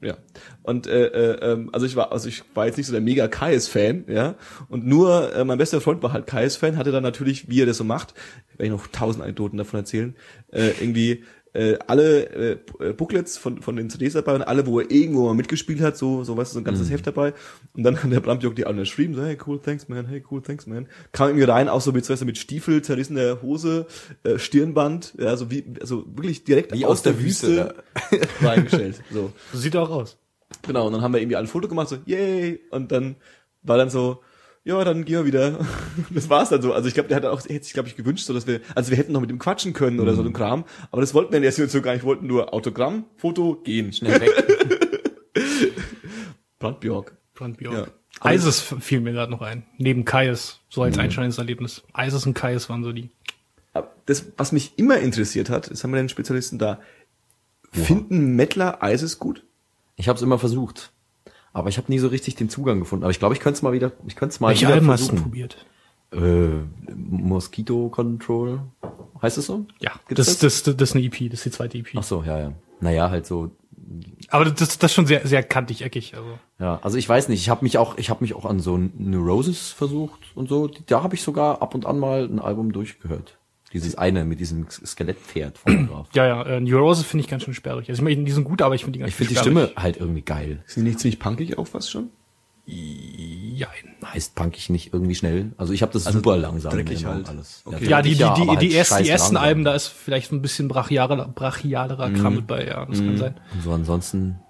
[0.00, 0.16] Ja.
[0.62, 3.28] Und äh, äh, ähm, also ich war, also ich war jetzt nicht so der mega
[3.28, 4.34] Kais-Fan, ja.
[4.68, 7.76] Und nur äh, mein bester Freund war halt Kais-Fan, hatte dann natürlich, wie er das
[7.76, 8.14] so macht,
[8.56, 10.16] werde ich noch tausend Anekdoten davon erzählen,
[10.50, 11.22] äh, irgendwie
[11.54, 15.26] äh, alle äh, äh, Booklets von, von den CDs dabei und alle, wo er irgendwo
[15.26, 17.34] mal mitgespielt hat, so, so weißt du, so ein ganzes Heft dabei.
[17.74, 20.42] Und dann hat der Bramjok die alle geschrieben, so, hey, cool, thanks, man, hey, cool,
[20.42, 20.88] thanks, man.
[21.12, 23.86] Kam irgendwie rein, auch so mit, so, weißt du, mit Stiefel, zerrissener Hose,
[24.24, 27.74] äh, Stirnband, ja, so wie, also wirklich direkt Wie aus der Wüste,
[28.40, 29.32] reingestellt, so.
[29.52, 30.18] So sieht er auch aus.
[30.62, 33.16] Genau, und dann haben wir irgendwie alle ein Foto gemacht, so, yay, und dann
[33.62, 34.22] war dann so,
[34.64, 35.66] ja, dann gehen wir wieder.
[36.10, 36.72] Das war's dann so.
[36.72, 38.90] Also ich glaube, der hat auch, hätte sich, glaube ich, gewünscht, so dass wir, also
[38.90, 41.38] wir hätten noch mit ihm quatschen können oder so ein Kram, aber das wollten wir
[41.38, 43.92] in der Situation gar nicht, wir wollten nur Autogramm, Foto, gehen.
[43.92, 44.30] Schnell weg.
[46.58, 47.16] Brandbjörk.
[47.34, 47.92] Brand Björk.
[48.22, 48.32] Ja.
[48.32, 49.64] Isis fiel mir gerade noch ein.
[49.78, 51.82] Neben Kaius, so als einschneidendes Erlebnis.
[51.96, 53.10] Isis und Kaius waren so die.
[53.72, 56.78] Aber Das, was mich immer interessiert hat, das haben wir den Spezialisten da,
[57.72, 59.44] finden Mettler Eises gut?
[59.96, 60.92] Ich habe es immer versucht.
[61.52, 63.04] Aber ich habe nie so richtig den Zugang gefunden.
[63.04, 64.88] Aber ich glaube, ich könnte es mal wieder, ich könnte es mal Welche wieder Alben
[64.90, 65.22] hast du versuchen.
[65.22, 65.66] probiert?
[66.12, 68.60] Äh, Mosquito Control.
[69.20, 69.66] Heißt es so?
[69.78, 71.88] Ja, das, das, das, das ist eine EP, das ist die zweite EP.
[71.96, 72.52] Ach so, ja, ja.
[72.80, 73.50] Naja, halt so.
[74.28, 76.14] Aber das, das ist schon sehr, sehr kantig, eckig.
[76.16, 76.38] Also.
[76.58, 77.40] Ja, also ich weiß nicht.
[77.40, 80.68] Ich habe mich auch, ich habe mich auch an so Neurosis versucht und so.
[80.86, 83.38] Da habe ich sogar ab und an mal ein Album durchgehört.
[83.72, 86.08] Dieses eine mit diesem Skelettpferd vorne drauf.
[86.12, 87.88] Ja, ja, äh, Neurosis finde ich ganz schön sperrig.
[87.88, 89.72] Also ich meine, die sind gut, aber ich finde die ganz Ich finde die Stimme
[89.76, 90.62] halt irgendwie geil.
[90.66, 92.10] Sind die nicht ziemlich punkig auch fast schon?
[92.64, 93.68] Ja,
[94.04, 95.52] Heißt punkig nicht irgendwie schnell?
[95.56, 96.72] Also ich habe das super langsam.
[96.72, 97.28] dreckig halt.
[97.28, 97.62] Alles.
[97.64, 97.88] Okay.
[97.88, 99.48] ja die, die, die, aber die, halt ersten, die ersten langsam.
[99.48, 103.16] Alben, da ist vielleicht so ein bisschen brachialer, brachialerer Kram mit bei, ja, das kann
[103.16, 103.34] sein.
[103.54, 104.40] Und so ansonsten.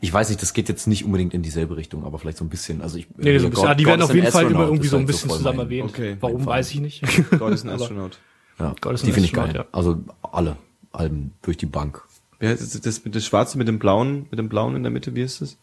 [0.00, 2.48] Ich weiß nicht, das geht jetzt nicht unbedingt in dieselbe Richtung, aber vielleicht so ein
[2.48, 2.82] bisschen.
[2.82, 4.90] Also ich, Nee, so ein bisschen, ah, die werden auf jeden Fall immer irgendwie ist
[4.90, 5.90] so ein halt bisschen voll zusammen mein- erwähnt.
[5.90, 6.16] Okay.
[6.20, 7.02] Warum, weiß ich nicht.
[7.38, 8.18] Gott ist ein Aber- Astronaut.
[8.58, 9.52] Ja, God is an die finde ich geil.
[9.54, 9.64] ja.
[9.72, 10.56] Also alle
[10.92, 12.02] Alben durch die Bank.
[12.38, 14.90] Wer ist das, das mit dem Schwarzen, mit dem Blauen, mit dem Blauen in der
[14.92, 15.56] Mitte, wie ist das?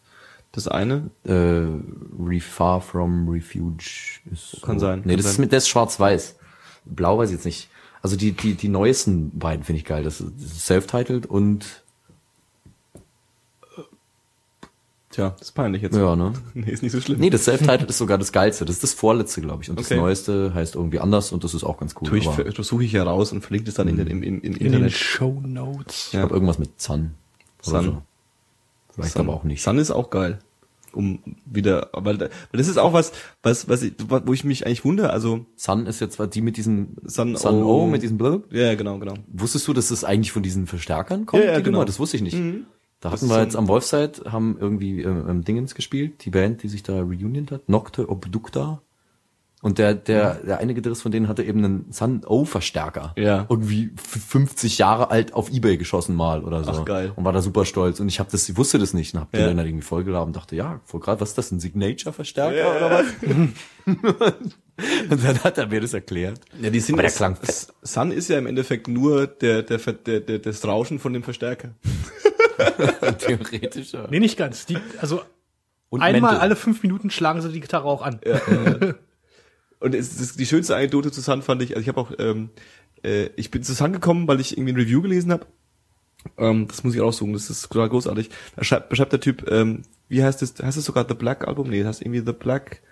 [0.52, 1.10] Das eine?
[1.24, 3.84] Äh, Re Far from Refuge
[4.32, 4.86] ist Kann so.
[4.86, 5.32] sein, Nee, kann das sein.
[5.32, 6.36] ist mit das ist schwarz-weiß.
[6.84, 7.68] Blau weiß ich jetzt nicht.
[8.02, 10.04] Also die die die neuesten beiden finde ich geil.
[10.04, 11.83] Das ist, das ist self-titled und
[15.14, 15.94] Tja, das ist peinlich jetzt.
[15.96, 16.32] ja, ne?
[16.54, 17.20] Nee, ist nicht so schlimm.
[17.20, 18.64] Nee, das Self-Titled ist sogar das geilste.
[18.64, 19.70] Das ist das vorletzte, glaube ich.
[19.70, 19.90] Und Okay.
[19.90, 22.08] das neueste heißt irgendwie anders und das ist auch ganz cool.
[22.08, 24.22] Tue ich, aber das suche ich ja raus und verlinke das dann in, den- im,
[24.24, 24.92] im, im In den Internet.
[24.92, 26.06] Show Notes.
[26.06, 27.12] ich glaube irgendwas mit Sun.
[27.66, 27.84] Oder Sun.
[27.84, 28.02] So.
[28.94, 29.22] Vielleicht Sun.
[29.28, 29.62] aber auch nicht.
[29.62, 30.40] Sun ist auch geil.
[30.92, 33.12] Um wieder, weil, weil das ist auch was,
[33.42, 36.90] was, was ich, wo ich mich eigentlich wundere, also, Sun ist jetzt die mit diesem
[37.04, 37.86] Sun Sun O.
[37.88, 38.52] Mit diesem Blub.
[38.52, 39.14] ja, genau, genau.
[39.28, 41.42] Wusstest du, dass das eigentlich von diesen Verstärkern kommt?
[41.42, 41.78] Ja, ja, die genau.
[41.78, 41.84] Nummer?
[41.86, 42.36] Das wusste ich nicht.
[43.04, 46.62] Da Das hatten wir jetzt am Wolfside, haben irgendwie ähm, ähm, Dingens gespielt, die Band,
[46.62, 48.80] die sich da reuniont hat, Nocte Obducta.
[49.60, 53.12] Und der, der, der eine Gitarrist von denen hatte eben einen Sun O Verstärker.
[53.16, 53.46] Ja.
[53.48, 56.70] Irgendwie f- 50 Jahre alt auf Ebay geschossen mal oder so.
[56.70, 57.12] Ach, geil.
[57.16, 57.98] Und war da super stolz.
[58.00, 59.40] Und ich habe das, ich wusste das nicht und hab Ja.
[59.40, 62.56] den dann halt irgendwie vollgeladen und dachte, ja, voll grad, was ist das, ein Signature-Verstärker
[62.56, 63.06] Ja, oder was?
[63.86, 66.40] und dann hat er mir das erklärt.
[66.60, 67.36] Ja, die sind Aber der klang
[67.82, 71.70] Sun ist ja im Endeffekt nur der, der, der, der, das Rauschen von dem Verstärker.
[73.18, 73.92] Theoretisch.
[73.92, 74.06] Ja.
[74.10, 74.66] Nee, nicht ganz.
[74.66, 75.22] Die, also
[75.90, 76.40] Und einmal Mendel.
[76.40, 78.20] alle fünf Minuten schlagen sie die Gitarre auch an.
[79.80, 82.50] Und es, das, die schönste Anekdote zu Sun fand ich, also ich habe auch, ähm,
[83.02, 85.46] äh, ich bin zu Sun gekommen, weil ich irgendwie ein Review gelesen habe.
[86.38, 88.30] Ähm, das muss ich raussuchen, das ist total großartig.
[88.56, 91.68] Da schreibt, beschreibt der Typ, ähm, wie heißt das, heißt das sogar The Black Album?
[91.68, 92.82] Nee, das heißt irgendwie The Black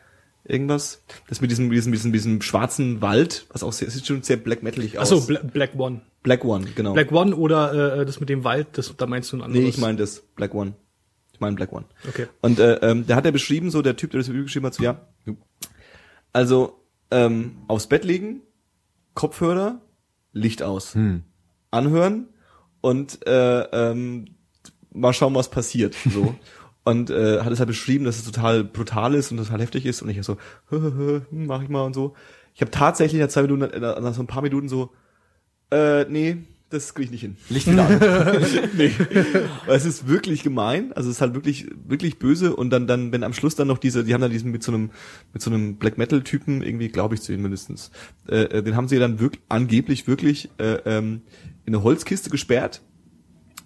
[0.45, 1.03] irgendwas.
[1.29, 4.63] Das mit diesem, diesem, diesem, diesem schwarzen Wald, was auch sehr, sieht schon sehr black
[4.63, 5.13] metalig aus.
[5.13, 6.03] Achso, Bla Black One.
[6.23, 6.93] Black One, genau.
[6.93, 9.63] Black One oder äh, das mit dem Wald, das, da meinst du ein anderes.
[9.63, 10.75] nee, ich meine das, Black One.
[11.33, 11.85] Ich meine Black One.
[12.09, 12.27] Okay.
[12.41, 14.75] Und äh, ähm, der hat ja beschrieben, so der Typ, der das Review geschrieben hat,
[14.75, 15.01] so ja,
[16.33, 16.81] also
[17.11, 18.43] ähm, aufs Bett legen,
[19.15, 19.81] Kopfhörer,
[20.33, 20.97] Licht aus,
[21.71, 22.29] anhören
[22.81, 24.37] und äh, ähm,
[24.93, 25.95] mal schauen, was passiert.
[26.11, 26.35] So.
[26.85, 30.03] und äh, hat es halt beschrieben, dass es total brutal ist und total heftig ist
[30.03, 30.37] und ich so,
[30.71, 32.15] hö, hö, hö, hm, mach ich mal und so.
[32.55, 34.91] Ich habe tatsächlich nach zwei Minuten, nach nach so ein paar Minuten so,
[35.71, 36.39] äh, nee,
[36.73, 37.37] das krieg ich nicht hin.
[37.51, 37.99] Licht wieder an.
[38.77, 38.93] nee.
[39.67, 43.13] Weil es ist wirklich gemein, also es ist halt wirklich, wirklich böse und dann, dann,
[43.13, 44.91] wenn am Schluss dann noch diese, die haben dann diesen mit so einem,
[45.33, 47.91] mit so einem Black Metal Typen irgendwie, glaube ich zumindestens,
[48.27, 51.23] äh, äh, den haben sie dann wirklich, angeblich wirklich, äh, ähm,
[51.67, 52.81] in eine Holzkiste gesperrt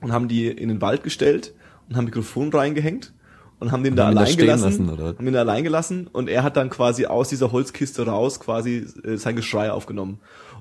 [0.00, 1.54] und haben die in den Wald gestellt
[1.88, 3.12] und haben Mikrofon reingehängt
[3.58, 6.06] und haben den da haben ihn da allein gelassen, lassen, haben ihn da allein gelassen
[6.12, 10.20] und er hat dann quasi aus dieser Holzkiste raus quasi äh, sein Geschrei aufgenommen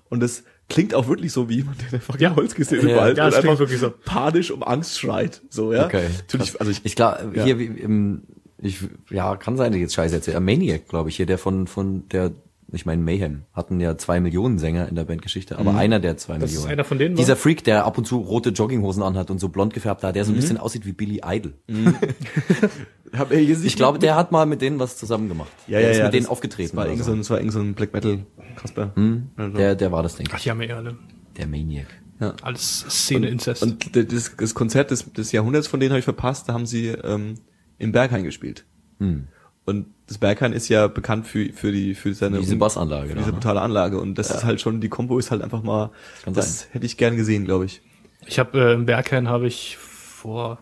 [0.09, 2.35] und das klingt auch wirklich so wie jemand, der in der fucking Ja.
[2.35, 3.93] Holzkiste im Ja, Wald ja, und einfach wirklich so.
[4.05, 5.85] panisch um Angst schreit, so ja.
[5.85, 6.07] Okay.
[6.17, 7.43] Natürlich, also ich, Ich glaube, Ja.
[7.43, 8.23] hier wie im,
[8.57, 8.79] ich,
[9.11, 10.39] ja, kann sein, dass ich jetzt scheiße erzähle.
[10.39, 12.31] Maniac, glaube ich, hier, der von, von der,
[12.71, 16.37] ich meine Mayhem, hatten ja zwei Millionen Sänger in der Bandgeschichte, aber einer der zwei
[16.37, 16.73] Das ist Millionen.
[16.73, 17.37] einer von denen, Dieser wa?
[17.37, 20.31] Freak, der ab und zu rote Jogginghosen anhat und so blond gefärbt hat, der so
[20.31, 21.53] ein bisschen aussieht wie Billy Idol.
[23.13, 25.51] hab er hier Ich glaube, der hat mal mit denen was zusammen gemacht.
[25.67, 26.75] ja, der ja, ist ja, mit denen aufgetreten.
[26.75, 27.15] Das war so.
[27.15, 28.93] das war irgend so ein Black Metal Kasper.
[29.37, 30.43] Also, Der, der war das, denke Ach, ich.
[30.43, 30.97] die haben ja eh alle.
[31.37, 31.87] Der Maniac.
[32.19, 32.33] ja.
[32.41, 33.61] Alles Szene Inzest.
[33.63, 36.65] Und d- das, das Konzert des, des Jahrhunderts von denen habe ich verpasst, da haben
[36.65, 37.35] sie ähm,
[37.77, 38.65] im Berghain gespielt.
[38.99, 39.27] Hm.
[39.65, 43.31] Und das Berghain ist ja bekannt für für die für seine Diese Bassanlage für diese
[43.33, 45.89] brutale Anlage und das ist halt schon die Kombo ist halt einfach mal
[46.23, 47.81] Kann das hätte ich gern gesehen, glaube ich.
[48.27, 50.59] Ich habe äh, im Berghain habe ich vor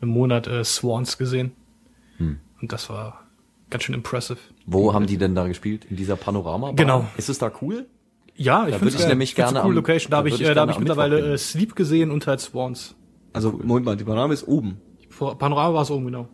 [0.00, 1.52] einem Monat äh, Swans gesehen.
[2.18, 2.38] Hm.
[2.60, 3.22] Und das war
[3.70, 4.38] ganz schön impressive.
[4.66, 5.86] Wo haben die denn da gespielt?
[5.86, 6.72] In dieser Panorama?
[6.72, 7.06] Genau.
[7.16, 7.86] Ist es da cool?
[8.34, 10.10] Ja, ich finde würde ich nämlich gerne eine coole am- Location.
[10.10, 12.40] Da da habe ich, äh, da hab ich am mittlerweile äh, Sleep gesehen und halt
[12.40, 12.94] Swans.
[13.32, 14.80] Also Moment mal, die Panorama ist oben.
[15.08, 16.28] Vor Panorama war es oben, genau.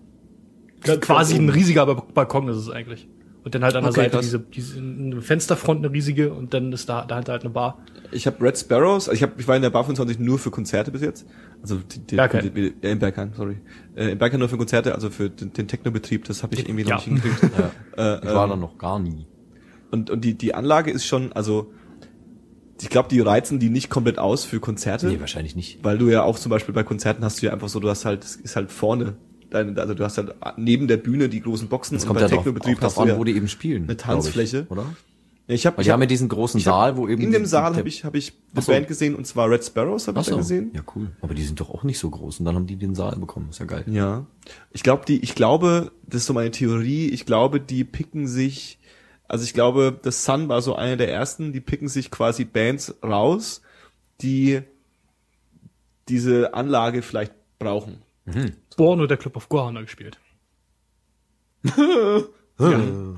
[0.83, 3.09] Ganz Quasi ganz ein riesiger Ba- Balkon ist es eigentlich.
[3.45, 4.25] Und dann halt an der Okay, Seite krass.
[4.25, 7.79] diese, diese eine Fensterfront, eine riesige, und dann ist da dahinter halt eine Bar.
[8.11, 10.51] Ich habe Red Sparrows, also ich, hab, ich war in der Bar 25 nur für
[10.51, 11.27] Konzerte bis jetzt.
[11.63, 12.43] Also die, die, Berghain.
[12.43, 13.57] Die, die, äh, im Berghain, sorry.
[13.97, 16.83] Äh, Im Berghain nur für Konzerte, also für den, den Technobetrieb, das habe ich irgendwie
[16.85, 16.97] noch Ja.
[16.97, 17.41] nicht hingekriegt.
[17.97, 19.27] Äh, Ich war ähm, da noch gar nie.
[19.91, 21.73] Und, und die, die Anlage ist schon, also
[22.81, 25.83] ich glaube, die reizen die nicht komplett aus für Konzerte, Nee, wahrscheinlich nicht.
[25.83, 28.05] weil du ja auch zum Beispiel bei Konzerten hast du ja einfach so, du hast
[28.05, 29.17] halt, es ist halt vorne,
[29.51, 32.47] deine, also du hast halt neben der Bühne die großen Boxen Es kommt ja drauf,
[32.47, 33.85] auch hast drauf du an, ja wo die eben spielen.
[33.85, 34.67] eine glaub ich, Tanzfläche.
[34.71, 34.87] oder?
[35.51, 38.05] Ich habe die haben ja diesen großen Saal, wo eben in dem Saal habe ich
[38.05, 38.71] habe ich eine so.
[38.71, 40.73] Band gesehen und zwar Red Sparrows habe ich da gesehen.
[40.75, 41.11] Ja, cool.
[41.23, 43.49] Aber die sind doch auch nicht so groß und dann haben die den Saal bekommen.
[43.49, 43.85] Ist ja geil.
[43.87, 44.27] Ja.
[44.73, 48.79] Ich glaube, die, ich glaube, das ist so meine Theorie, ich glaube, die picken sich,
[49.27, 52.95] also ich glaube, das Sun war so einer der ersten, die picken sich quasi Bands
[53.03, 53.63] raus,
[54.21, 54.61] die
[56.11, 58.03] diese Anlage vielleicht brauchen.
[58.79, 60.19] Born oder Club of da gespielt.
[61.77, 62.23] ja,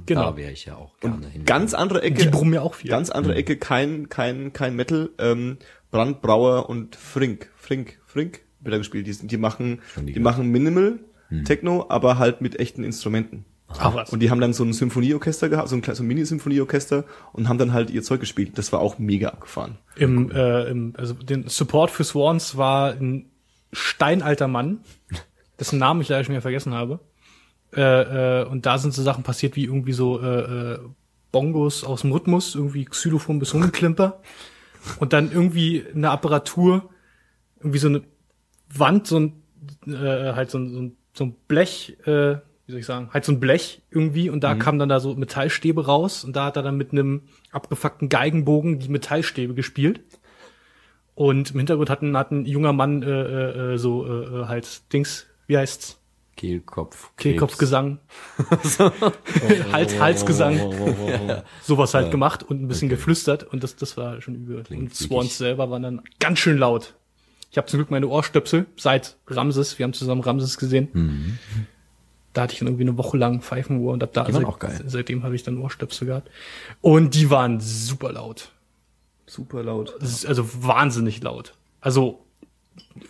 [0.07, 0.31] genau.
[0.31, 1.45] Da wäre ich ja auch gerne hin.
[1.45, 2.23] Ganz andere Ecke.
[2.25, 2.91] Die brummen ja auch viel.
[2.91, 5.59] Ganz andere Ecke, kein, kein, kein Metal, ähm,
[5.91, 7.51] Brandbrauer und Frink.
[7.57, 9.07] Frink, Frink wird da gespielt.
[9.07, 10.99] Die, sind- die machen, die die machen Minimal
[11.45, 13.45] Techno, aber halt mit echten Instrumenten.
[13.69, 14.11] Ach was.
[14.13, 17.49] Und die haben dann so ein Symphonieorchester gehabt, so ein, kleines- so ein Mini-Symphonieorchester und
[17.49, 18.59] haben dann halt ihr Zeug gespielt.
[18.59, 19.79] Das war auch mega abgefahren.
[19.95, 23.27] Im, äh, im, also den Support für Swans war ein
[23.73, 24.81] steinalter Mann,
[25.61, 27.01] dessen Namen ich leider schon wieder vergessen habe.
[27.77, 30.79] Äh, äh, und da sind so Sachen passiert wie irgendwie so äh, äh,
[31.31, 34.21] Bongos aus dem Rhythmus, irgendwie Xylophon bis Hundeklimper.
[34.99, 36.91] Und dann irgendwie eine Apparatur,
[37.59, 38.03] irgendwie so eine
[38.75, 39.41] Wand, so ein
[39.87, 42.37] äh, halt so ein, so ein, so ein Blech, äh,
[42.67, 45.15] wie soll ich sagen, halt so ein Blech irgendwie und da kamen dann da so
[45.15, 50.01] Metallstäbe raus und da hat er dann mit einem abgefuckten Geigenbogen die Metallstäbe gespielt.
[51.15, 54.47] Und im Hintergrund hat ein, hat ein junger Mann äh, äh, äh, so äh, äh,
[54.47, 55.98] halt Dings, wie heißt's?
[56.36, 57.11] Kehlkopf.
[57.16, 57.98] Kehlkopfgesang.
[59.72, 60.72] Hals, Halsgesang.
[61.62, 64.62] Sowas halt gemacht und ein bisschen geflüstert und das, das war schon übel.
[64.62, 66.94] Klingt und Swans wirklich- selber waren dann ganz schön laut.
[67.51, 70.89] Ich habe zum Glück meine Ohrstöpsel seit Ramses, wir haben zusammen Ramses gesehen.
[70.93, 71.39] Mhm.
[72.32, 74.85] Da hatte ich dann irgendwie eine Woche lang Pfeifenohr und ab da geil.
[74.86, 76.31] seitdem habe ich dann Ohrstöpsel gehabt.
[76.81, 78.52] Und die waren super laut.
[79.27, 79.97] Super laut.
[80.01, 81.55] Das ist also wahnsinnig laut.
[81.81, 82.24] Also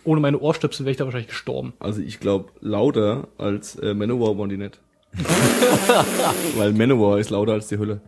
[0.03, 1.73] ohne meine Ohrstöpsel wäre ich da wahrscheinlich gestorben.
[1.79, 4.79] Also ich glaube lauter als äh, Manowar waren die nicht.
[6.55, 8.01] Weil Manowar ist lauter als die Hülle.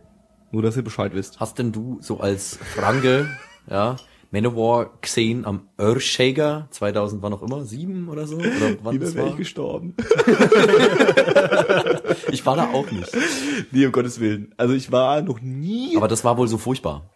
[0.52, 1.40] Nur, dass ihr Bescheid wisst.
[1.40, 3.28] Hast denn du so als Franke,
[3.68, 3.96] ja,
[4.30, 8.36] Manowar gesehen am Earthshaker 2000 war noch immer sieben oder so?
[8.36, 9.32] Oder wann Lieber das wäre war?
[9.32, 9.94] ich gestorben.
[12.30, 13.10] Ich war da auch nicht.
[13.70, 14.54] nee, um Gottes Willen.
[14.56, 17.10] Also ich war noch nie Aber das war wohl so furchtbar.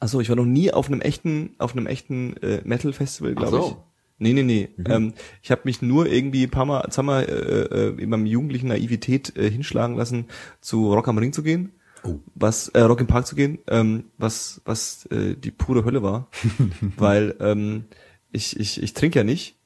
[0.00, 3.84] Also ich war noch nie auf einem echten, auf einem echten äh, Metal-Festival, glaube so.
[4.18, 4.68] Nee, nee, nee.
[4.86, 8.26] Ähm, ich habe mich nur irgendwie ein paar Mal, sag mal, äh, äh, in meinem
[8.26, 10.26] jugendlichen Naivität äh, hinschlagen lassen,
[10.60, 11.72] zu Rock am Ring zu gehen.
[12.04, 12.16] Oh.
[12.34, 16.28] Was, äh, Rock im Park zu gehen, ähm, was, was äh, die pure Hölle war.
[16.96, 17.84] weil ähm,
[18.32, 19.56] ich, ich, ich trinke ja nicht.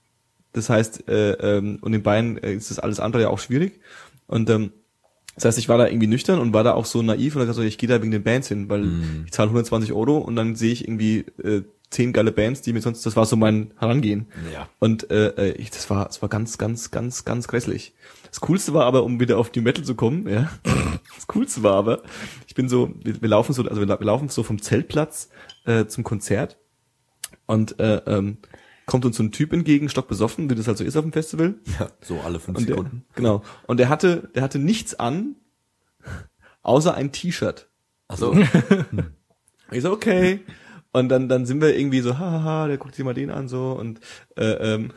[0.53, 3.81] Das heißt, äh, ähm, und in Bayern äh, ist das alles andere ja auch schwierig.
[4.27, 4.73] Und ähm,
[5.35, 7.49] das heißt, ich war da irgendwie nüchtern und war da auch so naiv und hab
[7.49, 9.23] gesagt, ich gehe da wegen den Bands hin, weil Mhm.
[9.25, 11.63] ich zahle 120 Euro und dann sehe ich irgendwie äh,
[11.93, 14.27] zehn geile Bands, die mir sonst, das war so mein Herangehen.
[14.53, 14.69] Ja.
[14.79, 17.95] Und äh, äh, ich, das war, das war ganz, ganz, ganz, ganz grässlich.
[18.31, 20.51] Das Coolste war aber, um wieder auf New Metal zu kommen, ja.
[21.15, 22.03] Das Coolste war aber,
[22.47, 25.29] ich bin so, wir, wir laufen so, also wir, wir laufen so vom Zeltplatz
[25.67, 26.59] äh, zum Konzert
[27.47, 28.39] und äh, ähm,
[28.87, 31.55] kommt uns so ein Typ entgegen, stockbesoffen, wie das halt so ist auf dem Festival.
[31.79, 33.05] Ja, so alle fünf Und der, Sekunden.
[33.15, 33.43] genau.
[33.67, 35.37] Und der hatte, der hatte nichts an,
[36.63, 37.69] außer ein T-Shirt.
[38.09, 38.35] Achso.
[39.73, 40.41] Ich so, okay.
[40.93, 43.73] Und dann, dann sind wir irgendwie so, haha, der guckt sich mal den an so
[43.73, 44.01] und
[44.37, 44.93] äh, ähm,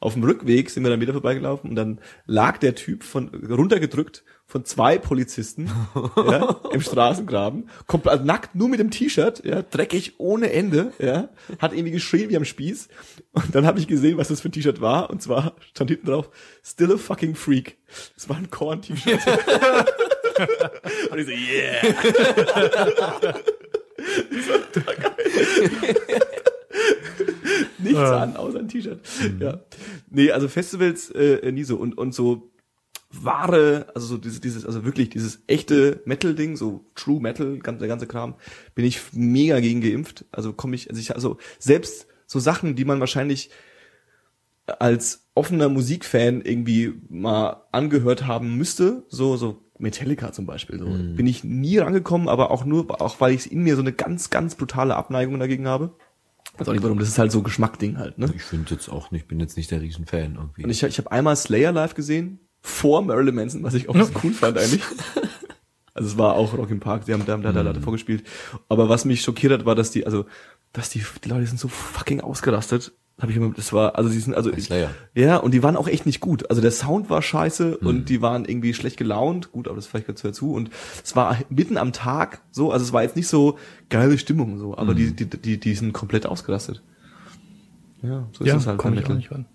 [0.00, 4.24] auf dem Rückweg sind wir dann wieder vorbeigelaufen und dann lag der Typ von runtergedrückt
[4.46, 5.70] von zwei Polizisten
[6.16, 11.28] ja, im Straßengraben, komplett also nackt, nur mit dem T-Shirt, ja, dreckig ohne Ende, ja,
[11.58, 12.88] hat irgendwie geschrien wie am Spieß
[13.32, 16.06] und dann habe ich gesehen, was das für ein T-Shirt war und zwar stand hinten
[16.06, 16.30] drauf
[16.64, 17.76] Still a fucking freak.
[18.14, 19.20] Das war ein Korn-T-Shirt.
[21.10, 21.82] und ich so, yeah.
[27.78, 29.00] nichts an, außer ein T-Shirt.
[29.40, 29.60] Ja.
[30.10, 32.50] Nee, also Festivals äh, nie so und und so
[33.10, 37.88] wahre, also so dieses, dieses, also wirklich dieses echte Metal-Ding, so True Metal, ganz, der
[37.88, 38.34] ganze Kram,
[38.74, 40.24] bin ich mega gegen geimpft.
[40.32, 43.50] Also komme ich, also ich, also selbst so Sachen, die man wahrscheinlich
[44.66, 51.26] als offener Musikfan irgendwie mal angehört haben müsste, so, so Metallica zum Beispiel, so, bin
[51.26, 54.54] ich nie rangekommen, aber auch nur, auch weil ich in mir so eine ganz, ganz
[54.54, 55.92] brutale Abneigung dagegen habe.
[56.56, 58.32] Weiß auch nicht warum, das ist halt so Geschmackding halt, ne?
[58.34, 60.64] Ich finde jetzt auch nicht, bin jetzt nicht der Riesenfan irgendwie.
[60.64, 64.12] Und ich, ich habe einmal Slayer live gesehen, vor Marilyn Manson, was ich auch ganz
[64.22, 64.82] cool fand eigentlich.
[65.96, 68.22] Also es war auch Rock im Park, die haben da, da, da, da davor gespielt.
[68.68, 70.26] Aber was mich schockiert hat, war, dass die, also,
[70.74, 72.92] dass die, die Leute sind so fucking ausgerastet.
[73.18, 74.90] Hab ich immer, das war, also die sind, also, Slayer.
[75.14, 76.50] ja, und die waren auch echt nicht gut.
[76.50, 79.52] Also der Sound war scheiße und die waren irgendwie schlecht gelaunt.
[79.52, 80.52] Gut, aber das vielleicht gehört dazu.
[80.52, 80.68] Und
[81.02, 84.76] es war mitten am Tag so, also es war jetzt nicht so geile Stimmung so,
[84.76, 86.82] aber die, die, die, die sind komplett ausgerastet.
[88.02, 88.78] Ja, so ist ja, es halt.
[88.78, 89.46] komm beim ich nicht ran.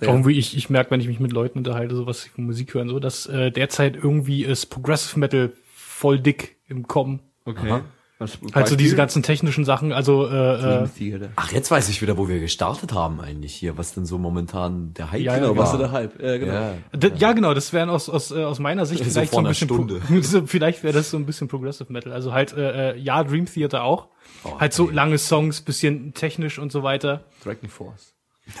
[0.00, 0.08] Ja.
[0.08, 2.72] Irgendwie, ich, ich merke, wenn ich mich mit Leuten unterhalte, so was sie von Musik
[2.72, 7.20] hören, so, dass äh, derzeit irgendwie ist Progressive Metal voll dick im Kommen.
[7.44, 7.70] Okay.
[7.70, 7.84] Aha.
[8.24, 11.28] Was, Halt so diese ganzen technischen Sachen, also äh, äh, Theater.
[11.36, 14.92] Ach, jetzt weiß ich wieder, wo wir gestartet haben eigentlich hier, was denn so momentan
[14.94, 15.62] der Hype Ja, ja, Genau, genau.
[15.62, 16.22] was ist der Hype?
[16.22, 16.52] Ja, genau.
[16.52, 16.74] Ja.
[16.94, 19.44] d- ja genau, das wären aus, aus, äh, aus meiner Sicht So vielleicht so ein
[19.44, 20.00] bisschen, Pro- Stunde.
[20.46, 22.12] vielleicht wäre das so ein bisschen Progressive Metal.
[22.12, 24.08] Also halt, äh, äh, ja, Dream Theater auch.
[24.44, 27.24] Oh, halt so lange Songs, bisschen technisch und so weiter.
[27.44, 28.14] Dragon Force.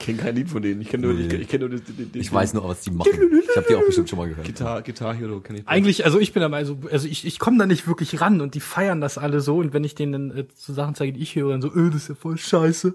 [0.00, 0.80] Ich kenne kein Lied von denen.
[0.80, 2.90] Ich kenne nur, ich, ich kenne nur die, die, die, ich weiß nur, was die
[2.90, 3.10] machen.
[3.12, 4.46] Ich habe die auch bestimmt schon mal gehört.
[4.46, 5.68] Guitar, Guitar Hero kenne ich.
[5.68, 8.40] Eigentlich, also ich bin da mal so, also ich, ich komme da nicht wirklich ran
[8.40, 11.12] und die feiern das alle so und wenn ich denen dann äh, so Sachen zeige,
[11.12, 12.94] die ich höre, dann so, öh, das ist ja voll scheiße.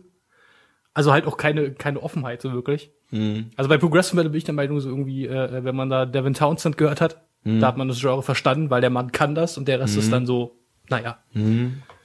[0.94, 2.92] Also halt auch keine, keine Offenheit so wirklich.
[3.12, 3.48] Mhm.
[3.58, 6.34] Also bei Progressive Metal bin ich der Meinung, so irgendwie, äh, wenn man da Devin
[6.34, 7.60] Townsend gehört hat, Mhm.
[7.60, 10.14] da hat man das Genre verstanden, weil der Mann kann das und der Rest ist
[10.14, 10.56] dann so,
[10.90, 11.18] naja.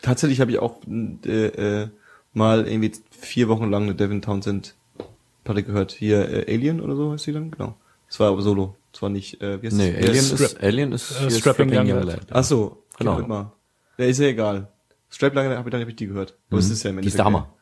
[0.03, 0.81] Tatsächlich habe ich auch
[1.25, 1.89] äh, äh,
[2.33, 4.75] mal irgendwie vier Wochen lang eine Devin Townsend
[5.49, 5.93] Platte gehört.
[5.93, 7.51] Hier äh, Alien oder so heißt die dann?
[7.51, 7.75] Genau.
[8.07, 8.77] Das war aber solo.
[8.93, 10.09] Das war nicht, äh, wie heißt Nee, das?
[10.09, 12.27] Alien Strap- ist, Alien ist, Äh, hier Strapping Young Lad.
[12.31, 13.19] Ach so, Genau.
[13.27, 13.53] Mal.
[13.97, 14.69] Ja, ist ja egal.
[15.11, 16.37] Strapline habe ich dann hab ich die gehört.
[16.51, 17.53] Aber es ist ja im Die ist der Hammer.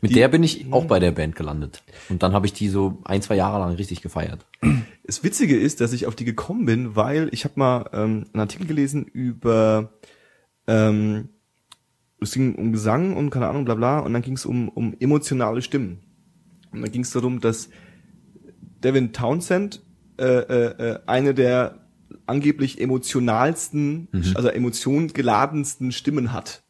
[0.00, 1.82] Mit Die- der bin ich auch bei der Band gelandet.
[2.08, 4.44] Und dann habe ich die so ein, zwei Jahre lang richtig gefeiert.
[5.06, 8.40] Das Witzige ist, dass ich auf die gekommen bin, weil ich habe mal ähm, einen
[8.40, 9.92] Artikel gelesen über
[10.66, 11.28] ähm,
[12.20, 14.94] es ging um Gesang und keine Ahnung, bla bla, und dann ging es um, um
[15.00, 15.98] emotionale Stimmen.
[16.74, 17.68] Und dann ging es darum, dass
[18.82, 19.82] Devin Townsend
[20.18, 21.80] äh, äh, äh, eine der
[22.26, 26.62] angeblich emotionalsten, also emotionsgeladensten Stimmen hat.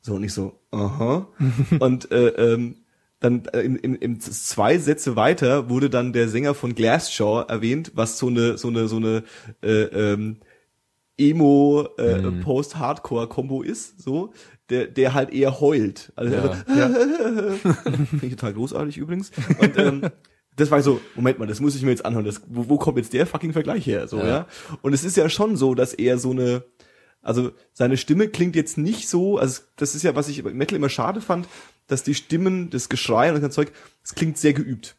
[0.00, 1.28] So, und ich so, aha.
[1.78, 2.76] und äh, ähm,
[3.20, 7.92] dann äh, im, im, im zwei Sätze weiter wurde dann der Sänger von Glassjaw erwähnt,
[7.94, 9.22] was so eine so eine so eine
[9.62, 10.38] äh, ähm,
[11.18, 14.32] Emo äh, Post-Hardcore-Kombo ist, so
[14.72, 16.12] der der halt eher heult.
[16.16, 16.88] Also Ja.
[16.88, 19.30] Finde ich total großartig übrigens.
[19.60, 20.02] Und ähm,
[20.56, 22.24] das war so, Moment mal, das muss ich mir jetzt anhören.
[22.24, 24.08] Das, wo, wo kommt jetzt der fucking Vergleich her?
[24.08, 24.26] So, ja.
[24.26, 24.46] Ja.
[24.82, 26.64] Und es ist ja schon so, dass er so eine,
[27.22, 30.76] also seine Stimme klingt jetzt nicht so, also das ist ja, was ich bei Metal
[30.76, 31.48] immer schade fand,
[31.86, 33.72] dass die Stimmen, das Geschrei und das Zeug,
[34.02, 34.96] es klingt sehr geübt.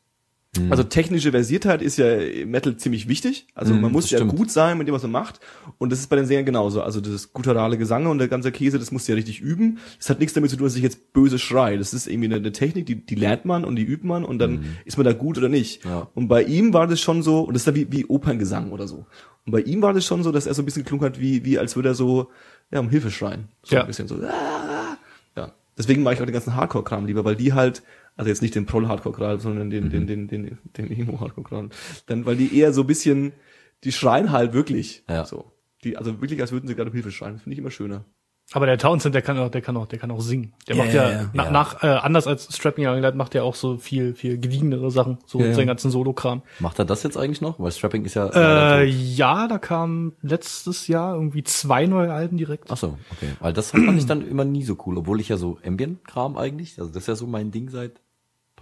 [0.70, 3.48] Also technische Versiertheit ist ja im Metal ziemlich wichtig.
[3.56, 4.36] Also Mhm, man muss ja stimmt.
[4.36, 5.40] gut sein mit dem, was man macht.
[5.80, 6.84] Und das ist bei den Sängern genauso.
[6.84, 9.80] Also das gutturale Gesange und der ganze Käse, das musst du ja richtig üben.
[9.98, 11.76] Das hat nichts damit zu tun, dass ich jetzt böse schrei.
[11.78, 14.38] Das ist irgendwie eine, eine Technik, die, die lernt man und die übt man und
[14.38, 15.84] dann ist man da gut oder nicht.
[15.86, 15.90] Mhm.
[15.90, 16.08] Ja.
[16.14, 18.88] Und bei ihm war das schon so, und das ist dann wie, wie Operngesang oder
[18.88, 19.08] so.
[19.48, 21.44] Und bei ihm war das schon so, dass er so ein bisschen geklungen hat, wie,
[21.46, 22.30] wie als würde er so,
[22.72, 23.48] ja, um Hilfe schreien.
[23.64, 23.82] So Ja.
[23.82, 24.98] ein bisschen so, ah,
[25.36, 25.52] ja.
[25.78, 27.82] Deswegen mache ich auch den ganzen Hardcore-Kram lieber, weil die halt
[28.16, 31.70] Also jetzt nicht den Proll-Hardcore-Kral, sondern den, den, den, den, den Emo-Hardcore-Kral.
[32.06, 33.34] Dann, weil die eher so ein bisschen,
[33.84, 35.04] die schreien halt wirklich.
[35.10, 35.26] Ja.
[35.26, 35.52] So.
[35.84, 37.40] Die, also wirklich, als würden sie gerade um Hilfe schreien.
[37.40, 38.06] Finde ich immer schöner.
[38.52, 40.54] Aber der Townsend, der kann auch, der kann auch, der kann auch singen.
[40.68, 41.30] Der Ja, macht ja, ja.
[41.34, 41.52] nach, Ja.
[41.52, 45.18] nach äh, anders als Strapping Young Lad macht er auch so viel, viel gediegenere Sachen,
[45.26, 46.44] so Ja, seinen ganzen Solo-Kram.
[46.60, 47.60] Macht er das jetzt eigentlich noch?
[47.60, 48.28] Weil Strapping ist ja.
[48.80, 52.70] Äh, ja, da kam letztes Jahr irgendwie zwei neue Alben direkt.
[52.70, 53.30] Ach so, okay.
[53.40, 56.78] Weil das fand ich dann immer nie so cool, obwohl ich ja so Ambient-Kram eigentlich,
[56.80, 58.02] also das ist ja so mein Ding seit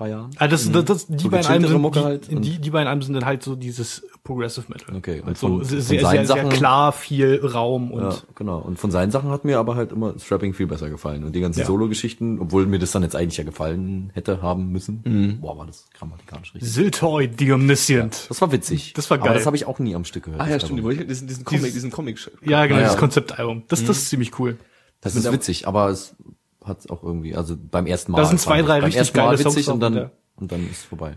[0.01, 0.31] paar Jahren.
[0.37, 2.69] Ah, das, das, das, die So beiden Alben sind, Mucke die, halt und- die, die
[2.71, 4.95] beiden Alben sind dann halt so dieses Progressive Metal.
[4.95, 8.03] Okay, und also von- sehr, von sehr, seinen sehr, sehr Sachen- klar, viel Raum und
[8.03, 8.59] Ja, genau.
[8.59, 11.23] Und von seinen Sachen hat mir aber halt immer Strapping viel besser gefallen.
[11.23, 11.65] Und die ganzen Ja.
[11.65, 15.37] Solo-Geschichten, obwohl mir das dann jetzt eigentlich ja gefallen hätte haben müssen.
[15.41, 16.71] Boah, war das grammatikalisch richtig.
[16.71, 18.25] Siltoy, the Omniscient.
[18.29, 18.93] Das war witzig.
[18.93, 19.37] Das war Aber geil.
[19.37, 20.41] das habe ich auch nie am Stück gehört.
[20.41, 20.79] Ah ja, das stimmt.
[20.85, 20.97] Album.
[20.97, 22.19] Die, diesen, diesen Comic, diesen Comic.
[22.45, 22.87] Ja, genau, Ah, ja.
[22.87, 23.63] das Konzeptalbum.
[23.67, 24.57] Das, das ist ziemlich cool.
[25.01, 26.15] Das ist witzig, aber es
[26.63, 28.19] hat auch irgendwie, also beim ersten Mal.
[28.19, 30.11] Da sind zwei, drei beim richtig ersten Mal geile witzig Songs und dann, ja.
[30.35, 31.15] und dann ist es vorbei.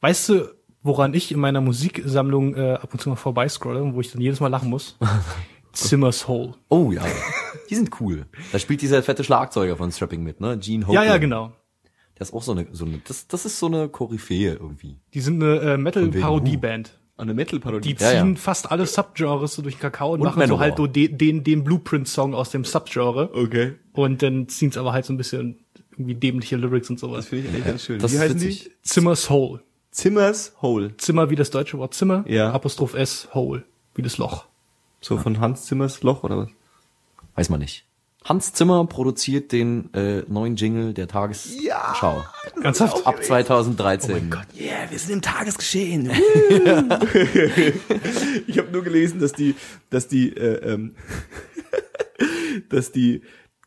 [0.00, 0.48] Weißt du,
[0.82, 4.20] woran ich in meiner Musiksammlung äh, ab und zu mal vorbeiscrolle und wo ich dann
[4.20, 4.96] jedes Mal lachen muss?
[5.72, 6.54] Zimmer's Hole.
[6.68, 7.04] Oh ja,
[7.68, 8.26] die sind cool.
[8.52, 10.58] Da spielt dieser fette Schlagzeuger von Strapping mit, ne?
[10.58, 10.94] Gene Hope.
[10.94, 11.52] Ja, ja, genau.
[12.18, 14.98] Der ist auch so eine, so eine, das, das ist so eine Koryphäe irgendwie.
[15.14, 16.98] Die sind eine äh, Metal-Parodie-Band.
[17.16, 17.94] Eine Metal-Parodie.
[17.94, 18.40] Die Ja, ziehen ja.
[18.40, 20.60] fast alle Subgenres so durch den Kakao und, Und machen so Manowar.
[20.60, 23.30] halt so den, den, den Blueprint-Song aus dem Subgenre.
[23.34, 23.74] Okay.
[23.92, 25.58] Und dann ziehen's aber halt so ein bisschen
[25.92, 27.26] irgendwie dämliche Lyrics und Das sowas.
[27.26, 27.98] finde ich eigentlich ganz schön.
[27.98, 28.64] Das Wie heißen witzig.
[28.64, 28.70] die?
[28.82, 29.60] Zimmer's Hole.
[29.90, 30.96] Zimmers Hole.
[30.96, 32.24] Zimmer wie das deutsche Wort Zimmer.
[32.28, 32.52] Ja.
[32.52, 33.64] Apostroph S, Hole.
[33.94, 34.46] Wie das Loch.
[35.00, 36.48] So von Hans Zimmers Loch oder was?
[37.34, 37.84] Weiß man nicht.
[38.22, 42.22] Hans Zimmer produziert den äh, neuen Jingle der Tagesschau.
[42.62, 43.06] Ernsthaft?
[43.06, 44.10] Ab 2013.
[44.10, 44.46] Oh mein Gott.
[44.58, 46.10] Yeah, wir sind im Tagesgeschehen.
[48.46, 49.54] ich habe nur gelesen, dass die,
[49.88, 50.94] dass die, äh, ähm,
[52.68, 53.22] dass die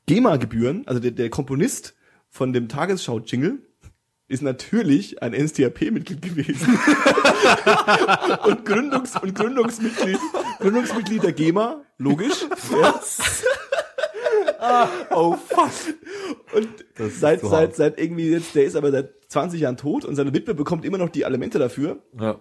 [0.07, 1.95] GEMA-Gebühren, also der, der Komponist
[2.29, 3.59] von dem Tagesschau-Jingle,
[4.27, 6.67] ist natürlich ein NSDAP-Mitglied gewesen.
[8.45, 10.19] und Gründungs- und Gründungsmitglied,
[10.59, 12.45] Gründungsmitglied der GEMA, logisch.
[15.11, 15.71] Oh fuck.
[16.53, 17.75] Und seit, so seit, hart.
[17.75, 20.97] seit irgendwie jetzt, der ist aber seit 20 Jahren tot und seine Witwe bekommt immer
[20.97, 21.97] noch die Alimente dafür.
[22.19, 22.39] Ja.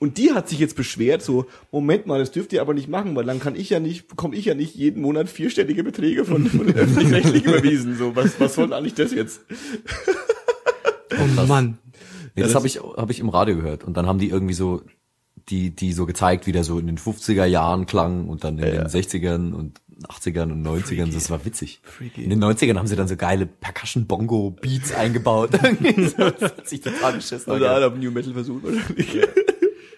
[0.00, 3.14] Und die hat sich jetzt beschwert, so, Moment mal, das dürft ihr aber nicht machen,
[3.14, 6.46] weil dann kann ich ja nicht, bekomme ich ja nicht jeden Monat vierstellige Beträge von,
[6.46, 7.96] von den öffentlich-rechtlichen überwiesen.
[7.96, 9.42] So, was, was soll eigentlich das jetzt?
[11.38, 11.78] Oh Mann.
[12.34, 13.84] Nee, das das- habe ich, hab ich im Radio gehört.
[13.84, 14.82] Und dann haben die irgendwie so,
[15.48, 18.64] die, die so gezeigt, wie der so in den 50er Jahren klang und dann in
[18.64, 21.12] den 60ern und 80ern und 90ern.
[21.12, 21.80] Das war witzig.
[21.82, 22.24] Freaky.
[22.24, 25.50] In den 90ern haben sie dann so geile Percussion-Bongo-Beats eingebaut.
[26.16, 27.52] das hat sich total beschissen.
[27.52, 29.18] Oder alle auf New Metal versucht wahrscheinlich.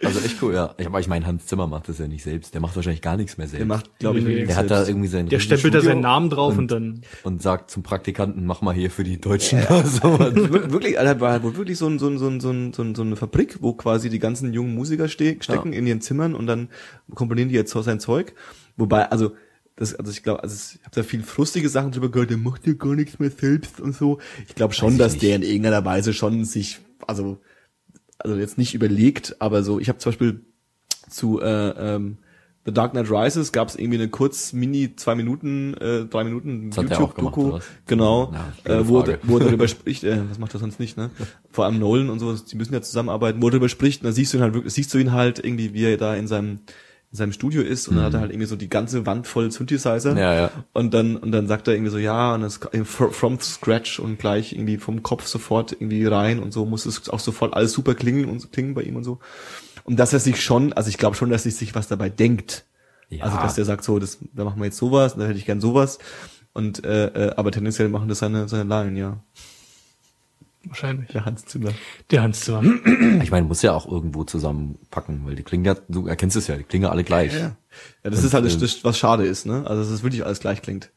[0.02, 0.74] Also echt cool, ja.
[0.76, 2.52] Ich- Aber ich meine, Hans Zimmer macht das ja nicht selbst.
[2.52, 3.60] Der macht wahrscheinlich gar nichts mehr selbst.
[3.60, 4.90] Der macht, glaube ich, Nee, der hat da selbst.
[4.90, 7.00] irgendwie sein Der stempelt da Studio seinen Namen drauf und, dann.
[7.22, 9.60] und sagt zum Praktikanten, mach mal hier für die Deutschen.
[9.62, 10.18] so.
[10.18, 12.82] Wir- wirklich, Alter, war wohl wirklich so, ein, so, ein, so, ein, so, ein, so,
[12.82, 16.34] ein, so eine Fabrik, wo quasi die ganzen jungen Musiker ste stecken in ihren Zimmern
[16.34, 16.68] und dann
[17.14, 18.34] komponieren die jetzt so sein Zeug.
[18.76, 19.32] Wobei, also,
[19.76, 22.66] das, also ich glaube, also ich habe da viel frustige Sachen drüber gehört, der macht
[22.66, 24.18] ja gar nichts mehr selbst und so.
[24.46, 25.22] Ich glaube schon, ich dass nicht.
[25.24, 27.38] der in irgendeiner Weise schon sich, also,
[28.18, 30.44] also jetzt nicht überlegt, aber so, ich habe zum Beispiel
[31.10, 32.18] zu äh, ähm,
[32.66, 36.72] The Dark Knight Rises gab es irgendwie eine kurz Mini zwei Minuten, äh, drei Minuten
[37.48, 37.64] oder was?
[37.86, 38.32] genau,
[38.66, 39.18] Ja, äh, wo, Frage.
[39.24, 41.10] wo er darüber spricht, äh, was macht er sonst nicht, ne?
[41.50, 44.14] Vor allem Nolan und so, die müssen ja zusammenarbeiten, wo er darüber spricht, und dann
[44.14, 46.60] siehst du ihn halt wirklich, siehst du ihn halt irgendwie, wie er da in seinem
[47.14, 49.48] in seinem Studio ist und dann hat er halt irgendwie so die ganze Wand voll
[49.52, 50.18] Synthesizer Mhm.
[50.18, 50.50] Ja, ja.
[50.72, 54.18] und dann und dann sagt er irgendwie so ja und das fr- from scratch und
[54.18, 57.94] gleich irgendwie vom Kopf sofort irgendwie rein und so muss es auch sofort alles super
[57.94, 59.20] klingen und so klingen bei ihm und so
[59.84, 62.64] und dass er sich schon also ich glaube schon dass er sich was dabei denkt
[63.10, 63.22] Ja.
[63.24, 65.46] also dass der sagt so das da machen wir jetzt sowas und da hätte ich
[65.46, 66.00] gern sowas
[66.52, 69.18] und äh, äh, aber tendenziell machen das seine seine Laien ja
[70.66, 71.10] Wahrscheinlich.
[71.10, 71.70] der Hans Zimmer
[72.10, 72.62] Der Hans Zimmer.
[73.22, 76.56] Ich meine, muss ja auch irgendwo zusammenpacken, weil die klingen ja, du erkennst es ja,
[76.56, 77.32] die klingen ja alle gleich.
[77.34, 77.56] Ja,
[78.02, 79.64] das ist halt das, das, was schade ist, ne?
[79.66, 80.90] Also dass es wirklich alles gleich klingt.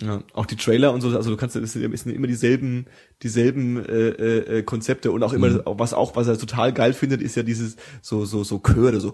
[0.00, 2.86] Ja, auch die Trailer und so, also du kannst, es sind es sind immer dieselben,
[3.24, 5.62] dieselben äh, äh, äh, Konzepte und auch immer, Mhm.
[5.64, 9.12] was auch, was er total geil findet, ist ja dieses so so so Chöre, so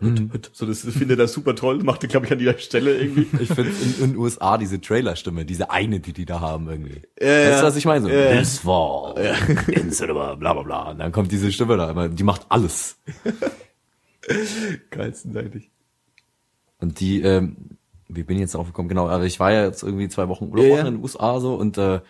[0.00, 0.30] Mhm.
[0.52, 3.26] so das findet er super toll, macht er glaube ich an jeder Stelle irgendwie.
[3.40, 7.00] Ich finde in, den USA diese Trailerstimme, diese eine, die die da haben irgendwie.
[7.18, 8.02] Ja, weißt du, was ich meine?
[8.02, 8.36] So, ja.
[8.36, 9.14] This fall,
[9.68, 10.90] in cinema, bla bla bla.
[10.90, 12.98] Und dann kommt diese Stimme da immer, die macht alles.
[14.90, 15.70] Geilsten eigentlich.
[16.80, 17.56] Und die, ähm,
[18.08, 18.88] wie bin ich jetzt drauf gekommen?
[18.88, 20.78] Genau, aber ich war ja jetzt irgendwie zwei Wochen Urlaub ja.
[20.80, 22.00] in den USA so und äh,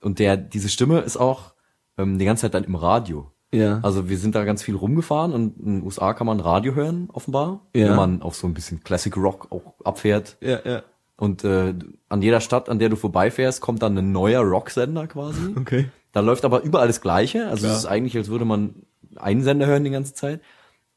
[0.00, 1.54] und der diese Stimme ist auch
[1.98, 3.30] ähm, die ganze Zeit dann im Radio.
[3.52, 3.80] Ja.
[3.82, 7.08] Also wir sind da ganz viel rumgefahren und in den USA kann man Radio hören
[7.12, 7.90] offenbar, Ja.
[7.90, 10.36] wenn man auf so ein bisschen Classic Rock auch abfährt.
[10.40, 10.82] Ja, ja.
[11.16, 11.74] Und äh,
[12.08, 15.54] an jeder Stadt, an der du vorbeifährst, kommt dann ein neuer Rocksender quasi.
[15.56, 15.88] Okay.
[16.12, 17.48] Da läuft aber überall das Gleiche.
[17.48, 18.84] Also es ist eigentlich, als würde man
[19.16, 20.40] einen Sender hören die ganze Zeit.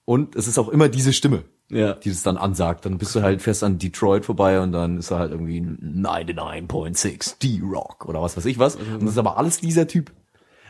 [0.05, 1.93] Und es ist auch immer diese Stimme, Ja.
[1.95, 2.85] die das dann ansagt.
[2.85, 7.39] Dann bist du halt fest an Detroit vorbei und dann ist da halt irgendwie 99.6
[7.39, 8.75] D-Rock oder was weiß ich was.
[8.75, 10.11] Und das ist aber alles dieser Typ.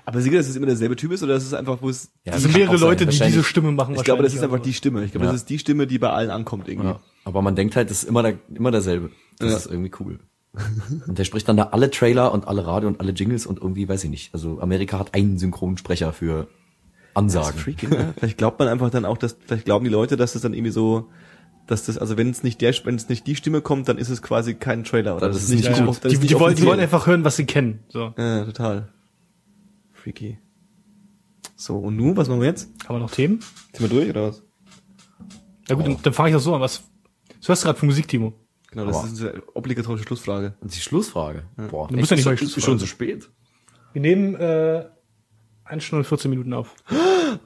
[0.05, 2.11] Aber sicher, dass es immer derselbe Typ ist oder ist es einfach, wo es.
[2.23, 3.95] Ja, kann mehrere auch sein, Leute, die diese Stimme machen.
[3.95, 5.03] ich glaube, das ist einfach die Stimme.
[5.03, 5.31] Ich glaube, Ja.
[5.33, 6.87] das ist die Stimme, die bei allen ankommt irgendwie.
[6.89, 6.99] Ja.
[7.25, 9.11] Aber man denkt halt, das ist immer, der, immer derselbe.
[9.37, 9.57] Das Ja.
[9.57, 10.19] ist irgendwie cool.
[11.05, 13.87] Und der spricht dann da alle Trailer und alle Radio und alle Jingles und irgendwie,
[13.87, 14.33] weiß ich nicht.
[14.33, 16.47] Also Amerika hat einen Synchronsprecher für
[17.17, 17.59] Ansagen.
[17.59, 18.13] freaky, ne?
[18.17, 20.71] Vielleicht glaubt man einfach dann auch, dass, vielleicht glauben die Leute, dass das dann irgendwie
[20.71, 21.09] so,
[21.65, 24.09] dass das, also wenn es nicht der, wenn es nicht die Stimme kommt, dann ist
[24.09, 25.13] es quasi kein Trailer.
[25.17, 25.77] Oder Dann das ist nicht gut.
[25.77, 27.79] dann Die, ist die, nicht wollen, die wollen einfach hören, was sie kennen.
[27.89, 28.13] So.
[28.17, 28.89] Ja, total.
[29.93, 30.37] Freaky.
[31.55, 32.69] So, und nun, was machen wir jetzt?
[32.87, 33.39] Haben wir noch Themen?
[33.73, 34.43] Sind wir durch, oder was?
[35.67, 36.61] Ja gut, dann, dann fange ich doch so an.
[36.61, 36.83] Was,
[37.39, 38.33] was hörst du gerade für Musik, Timo?
[38.71, 40.53] Genau, das Aber- ist eine obligatorische Schlussfrage.
[40.61, 41.43] Und die Schlussfrage.
[41.69, 43.29] Boah, Du musst ja nicht ist schon so spät.
[43.93, 44.85] Wir nehmen äh,
[45.69, 46.73] 1 Stunde und 14 Minuten auf.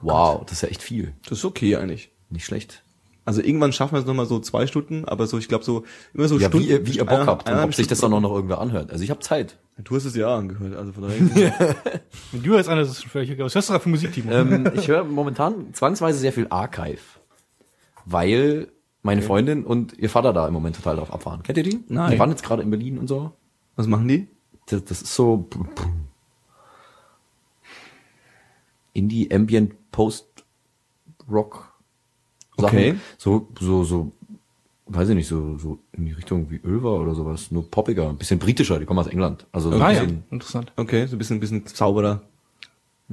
[0.02, 1.14] Wow, das ist ja echt viel.
[1.28, 2.12] Das ist okay eigentlich.
[2.30, 2.84] Nicht schlecht.
[3.24, 5.84] Also irgendwann schaffen wir es nochmal so zwei Stunden, aber so, ich glaube so,
[6.14, 6.66] immer so Ja, Stunden.
[6.66, 8.60] wie ihr, wie ihr Bock einer- habt und ob sich das dann auch noch irgendwer
[8.60, 8.92] anhört.
[8.92, 9.58] Also ich habe Zeit.
[9.84, 11.20] Du hast es ja angehört, also von daher.
[12.32, 13.46] Wenn du jetzt einer, das ist schon völlig egal.
[13.46, 14.32] Was hörst du gerade für Musik, Timo?
[14.32, 17.00] ähm, ich höre momentan zwangsweise sehr viel Archive,
[18.06, 18.68] weil
[19.04, 21.44] meine Freundin und ihr Vater da im Moment total drauf abfahren.
[21.44, 21.80] Kennt ihr die?
[21.88, 22.12] Nein.
[22.12, 23.32] Die waren jetzt gerade in Berlin und so.
[23.76, 24.28] Was machen die?
[24.68, 25.48] Das, das ist so
[28.94, 30.28] Indie Ambient Post
[31.30, 31.74] Rock
[32.58, 32.78] Sachen.
[32.78, 32.96] Okay.
[33.18, 34.12] So so so
[34.88, 38.18] weiß ich nicht, so so in die Richtung wie Ölver oder sowas, nur poppiger, ein
[38.18, 39.46] bisschen britischer, die kommen aus England.
[39.52, 40.72] Also so ah ein ja, interessant.
[40.76, 42.22] Okay, so ein bisschen, bisschen sauberer.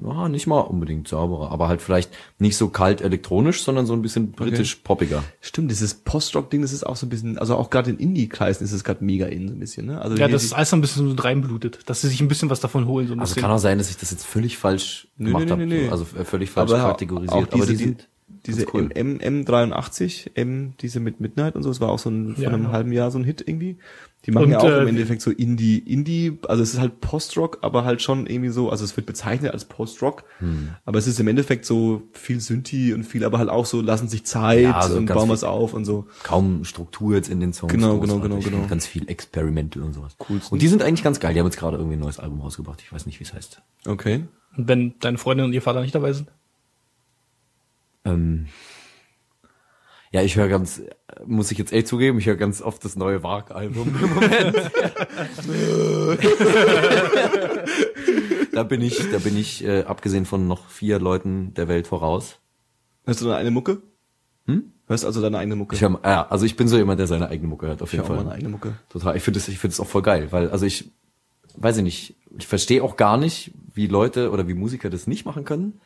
[0.05, 4.03] Ja, nicht mal unbedingt sauberer, aber halt vielleicht nicht so kalt elektronisch, sondern so ein
[4.03, 5.25] bisschen britisch poppiger.
[5.41, 8.73] Stimmt, dieses Post-Rock-Ding, das ist auch so ein bisschen, also auch gerade in Indie-Kreisen ist
[8.73, 10.01] es gerade mega in, so ein bisschen, ne?
[10.01, 12.51] Also Ja, das ist alles so ein bisschen so reinblutet, dass sie sich ein bisschen
[12.51, 13.07] was davon holen.
[13.07, 13.43] So ein Also bisschen.
[13.43, 15.89] kann auch sein, dass ich das jetzt völlig falsch gemacht nee, habe, nee, nee.
[15.89, 18.09] also äh, völlig falsch aber kategorisiert, auch diese, aber die sind
[18.49, 18.91] diese cool.
[18.95, 22.43] M, M, M83, M, diese mit Midnight und so, das war auch so ein, von
[22.43, 22.73] Ja, einem genau.
[22.73, 23.79] halben Jahr so ein Hit irgendwie.
[24.27, 27.01] Die machen Und, ja auch äh, im Endeffekt so Indie, Indie, also es ist halt
[27.01, 30.71] Post-Rock, aber halt schon irgendwie so, also es wird bezeichnet als Post-Rock, Hm.
[30.85, 34.09] aber es ist im Endeffekt so viel Synthi und viel, aber halt auch so, lassen
[34.09, 36.07] sich Zeit Ja, so und bauen was auf und so.
[36.25, 37.73] kaum Struktur jetzt in den Songs.
[37.73, 38.67] Genau, genau, genau, genau.
[38.67, 40.17] Ganz viel Experimental und sowas.
[40.19, 40.53] Coolsten.
[40.55, 41.33] Und die sind eigentlich ganz geil.
[41.33, 42.81] Die haben jetzt gerade irgendwie ein neues Album rausgebracht.
[42.83, 43.63] Ich weiß nicht, wie es heißt.
[43.87, 44.25] Okay.
[44.57, 46.29] Und wenn deine Freundin und ihr Vater nicht dabei sind?
[48.09, 48.47] Ähm,
[50.11, 50.81] ja, ich höre ganz,
[51.27, 54.71] muss ich jetzt echt zugeben, ich höre ganz oft das neue Varg-Album im Moment.
[58.53, 62.39] da bin ich, da bin ich, äh, abgesehen von noch vier Leuten der Welt voraus.
[63.05, 63.83] Hörst du deine eigene Mucke?
[64.47, 64.73] Hm?
[64.87, 65.75] Hörst also deine eigene Mucke?
[65.77, 67.93] Ich hör, ja, also ich bin so jemand, der seine eigene Mucke hört, auf Ich
[67.93, 68.17] jeden auch Fall.
[68.17, 68.75] meine eigene Mucke.
[68.89, 69.17] Total.
[69.17, 70.91] Ich finde das, ich finde das auch voll geil, weil, also ich,
[71.57, 75.27] weiß ich nicht, ich verstehe auch gar nicht, wie Leute oder wie Musiker das nicht
[75.27, 75.81] machen können.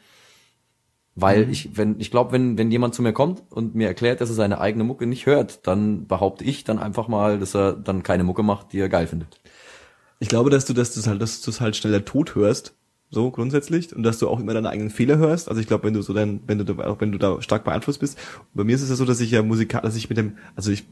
[1.15, 4.31] Weil ich, wenn, ich glaube, wenn, wenn jemand zu mir kommt und mir erklärt, dass
[4.31, 8.03] er seine eigene Mucke nicht hört, dann behaupte ich dann einfach mal, dass er dann
[8.03, 9.39] keine Mucke macht, die er geil findet.
[10.21, 12.75] Ich glaube, dass du, dass du halt, dass du es halt schneller tot hörst,
[13.11, 15.51] so grundsätzlich, und dass du auch immer deine eigenen Fehler hörst.
[15.51, 17.65] Also ich glaube, wenn du so dann, wenn du da, auch wenn du da stark
[17.65, 18.19] beeinflusst bist.
[18.55, 20.71] Bei mir ist es ja so, dass ich ja musikal, dass ich mit dem, also
[20.71, 20.85] ich,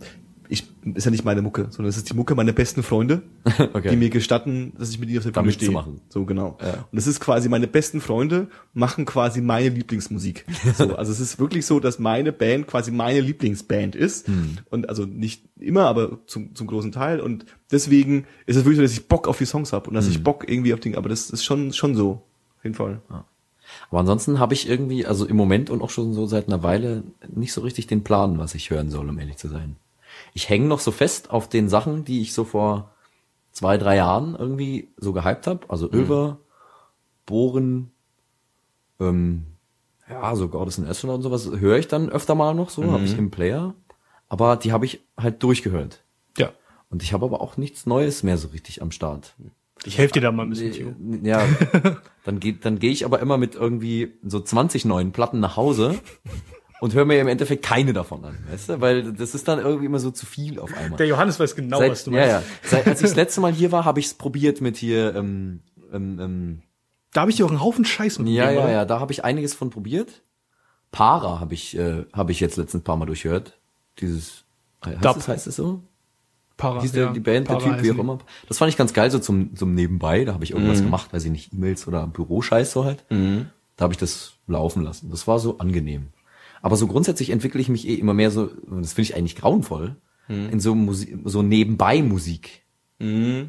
[0.51, 0.65] ich
[0.95, 3.23] ist ja nicht meine Mucke, sondern es ist die Mucke meiner besten Freunde,
[3.73, 3.91] Okay.
[3.91, 5.69] die mir gestatten, dass ich mit ihnen auf der Bühne stehe.
[5.71, 6.01] mitzumachen.
[6.09, 6.59] So genau.
[6.61, 6.87] Ja.
[6.91, 10.45] Und es ist quasi meine besten Freunde machen quasi meine Lieblingsmusik.
[10.77, 14.59] So, also es ist wirklich so, dass meine Band quasi meine Lieblingsband ist Hm.
[14.71, 18.83] und also nicht immer, aber zum, zum großen Teil und deswegen ist es wirklich so,
[18.83, 20.13] dass ich Bock auf die Songs habe und dass Hm.
[20.13, 22.23] ich Bock irgendwie auf den, aber das ist schon schon so,
[22.59, 23.01] auf jeden Fall.
[23.89, 27.05] Aber ansonsten habe ich irgendwie, also im Moment und auch schon so seit einer Weile,
[27.33, 29.77] nicht so richtig den Plan, was ich hören soll, um ehrlich zu sein.
[30.35, 32.93] Ich hänge noch so fest auf den Sachen, die ich so vor
[33.53, 35.69] zwei, drei Jahren irgendwie so gehypt habe.
[35.69, 36.39] Also Över,
[37.27, 37.91] Bohren,
[39.01, 39.47] ähm,
[40.09, 43.05] ja, so Goddess and Astronaut und sowas höre ich dann öfter mal noch so, habe
[43.05, 43.75] ich im Player.
[44.29, 46.03] Aber die habe ich halt durchgehört.
[46.37, 46.51] Ja.
[46.89, 49.35] Und ich habe aber auch nichts Neues mehr so richtig am Start.
[49.85, 50.95] Ich helfe dir da mal ein bisschen, Timo.
[51.23, 51.43] Ja,
[52.25, 55.99] dann geht, dann gehe ich aber immer mit irgendwie so 20 neuen Platten nach Hause
[56.81, 58.81] und höre mir im Endeffekt keine davon an, weißt du?
[58.81, 60.97] Weil das ist dann irgendwie immer so zu viel auf einmal.
[60.97, 62.33] Der Johannes weiß genau, was Seit, du ja, meinst.
[62.33, 62.69] ja.
[62.69, 65.61] Seit, als ich das letzte Mal hier war, habe ich es probiert mit hier, ähm,
[65.93, 66.63] ähm, ähm,
[67.13, 69.25] Da habe ich dir auch einen Haufen Scheiß mit ja, ja, ja, da habe ich
[69.25, 70.23] einiges von probiert.
[70.91, 73.59] Para habe ich, äh, habe ich jetzt letztens ein paar Mal durchgehört.
[74.01, 74.45] Dieses,
[74.85, 75.15] heißt, Dub.
[75.17, 75.83] das, heißt es so?
[76.57, 77.13] Para, hieß der, ja.
[77.13, 78.19] die Band, Para der Typ, wie auch immer.
[78.49, 80.25] Das fand ich ganz geil, so zum, zum Nebenbei.
[80.25, 83.05] Da habe ich irgendwas gemacht, weiß ich nicht, E-Mails oder Büroscheiß so halt.
[83.77, 85.11] Da habe ich das laufen lassen.
[85.11, 86.09] Das war so angenehm.
[86.63, 89.37] Aber so grundsätzlich entwickle ich mich eh immer mehr so, und das finde ich eigentlich
[89.37, 89.97] grauenvoll,
[90.29, 92.63] in so Musik, so nebenbei Musik.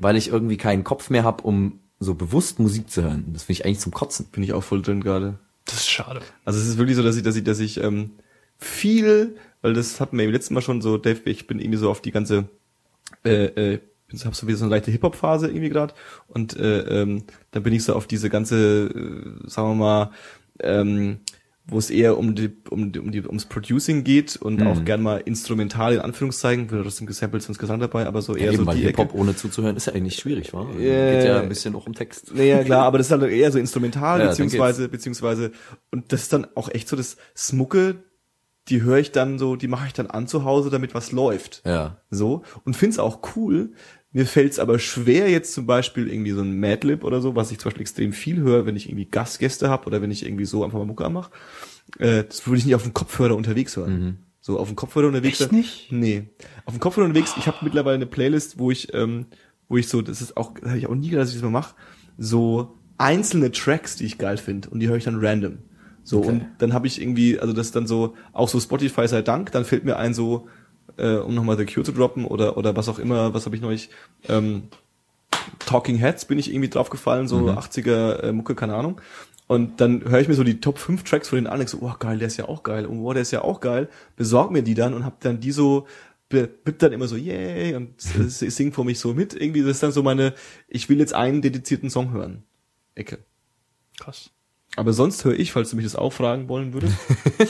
[0.01, 3.25] Weil ich irgendwie keinen Kopf mehr habe, um so bewusst Musik zu hören.
[3.33, 4.25] Das finde ich eigentlich zum Kotzen.
[4.31, 5.38] Bin ich auch voll drin gerade.
[5.65, 6.21] Das ist schade.
[6.43, 8.13] Also es ist wirklich so, dass ich, dass ich, dass ich ähm,
[8.57, 11.91] viel, weil das hatten wir im letzten Mal schon so, Dave, ich bin irgendwie so
[11.91, 12.49] auf die ganze,
[13.23, 13.79] äh, äh,
[14.11, 15.93] ich habe so wieder so eine leichte Hip-Hop-Phase irgendwie gerade
[16.27, 20.11] und äh, ähm, dann bin ich so auf diese ganze, äh, sagen wir mal,
[20.59, 21.19] ähm,
[21.72, 24.68] wo es eher um die, um die, um die, ums Producing geht und Mhm.
[24.68, 28.48] auch gern mal instrumental in Anführungszeichen, wird trotzdem gesampelt sonst Gesang dabei, aber so eher
[28.48, 29.02] Ja, eben, so weil die Ecke.
[29.02, 30.68] Hip-Hop ohne zuzuhören ist ja eigentlich schwierig, wa?
[30.77, 32.35] Äh, Geht ja ein bisschen auch um Text.
[32.35, 35.52] Naja, klar, aber das ist halt eher so instrumental, Ja, beziehungsweise, beziehungsweise,
[35.91, 38.03] und das ist dann auch echt so das Smucke,
[38.68, 41.64] die höre ich dann so, die mache ich dann an zu Hause, damit was läuft.
[41.65, 41.98] Ja.
[42.11, 42.43] So.
[42.64, 43.72] Und find's auch cool.
[44.13, 47.59] Mir fällt's aber schwer, jetzt zum Beispiel irgendwie so ein Madlib oder so, was ich
[47.59, 50.63] zum Beispiel extrem viel höre, wenn ich irgendwie Gastgäste habe oder wenn ich irgendwie so
[50.65, 51.31] einfach mal Mucke mache.
[51.97, 54.17] Äh, das würde ich nicht auf dem Kopfhörer unterwegs hören.
[54.41, 55.39] So auf dem Kopfhörer unterwegs.
[55.39, 55.91] Echt nicht?
[55.91, 56.23] Nee.
[56.65, 59.27] Auf dem Kopfhörer unterwegs, ich habe mittlerweile eine Playlist, wo ich, ähm,
[59.69, 61.43] wo ich so, das ist auch, das habe ich auch nie gedacht, dass ich das
[61.43, 61.75] mal mache,
[62.17, 65.59] so einzelne Tracks, die ich geil finde und die höre ich dann random.
[66.03, 66.27] So, Okay.
[66.29, 69.51] und dann habe ich irgendwie, also das ist dann so, auch so Spotify sei Dank,
[69.51, 70.47] dann fällt mir ein so,
[70.97, 73.61] äh, um nochmal The Cure zu droppen oder, oder was auch immer, was habe ich
[73.61, 73.89] neulich,
[74.27, 74.63] ähm,
[75.59, 79.01] Talking Heads bin ich irgendwie draufgefallen, so 80er äh, Mucke, keine Ahnung.
[79.47, 81.79] Und dann höre ich mir so die Top 5 Tracks von denen an, denk so,
[81.81, 84.51] oh geil, der ist ja auch geil, und oh, der ist ja auch geil, besorg
[84.51, 85.87] mir die dann und hab dann die so,
[86.29, 89.83] bip dann immer so, yay, und äh, sing vor mich so mit, irgendwie, das ist
[89.83, 90.33] dann so meine,
[90.67, 92.43] ich will jetzt einen dedizierten Song hören,
[92.95, 93.19] Ecke.
[93.99, 94.31] Krass.
[94.77, 96.95] Aber sonst höre ich, falls du mich das auch fragen wollen würdest,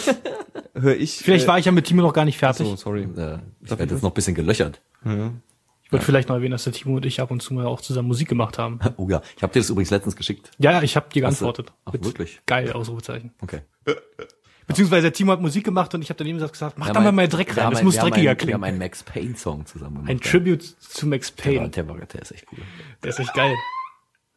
[0.74, 1.18] höre ich.
[1.18, 2.68] Vielleicht war ich ja mit Timo noch gar nicht fertig.
[2.68, 3.04] so, sorry.
[3.04, 4.82] Äh, ich werde jetzt noch ein bisschen gelöchert.
[5.06, 5.32] Ja.
[5.84, 7.82] Ich wollte vielleicht noch erwähnen, dass der Timo und ich ab und zu mal auch
[7.82, 8.80] zusammen Musik gemacht haben.
[8.98, 10.50] Oh ja, ich habe dir das übrigens letztens geschickt.
[10.58, 11.74] Ja, ja, ich habe dir geantwortet.
[11.86, 12.40] Ach, Mit wirklich?
[12.46, 13.32] Geil, Ausrufezeichen.
[13.42, 13.62] Okay.
[14.68, 17.28] Beziehungsweise der Timo hat Musik gemacht und ich habe daneben gesagt, mach da mal mehr
[17.28, 18.64] Dreck rein, das ein- muss dreckiger ein- Wir haben klingen.
[18.64, 20.10] einen Max Payne Song zusammen gemacht.
[20.12, 20.24] Ein ja.
[20.32, 21.70] Tribute zu Max Der, Payne.
[21.70, 22.60] der, war, der ist echt cool.
[23.04, 23.54] Der ist echt geil.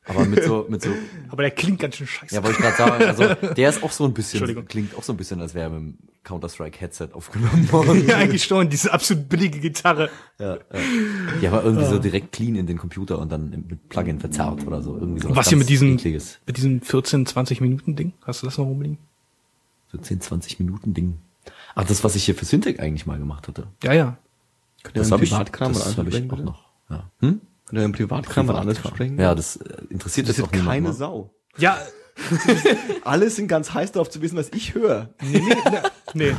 [0.06, 0.90] Aber mit so, mit so,
[1.30, 2.34] Aber der klingt ganz schön scheiße.
[2.34, 5.12] ja, wollte ich gerade sagen, also der ist auch so ein bisschen, klingt auch so
[5.12, 8.06] ein bisschen, als wäre er mit dem Counter-Strike-Headset aufgenommen worden.
[8.08, 10.10] ja, eigentlich schon, diese absolut billige Gitarre.
[10.38, 10.60] ja, ja.
[11.40, 14.82] ja, aber irgendwie so direkt clean in den Computer und dann mit Plugin verzerrt oder
[14.82, 14.94] so.
[14.94, 16.38] Irgendwie so Was hier mit diesem, Ekliges.
[16.46, 18.12] mit diesem 14, 20 Minuten Ding?
[18.22, 18.98] Hast du das noch rumliegen?
[19.90, 21.18] So 10, 20 Minuten Ding.
[21.74, 23.66] Ach, das, was ich hier für Syntec eigentlich mal gemacht hatte.
[23.82, 24.18] Ja, ja.
[24.92, 26.64] Das habe ich, das hab ich auch noch.
[26.90, 27.10] Ja.
[27.20, 27.40] Hm?
[27.66, 29.18] Könnt ihr einen Privatkram mal anders besprechen?
[29.18, 30.92] Ja, das äh, interessiert Das jetzt ist auch keine ne?
[30.92, 31.34] Sau.
[31.56, 31.78] Ja,
[33.04, 35.10] Alle sind ganz heiß darauf zu wissen, was ich höre.
[35.22, 35.54] nee, nee,
[36.14, 36.30] nee.
[36.30, 36.36] nee.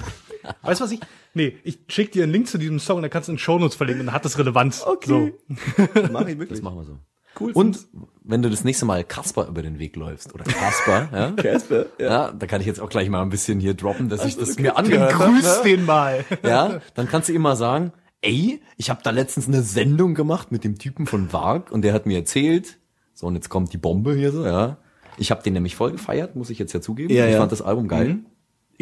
[0.61, 0.99] Weißt du was ich?
[1.33, 4.01] Nee, ich schick dir einen Link zu diesem Song, dann kannst du in Shownotes verlinken
[4.01, 4.83] und dann hat das Relevanz.
[4.85, 5.33] Okay.
[5.77, 5.85] So.
[5.93, 6.59] Das mache ich wirklich.
[6.59, 6.99] Das machen wir so.
[7.37, 7.51] Cool.
[7.51, 7.87] Und
[8.23, 12.05] wenn du das nächste Mal Kasper über den Weg läufst oder Kasper, ja, Casper, ja.
[12.05, 14.51] ja, da kann ich jetzt auch gleich mal ein bisschen hier droppen, dass ich das
[14.51, 14.61] okay.
[14.61, 15.33] mir angehört habe.
[15.33, 15.63] Grüß Ne?
[15.63, 16.23] den mal.
[16.43, 17.91] Ja, dann kannst du immer sagen,
[18.25, 21.93] ey, ich habe da letztens eine Sendung gemacht mit dem Typen von Varg und der
[21.93, 22.77] hat mir erzählt,
[23.13, 24.77] so und jetzt kommt die Bombe hier so, ja.
[25.17, 27.13] Ich habe den nämlich voll gefeiert, muss ich jetzt ja zugeben.
[27.13, 27.39] Ja, ich ja.
[27.39, 28.15] fand das Album geil.
[28.15, 28.25] Mhm.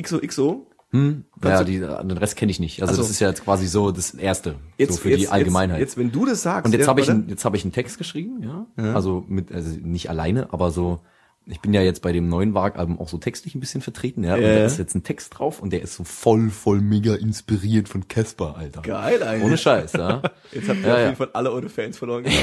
[0.02, 0.68] XO, XO.
[0.92, 2.82] Hm, naja, du- die, den Rest kenne ich nicht.
[2.82, 3.02] Also Ach so.
[3.02, 5.80] das ist ja jetzt quasi so das Erste, Jetzt so für jetzt, die Allgemeinheit.
[5.80, 6.66] Jetzt, jetzt, wenn du das sagst.
[6.68, 8.94] Und jetzt ja, habe ich, einen- jetzt habe ich einen Text geschrieben, ja.
[8.94, 11.00] Also mit, also nicht alleine, aber so.
[11.46, 14.36] Ich bin ja jetzt bei dem neuen Varg-Album auch so textlich ein bisschen vertreten, ja.
[14.36, 17.16] Und Ja, da ist jetzt ein Text drauf und der ist so voll, voll mega
[17.16, 18.82] inspiriert von Casper, Alter.
[18.82, 19.44] Geil eigentlich.
[19.46, 20.22] Ohne Scheiß, ja.
[20.54, 21.06] Jetzt habt ihr Ja, auf ja.
[21.06, 22.26] jeden Fall alle eure Fans verloren.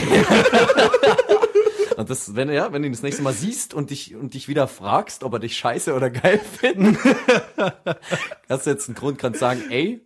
[1.97, 4.33] Und das, wenn du, ja, wenn du ihn das nächste Mal siehst und dich, und
[4.33, 6.97] dich wieder fragst, ob er dich scheiße oder geil findet,
[8.49, 10.01] hast du jetzt einen Grund, kannst sagen, ey,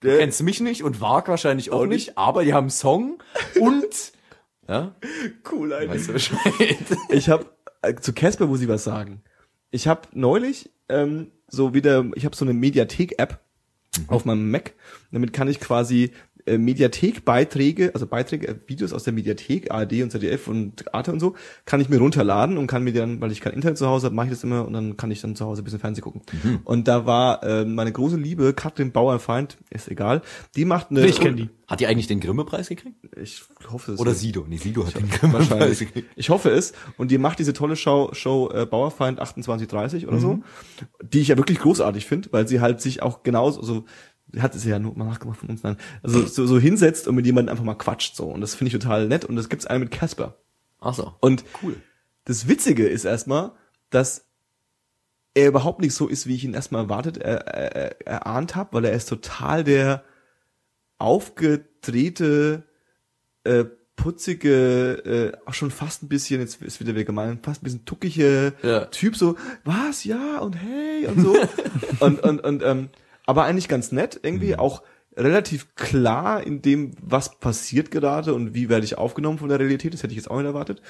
[0.00, 3.18] du kennst mich nicht und Varg wahrscheinlich auch Auch nicht, aber die haben einen Song
[3.58, 4.12] und,
[4.68, 4.94] ja,
[5.50, 5.90] cool eigentlich.
[6.00, 6.76] weißt du Bescheid.
[7.08, 7.48] Ich habe äh,
[8.00, 9.22] zu Casper muss ich was sagen.
[9.70, 13.40] Ich habe neulich ähm, so wieder, ich habe so eine Mediathek-App
[14.08, 14.74] auf meinem Mac.
[15.10, 16.12] Damit kann ich quasi
[16.46, 21.20] äh, Mediathek-Beiträge, also Beiträge, äh, Videos aus der Mediathek, ARD und ZDF und Arte und
[21.20, 24.06] so, kann ich mir runterladen und kann mir dann, weil ich kein Internet zu Hause
[24.06, 26.02] habe, mache ich das immer und dann kann ich dann zu Hause ein bisschen Fernsehen
[26.02, 26.22] gucken.
[26.64, 30.22] Und da war äh, meine große Liebe, Katrin Bauerfeind, ist egal,
[30.54, 31.06] die macht eine...
[31.06, 31.50] Ich kenn die.
[31.66, 32.96] Hat die eigentlich den Grimme-Preis gekriegt?
[33.20, 33.98] Ich hoffe es.
[33.98, 34.20] Oder nicht.
[34.20, 34.46] Sido?
[34.48, 35.78] Nee, Sido hat den Grimme-Preis Wahrscheinlich.
[35.80, 36.08] gekriegt.
[36.14, 36.72] Ich hoffe es.
[36.96, 40.42] Und die macht diese tolle Show, Show äh, Bauerfeind 2830 oder so,
[41.02, 43.84] die ich ja wirklich großartig finde, weil sie halt sich auch genauso, so
[44.38, 47.26] hat es ja nur mal nachgemacht von uns, nein, also so, so hinsetzt und mit
[47.26, 48.26] jemandem einfach mal quatscht so.
[48.26, 49.24] Und das finde ich total nett.
[49.24, 50.36] Und das gibt's einen mit Casper.
[50.80, 51.14] Ach so.
[51.20, 51.76] Und Cool.
[52.24, 53.52] das Witzige ist erstmal,
[53.90, 54.26] dass
[55.34, 58.84] er überhaupt nicht so ist, wie ich ihn erstmal erwartet, er, er, erahnt habe, weil
[58.86, 60.02] er ist total der
[60.98, 62.64] aufgedrehte,
[63.44, 63.64] äh,
[63.96, 67.84] putzige, äh, auch schon fast ein bisschen, jetzt ist wieder wieder gemein, fast ein bisschen
[67.84, 68.86] tuckige Ja.
[68.86, 71.36] Typ, so, was, ja, und hey, und so.
[72.00, 72.88] und, und, und, ähm,
[73.26, 74.82] aber eigentlich ganz nett, irgendwie, auch,
[75.16, 79.94] relativ klar in dem, was passiert gerade und wie werde ich aufgenommen von der Realität.
[79.94, 80.82] Das hätte ich jetzt auch nicht erwartet.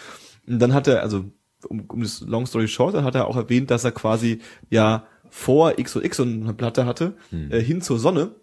[0.46, 1.24] Und dann hat er, also
[1.68, 5.06] um, um das Long Story Short, dann hat er auch erwähnt, dass er quasi ja
[5.30, 7.14] vor XOX so eine Platte hatte,
[7.50, 8.34] äh, hin zur Sonne.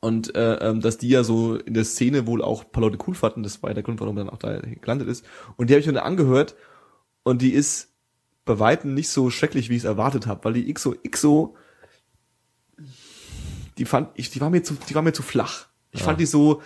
[0.00, 2.98] Und äh, ähm, dass die ja so in der Szene wohl auch ein paar Leute
[3.06, 3.42] cool fanden.
[3.42, 5.24] Das war der Grund, warum er dann auch da gelandet ist.
[5.56, 6.54] Und die habe ich mir dann angehört
[7.22, 7.92] und die ist
[8.44, 11.56] bei Weitem nicht so schrecklich, wie ich es erwartet habe, weil die XOXO,
[13.78, 15.66] die fand ich, die war mir zu, die war mir zu flach.
[15.92, 16.60] Ich fand die so,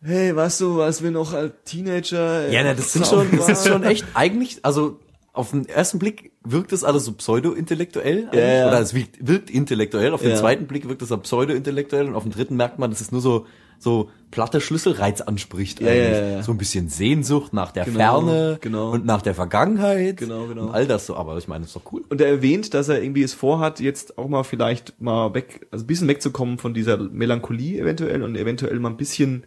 [0.00, 2.48] hey, weißt du, was wir noch als Teenager.
[2.50, 5.00] Ja, na, das sind schon, das ist schon echt eigentlich, also
[5.34, 8.68] auf den ersten Blick wirkt es alles so pseudo-intellektuell Ja, ja.
[8.68, 10.36] oder es wirkt, wirkt intellektuell, auf den Ja.
[10.36, 13.20] zweiten Blick wirkt es dann pseudo-intellektuell und auf den dritten merkt man, dass es nur
[13.22, 13.46] so
[13.82, 16.08] so platte Schlüsselreiz anspricht Ja, eigentlich.
[16.18, 16.42] ja, ja.
[16.42, 18.90] So ein bisschen Sehnsucht nach der Genau, Ferne genau.
[18.92, 20.62] und nach der Vergangenheit Genau, genau.
[20.68, 22.02] und all das so, aber ich meine, das ist doch cool.
[22.08, 25.84] Und er erwähnt, dass er irgendwie es vorhat, jetzt auch mal vielleicht mal weg, also
[25.84, 29.44] ein bisschen wegzukommen von dieser Melancholie eventuell und eventuell mal ein bisschen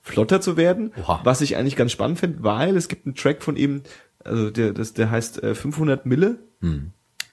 [0.00, 0.92] flotter zu werden.
[0.98, 1.20] Oha.
[1.24, 3.82] Was ich eigentlich ganz spannend finde, weil es gibt einen Track von ihm,
[4.24, 6.38] also der, das, der heißt äh, 500 Mille.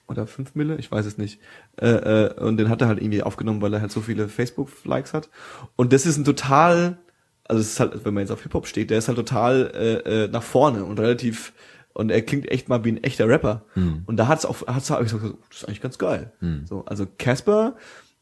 [0.08, 1.38] Oder 5 Mille, ich weiß es nicht.
[1.76, 5.12] Äh, äh, und den hat er halt irgendwie aufgenommen, weil er halt so viele Facebook-Likes
[5.12, 5.28] hat.
[5.76, 6.98] Und das ist ein total,
[7.44, 10.24] also es ist halt, wenn man jetzt auf Hip-Hop steht, der ist halt total äh,
[10.24, 11.52] äh, nach vorne und relativ,
[11.92, 13.64] und er klingt echt mal wie ein echter Rapper.
[14.06, 16.32] Und da hat's auch, hat's hab ich gesagt, das ist eigentlich ganz geil.
[16.64, 17.76] So, also Casper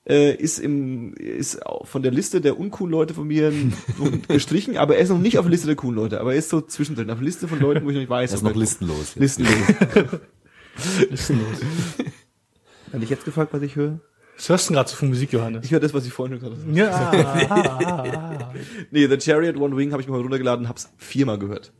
[0.08, 3.52] äh, ist im ist auch von der Liste der uncoolen Leute von mir
[4.28, 6.48] gestrichen, aber er ist noch nicht auf der Liste der coolen Leute, aber er ist
[6.48, 8.30] so zwischendrin, auf der Liste von Leuten, wo ich noch nicht weiß.
[8.30, 9.16] Er ist noch listenlos.
[9.16, 9.52] Listenlos.
[11.10, 11.58] Listenlos.
[12.92, 14.00] Hätte ich jetzt gefragt, was ich höre?
[14.36, 15.64] Was hörst du denn gerade so von Musik, Johannes?
[15.64, 16.72] Ich höre das, was ich vorhin gesagt habe.
[16.72, 18.52] Ja.
[18.90, 21.72] Nee, The Chariot One Wing habe ich mir mal runtergeladen, hab's viermal gehört.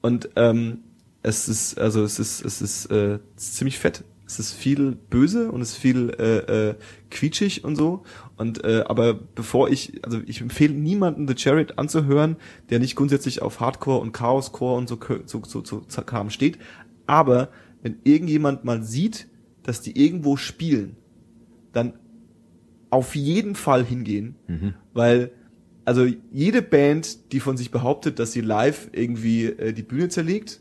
[0.00, 0.84] Und ähm,
[1.22, 4.04] es ist, also es ist, es ist äh, ziemlich fett.
[4.26, 6.74] Es ist viel böse und es ist viel äh, äh,
[7.10, 8.04] quietschig und so.
[8.36, 12.36] Und äh, aber bevor ich, also ich empfehle niemanden The Chariot anzuhören,
[12.68, 16.58] der nicht grundsätzlich auf Hardcore und Chaoscore und so so so, so, so steht.
[17.06, 17.48] Aber
[17.82, 19.28] wenn irgendjemand mal sieht,
[19.62, 20.96] dass die irgendwo spielen,
[21.72, 21.94] dann
[22.90, 24.34] auf jeden Fall hingehen,
[24.94, 25.30] weil
[25.84, 30.60] also jede Band, die von sich behauptet, dass sie live irgendwie äh, die Bühne zerlegt,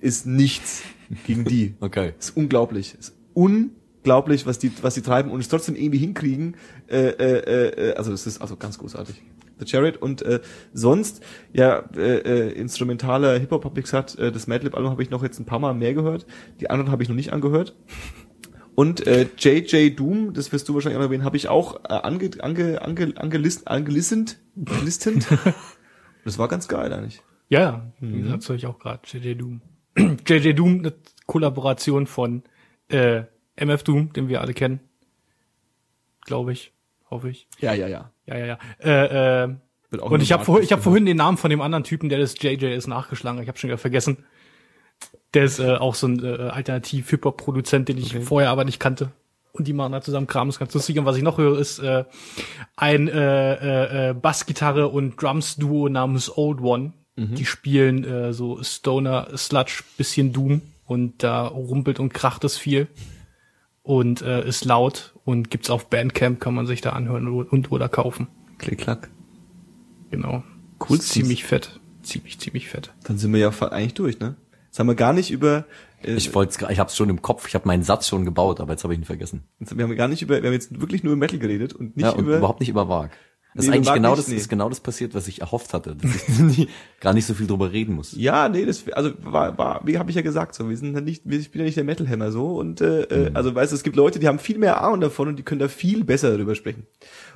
[0.00, 0.82] ist nichts
[1.26, 1.74] gegen die.
[1.80, 2.12] Okay.
[2.18, 2.94] ist unglaublich.
[2.98, 6.56] ist unglaublich, was die was die treiben und es trotzdem irgendwie hinkriegen.
[6.86, 9.22] Äh, äh, äh, also das ist also ganz großartig.
[9.58, 10.40] The Chariot und äh,
[10.72, 11.22] sonst
[11.52, 15.10] ja äh, äh, instrumentaler Hip Hop habe ich gesagt, äh, das Madlib Album habe ich
[15.10, 16.26] noch jetzt ein paar Mal mehr gehört.
[16.60, 17.74] Die anderen habe ich noch nicht angehört.
[18.74, 22.30] Und äh, JJ Doom, das wirst du wahrscheinlich auch erwähnen, habe ich auch äh, ange,
[22.40, 25.26] ange, ange, angelist, angelistend, gelistend.
[26.24, 27.22] das war ganz geil eigentlich.
[27.48, 28.30] Ja, ja, mhm.
[28.30, 29.00] das höre ich auch gerade.
[29.06, 29.62] JJ Doom.
[30.26, 30.92] JJ Doom, eine
[31.24, 32.42] Kollaboration von
[32.88, 33.22] äh,
[33.56, 34.80] MF Doom, den wir alle kennen.
[36.26, 36.74] Glaube ich.
[37.10, 37.48] Hoffe ich.
[37.60, 38.12] Ja, ja, ja.
[38.26, 38.58] Ja, ja, ja.
[38.78, 39.54] Äh, äh,
[40.00, 42.34] und ich habe vor, ich hab vorhin den Namen von dem anderen Typen, der das
[42.40, 43.40] JJ ist, nachgeschlagen.
[43.42, 44.24] Ich habe schon wieder vergessen.
[45.34, 49.12] Der ist äh, auch so ein äh, Alternativ-Hip-Hop-Produzent, den ich vorher aber nicht kannte.
[49.52, 50.98] Und die machen da zusammen Kram, ist ganz lustig.
[50.98, 52.04] Und was ich noch höre, ist äh,
[52.76, 56.92] ein äh, äh, äh, Bassgitarre und Drums-Duo namens Old One.
[57.18, 60.60] Die spielen äh, so Stoner, Sludge, bisschen Doom.
[60.84, 62.88] Und da rumpelt und kracht es viel.
[63.86, 67.70] Und äh, ist laut und gibt's auf Bandcamp, kann man sich da anhören und, und
[67.70, 68.26] oder kaufen.
[68.58, 69.10] Klick, klack.
[70.10, 70.42] Genau.
[70.80, 70.96] Cool.
[70.96, 71.78] Ist ziemlich fett.
[72.02, 72.92] Ziemlich, ziemlich fett.
[73.04, 74.34] Dann sind wir ja eigentlich durch, ne?
[74.66, 75.66] Jetzt haben wir gar nicht über,
[76.02, 78.72] äh, Ich wollte, ich hab's schon im Kopf, ich habe meinen Satz schon gebaut, aber
[78.72, 79.44] jetzt habe ich ihn vergessen.
[79.60, 81.96] jetzt, wir haben gar nicht über, wir haben jetzt wirklich nur über Metal geredet und
[81.96, 83.10] nicht ja, und über, überhaupt nicht über Wag.
[83.56, 84.36] Das Nee, ist eigentlich genau nicht, das, nee.
[84.36, 86.68] ist genau das passiert, was ich erhofft hatte, dass ich nie,
[87.00, 88.14] gar nicht so viel drüber reden muss.
[88.14, 91.00] ja, nee, das, also war, war, wie habe ich ja gesagt, so, wir sind ja
[91.00, 93.82] nicht, ich bin ja nicht der Metalhammer so und äh, äh, also weißt du, es
[93.82, 96.54] gibt Leute, die haben viel mehr Ahnung davon und die können da viel besser darüber
[96.54, 96.86] sprechen.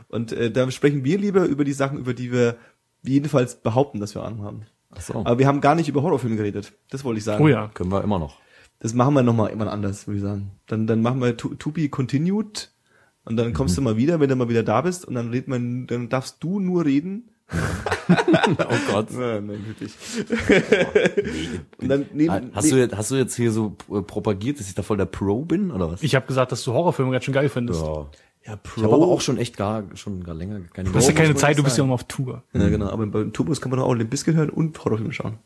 [0.09, 2.57] Und äh, da sprechen wir lieber über die Sachen, über die wir
[3.03, 4.63] jedenfalls behaupten, dass wir Ahnung haben.
[4.91, 5.15] Ach so.
[5.15, 6.73] Aber wir haben gar nicht über Horrorfilme geredet.
[6.91, 7.43] Das wollte ich sagen.
[7.43, 7.69] Oh ja.
[7.73, 8.39] Können wir immer noch.
[8.81, 10.51] Das machen wir nochmal immer anders, würde ich sagen.
[10.67, 12.71] Dann, dann machen wir to, to be continued
[13.31, 15.47] und dann kommst du mal wieder, wenn du mal wieder da bist und dann redet
[15.49, 17.29] man, dann darfst du nur reden.
[18.11, 19.13] Oh Gott.
[19.13, 19.93] Ja, nein, wirklich.
[21.79, 24.75] und dann neben, Hast du, jetzt, hast du jetzt hier so äh, propagiert, dass ich
[24.75, 26.03] da voll der Pro bin, oder was?
[26.03, 27.81] Ich habe gesagt, dass du Horrorfilme ganz schön geil findest.
[27.83, 28.07] ja.
[28.47, 28.81] ja, Pro.
[28.81, 31.37] Ich habe aber auch schon echt gar, schon gar länger keine Du hast ja keine
[31.37, 32.43] Zeit, du bist ja immer auf Tour.
[32.53, 32.89] Ja, genau.
[32.89, 35.39] Aber beim Turbos kann man doch auch Limp Bizkit hören und Horrorfilme schauen.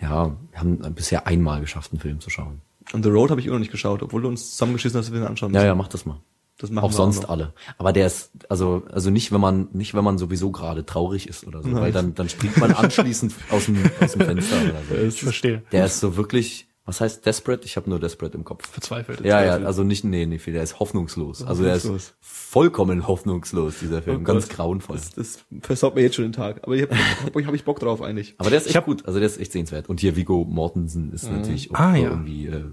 [0.00, 2.60] Ja, wir haben bisher einmal geschafft, einen Film zu schauen.
[2.92, 5.12] Und The Road habe ich immer noch nicht geschaut, obwohl du uns zusammengeschissen hast, dass
[5.12, 5.66] wir den anschauen Ja, müssen.
[5.68, 6.18] ja, mach das mal.
[6.60, 7.30] Das machen Auch sonst noch.
[7.30, 7.54] alle.
[7.78, 11.46] Aber der ist, also, also nicht, wenn man, nicht, wenn man sowieso gerade traurig ist
[11.46, 15.06] oder so, weil dann, dann springt man anschließend aus dem, aus dem Fenster oder so.
[15.06, 15.62] Ich verstehe.
[15.72, 17.64] Der ist so wirklich, Was heißt Desperate?
[17.64, 18.68] Ich habe nur Desperate im Kopf.
[18.68, 19.20] Verzweifelt.
[19.24, 21.44] Ja, ja, also nicht, nee, nee, der ist hoffnungslos.
[21.44, 24.22] Also der ist vollkommen hoffnungslos, dieser Film.
[24.22, 24.96] Oh Ganz grauenvoll.
[24.96, 26.60] Das, das versaut mir jetzt schon den Tag.
[26.64, 28.34] Aber ich habe hab, hab ich Bock drauf eigentlich.
[28.38, 29.88] Aber der ist echt gut, also der ist echt sehenswert.
[29.88, 32.10] Und hier Vigo Mortensen ist natürlich auch Ah, ja.
[32.10, 32.64] irgendwie äh,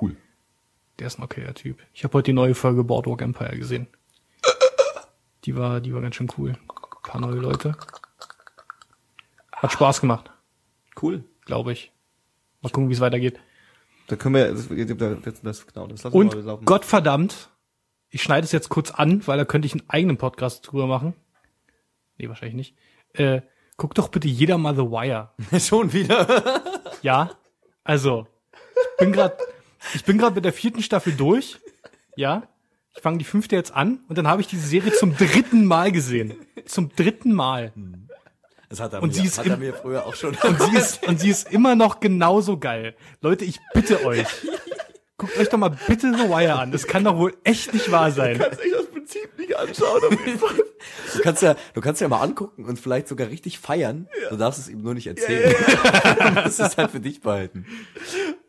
[0.00, 0.16] cool.
[0.98, 1.78] Der ist ein okayer Typ.
[1.92, 3.86] Ich habe heute die neue Folge Boardwalk Empire gesehen.
[5.44, 6.50] Die war, die war ganz schön cool.
[6.52, 7.76] Ein paar neue Leute.
[9.52, 10.30] Hat Spaß gemacht,
[11.00, 11.24] Cool.
[11.44, 11.92] glaube ich.
[12.62, 13.38] Mal gucken, wie es weitergeht.
[14.08, 16.64] Da können wir, das, das, das genau, das lassen wir Und laufen.
[16.64, 17.50] Gottverdammt,
[18.10, 21.14] ich schneide es jetzt kurz an, weil da könnte ich einen eigenen Podcast drüber machen.
[22.18, 22.76] Nee, wahrscheinlich nicht.
[23.14, 23.42] Äh,
[23.76, 25.30] guck doch bitte jeder mal The Wire.
[25.60, 26.62] Schon wieder.
[27.02, 27.30] Ja,
[27.84, 28.26] also
[28.92, 29.36] ich bin gerade,
[29.94, 31.58] ich bin gerade mit der vierten Staffel durch.
[32.16, 32.48] Ja,
[32.94, 35.92] ich fange die fünfte jetzt an und dann habe ich diese Serie zum dritten Mal
[35.92, 36.34] gesehen.
[36.64, 37.72] Zum dritten Mal.
[38.68, 40.34] Das hat er, Und mir, sie ist hat er mir früher auch schon.
[40.34, 42.96] Und sie ist und sie ist immer noch genauso geil.
[43.20, 44.26] Leute, ich bitte euch,
[45.18, 46.72] guckt euch doch mal bitte The Wire an.
[46.72, 48.38] Das kann doch wohl echt nicht wahr sein.
[48.38, 50.02] kannst echt das Prinzip nicht anschauen.
[50.02, 50.56] Auf jeden Fall.
[51.14, 54.08] Du kannst ja, du kannst ja mal angucken und vielleicht sogar richtig feiern.
[54.30, 55.54] Du darfst es ihm nur nicht erzählen.
[56.34, 57.66] du musst es halt für dich behalten.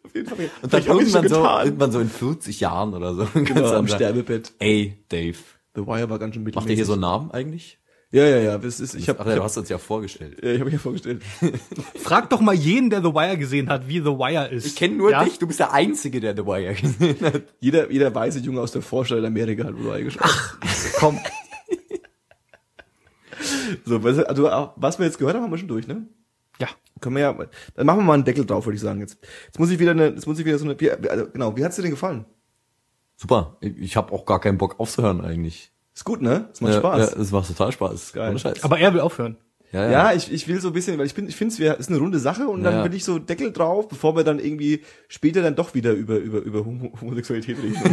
[0.07, 0.49] Auf jeden Fall.
[0.61, 3.27] Und dann hab irgendwann so, irgendwann so in 40 Jahren oder so.
[3.33, 4.53] Genau, am Sterbebett.
[4.59, 5.37] Ey, Dave.
[5.75, 7.77] The Wire war ganz schön Macht ihr hier so einen Namen eigentlich?
[8.09, 8.57] Ja, ja, ja.
[8.57, 10.37] Das ist, ich habe Ach ja, du hast uns ja vorgestellt.
[10.41, 11.21] ja, ich hab mich ja vorgestellt.
[11.95, 14.65] Fragt doch mal jeden, der The Wire gesehen hat, wie The Wire ist.
[14.65, 15.25] Ich kenne nur Ja?
[15.25, 17.43] dich, du bist der Einzige, der The Wire gesehen hat.
[17.59, 20.23] Jeder, jeder weiße Junge aus der Vorstadt in Amerika hat The Wire geschaut.
[20.99, 21.19] Komm,
[23.85, 26.07] So, was, also, was wir jetzt gehört haben, haben wir schon durch, ne?
[26.97, 27.01] Ja.
[27.01, 27.35] Können wir ja,
[27.75, 29.17] dann machen wir mal einen Deckel drauf, würde ich sagen jetzt.
[29.45, 31.63] Jetzt muss ich wieder eine, jetzt muss ich wieder so eine, wie, also, genau, wie
[31.65, 32.25] hat's dir denn gefallen?
[33.15, 33.57] Super.
[33.61, 35.71] Ich, ich habe auch gar keinen Bock aufzuhören eigentlich.
[35.95, 36.49] Ist gut, ne?
[36.53, 37.11] Es macht ja, Spaß.
[37.15, 38.13] Ja, es macht total Spaß.
[38.13, 38.29] Geil.
[38.29, 38.63] Ohne Scheiß.
[38.63, 39.37] Aber er will aufhören.
[39.71, 41.89] ja, Ja, ich, ich will so ein bisschen, weil ich bin, ich finde es ist
[41.89, 42.83] eine runde Sache und dann Ja.
[42.83, 46.37] will ich so Deckel drauf, bevor wir dann irgendwie später dann doch wieder über über
[46.39, 47.73] über Homo Homosexualität reden.
[47.75, 47.83] So.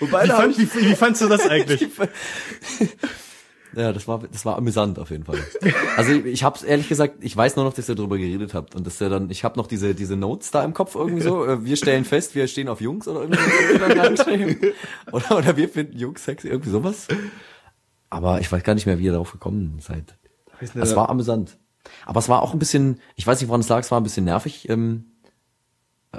[0.00, 1.86] Wobei Wie, fand, ich, wie, wie fandst du das eigentlich?
[3.74, 5.38] Ja, das war das war amüsant auf jeden Fall.
[5.96, 8.74] Also ich, ich hab's ehrlich gesagt, ich weiß nur noch, dass ihr darüber geredet habt
[8.74, 11.44] und dass ihr dann, ich habe noch diese diese Notes da im Kopf irgendwie so.
[11.46, 13.38] äh, Wir stellen fest, wir stehen auf Jungs oder irgendwie
[15.12, 17.08] oder oder wir finden Jungs sexy, irgendwie sowas.
[18.10, 20.16] Aber ich weiß gar nicht mehr, wie ihr darauf gekommen seid.
[20.60, 21.58] Es war amüsant.
[22.06, 24.04] Aber es war auch ein bisschen, ich weiß nicht, woran es lag, es war ein
[24.04, 25.11] bisschen nervig, ähm,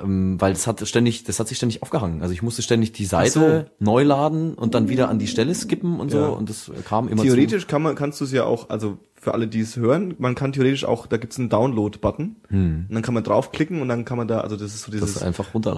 [0.02, 2.22] ähm, weil es hat ständig, das hat sich ständig aufgehangen.
[2.22, 6.00] Also ich musste ständig die Seite neu laden und dann wieder an die Stelle skippen
[6.00, 6.28] und so Ja.
[6.30, 9.48] und das kam immer theoretisch kann man kannst du es ja auch, also für alle,
[9.48, 13.24] die es hören, man kann theoretisch auch, da gibt's einen Download-Button und dann kann man
[13.24, 15.24] draufklicken und dann kann man da, also das ist so das dieses.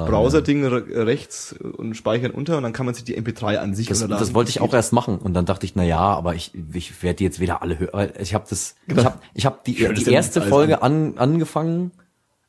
[0.10, 3.86] Browser-Ding re rechts und speichern unter und dann kann man sich die MP3 an sich
[3.88, 4.26] Das, runterladen.
[4.26, 7.04] das wollte ich auch erst machen und dann dachte ich, na ja, aber ich, ich
[7.04, 8.10] werde jetzt wieder alle hören.
[8.20, 11.92] Ich habe das, ich habe, ich habe die, das die ja erste Folge an, angefangen.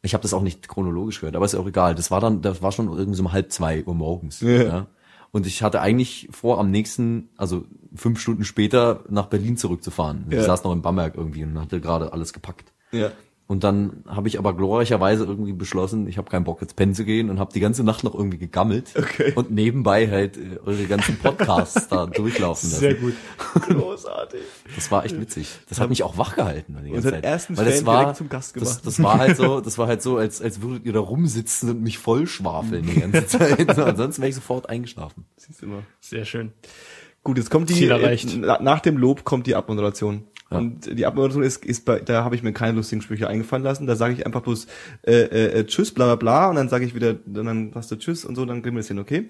[0.07, 1.95] Ich habe das auch nicht chronologisch gehört, aber ist auch egal.
[1.95, 4.41] Das war dann, das war schon irgendwie so um halb zwei Uhr morgens.
[4.41, 4.63] Ja.
[4.63, 4.87] Ja.
[5.33, 7.65] Und ich hatte eigentlich vor, am nächsten, also
[7.95, 10.27] fünf Stunden später nach Berlin zurückzufahren.
[10.31, 10.45] Ich Ja.
[10.45, 12.73] saß noch in Bamberg irgendwie und hatte gerade alles gepackt.
[12.93, 13.11] Ja.
[13.49, 17.05] Und dann habe ich aber glorreicherweise irgendwie beschlossen, ich habe keinen Bock jetzt pennen zu
[17.05, 19.33] gehen und habe die ganze Nacht noch irgendwie gegammelt Okay.
[19.37, 22.81] und nebenbei halt äh, eure ganzen Podcasts da durchlaufen lassen.
[22.81, 23.15] Sehr gut.
[23.69, 24.41] Großartig.
[24.75, 25.49] Das war echt witzig.
[25.69, 27.25] Das hat mich auch wach gehalten die ganze Zeit.
[27.25, 28.87] ersten Weil das Fan war, direkt zum Gast das, gemacht.
[28.87, 31.83] das war halt so, das war halt so, als, als würdet ihr da rumsitzen und
[31.83, 33.79] mich voll schwafeln die ganze Zeit.
[33.79, 35.25] Ansonsten wäre ich sofort eingeschlafen.
[35.37, 35.83] Siehst du mal.
[36.01, 36.53] Sehr schön.
[37.23, 40.25] Gut, jetzt kommt die, äh, na- nach dem Lob kommt die Abmoderation.
[40.57, 40.63] Ja.
[40.63, 43.87] Und die Abmoderation ist, ist bei, da habe ich mir keine lustigen Sprüche eingefallen lassen.
[43.87, 44.67] Da sage ich einfach bloß
[45.07, 47.97] äh, äh, äh, Tschüss, bla bla bla, und dann sage ich wieder, dann hast du
[47.97, 49.27] Tschüss und so, dann kriegen wir es hin, okay?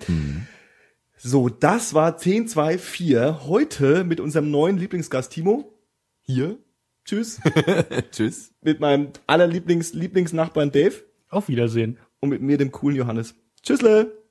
[1.16, 3.46] So, das war 10, 2, 4.
[3.46, 5.72] Heute mit unserem neuen Lieblingsgast Timo.
[6.20, 6.58] Hier.
[7.04, 7.40] Tschüss.
[8.10, 8.52] Tschüss.
[8.62, 11.98] mit meinem allerlieblings Lieblingsnachbarn Dave Auf Wiedersehen.
[12.20, 13.34] und mit mir, dem coolen Johannes.
[13.62, 14.25] Tschüssle.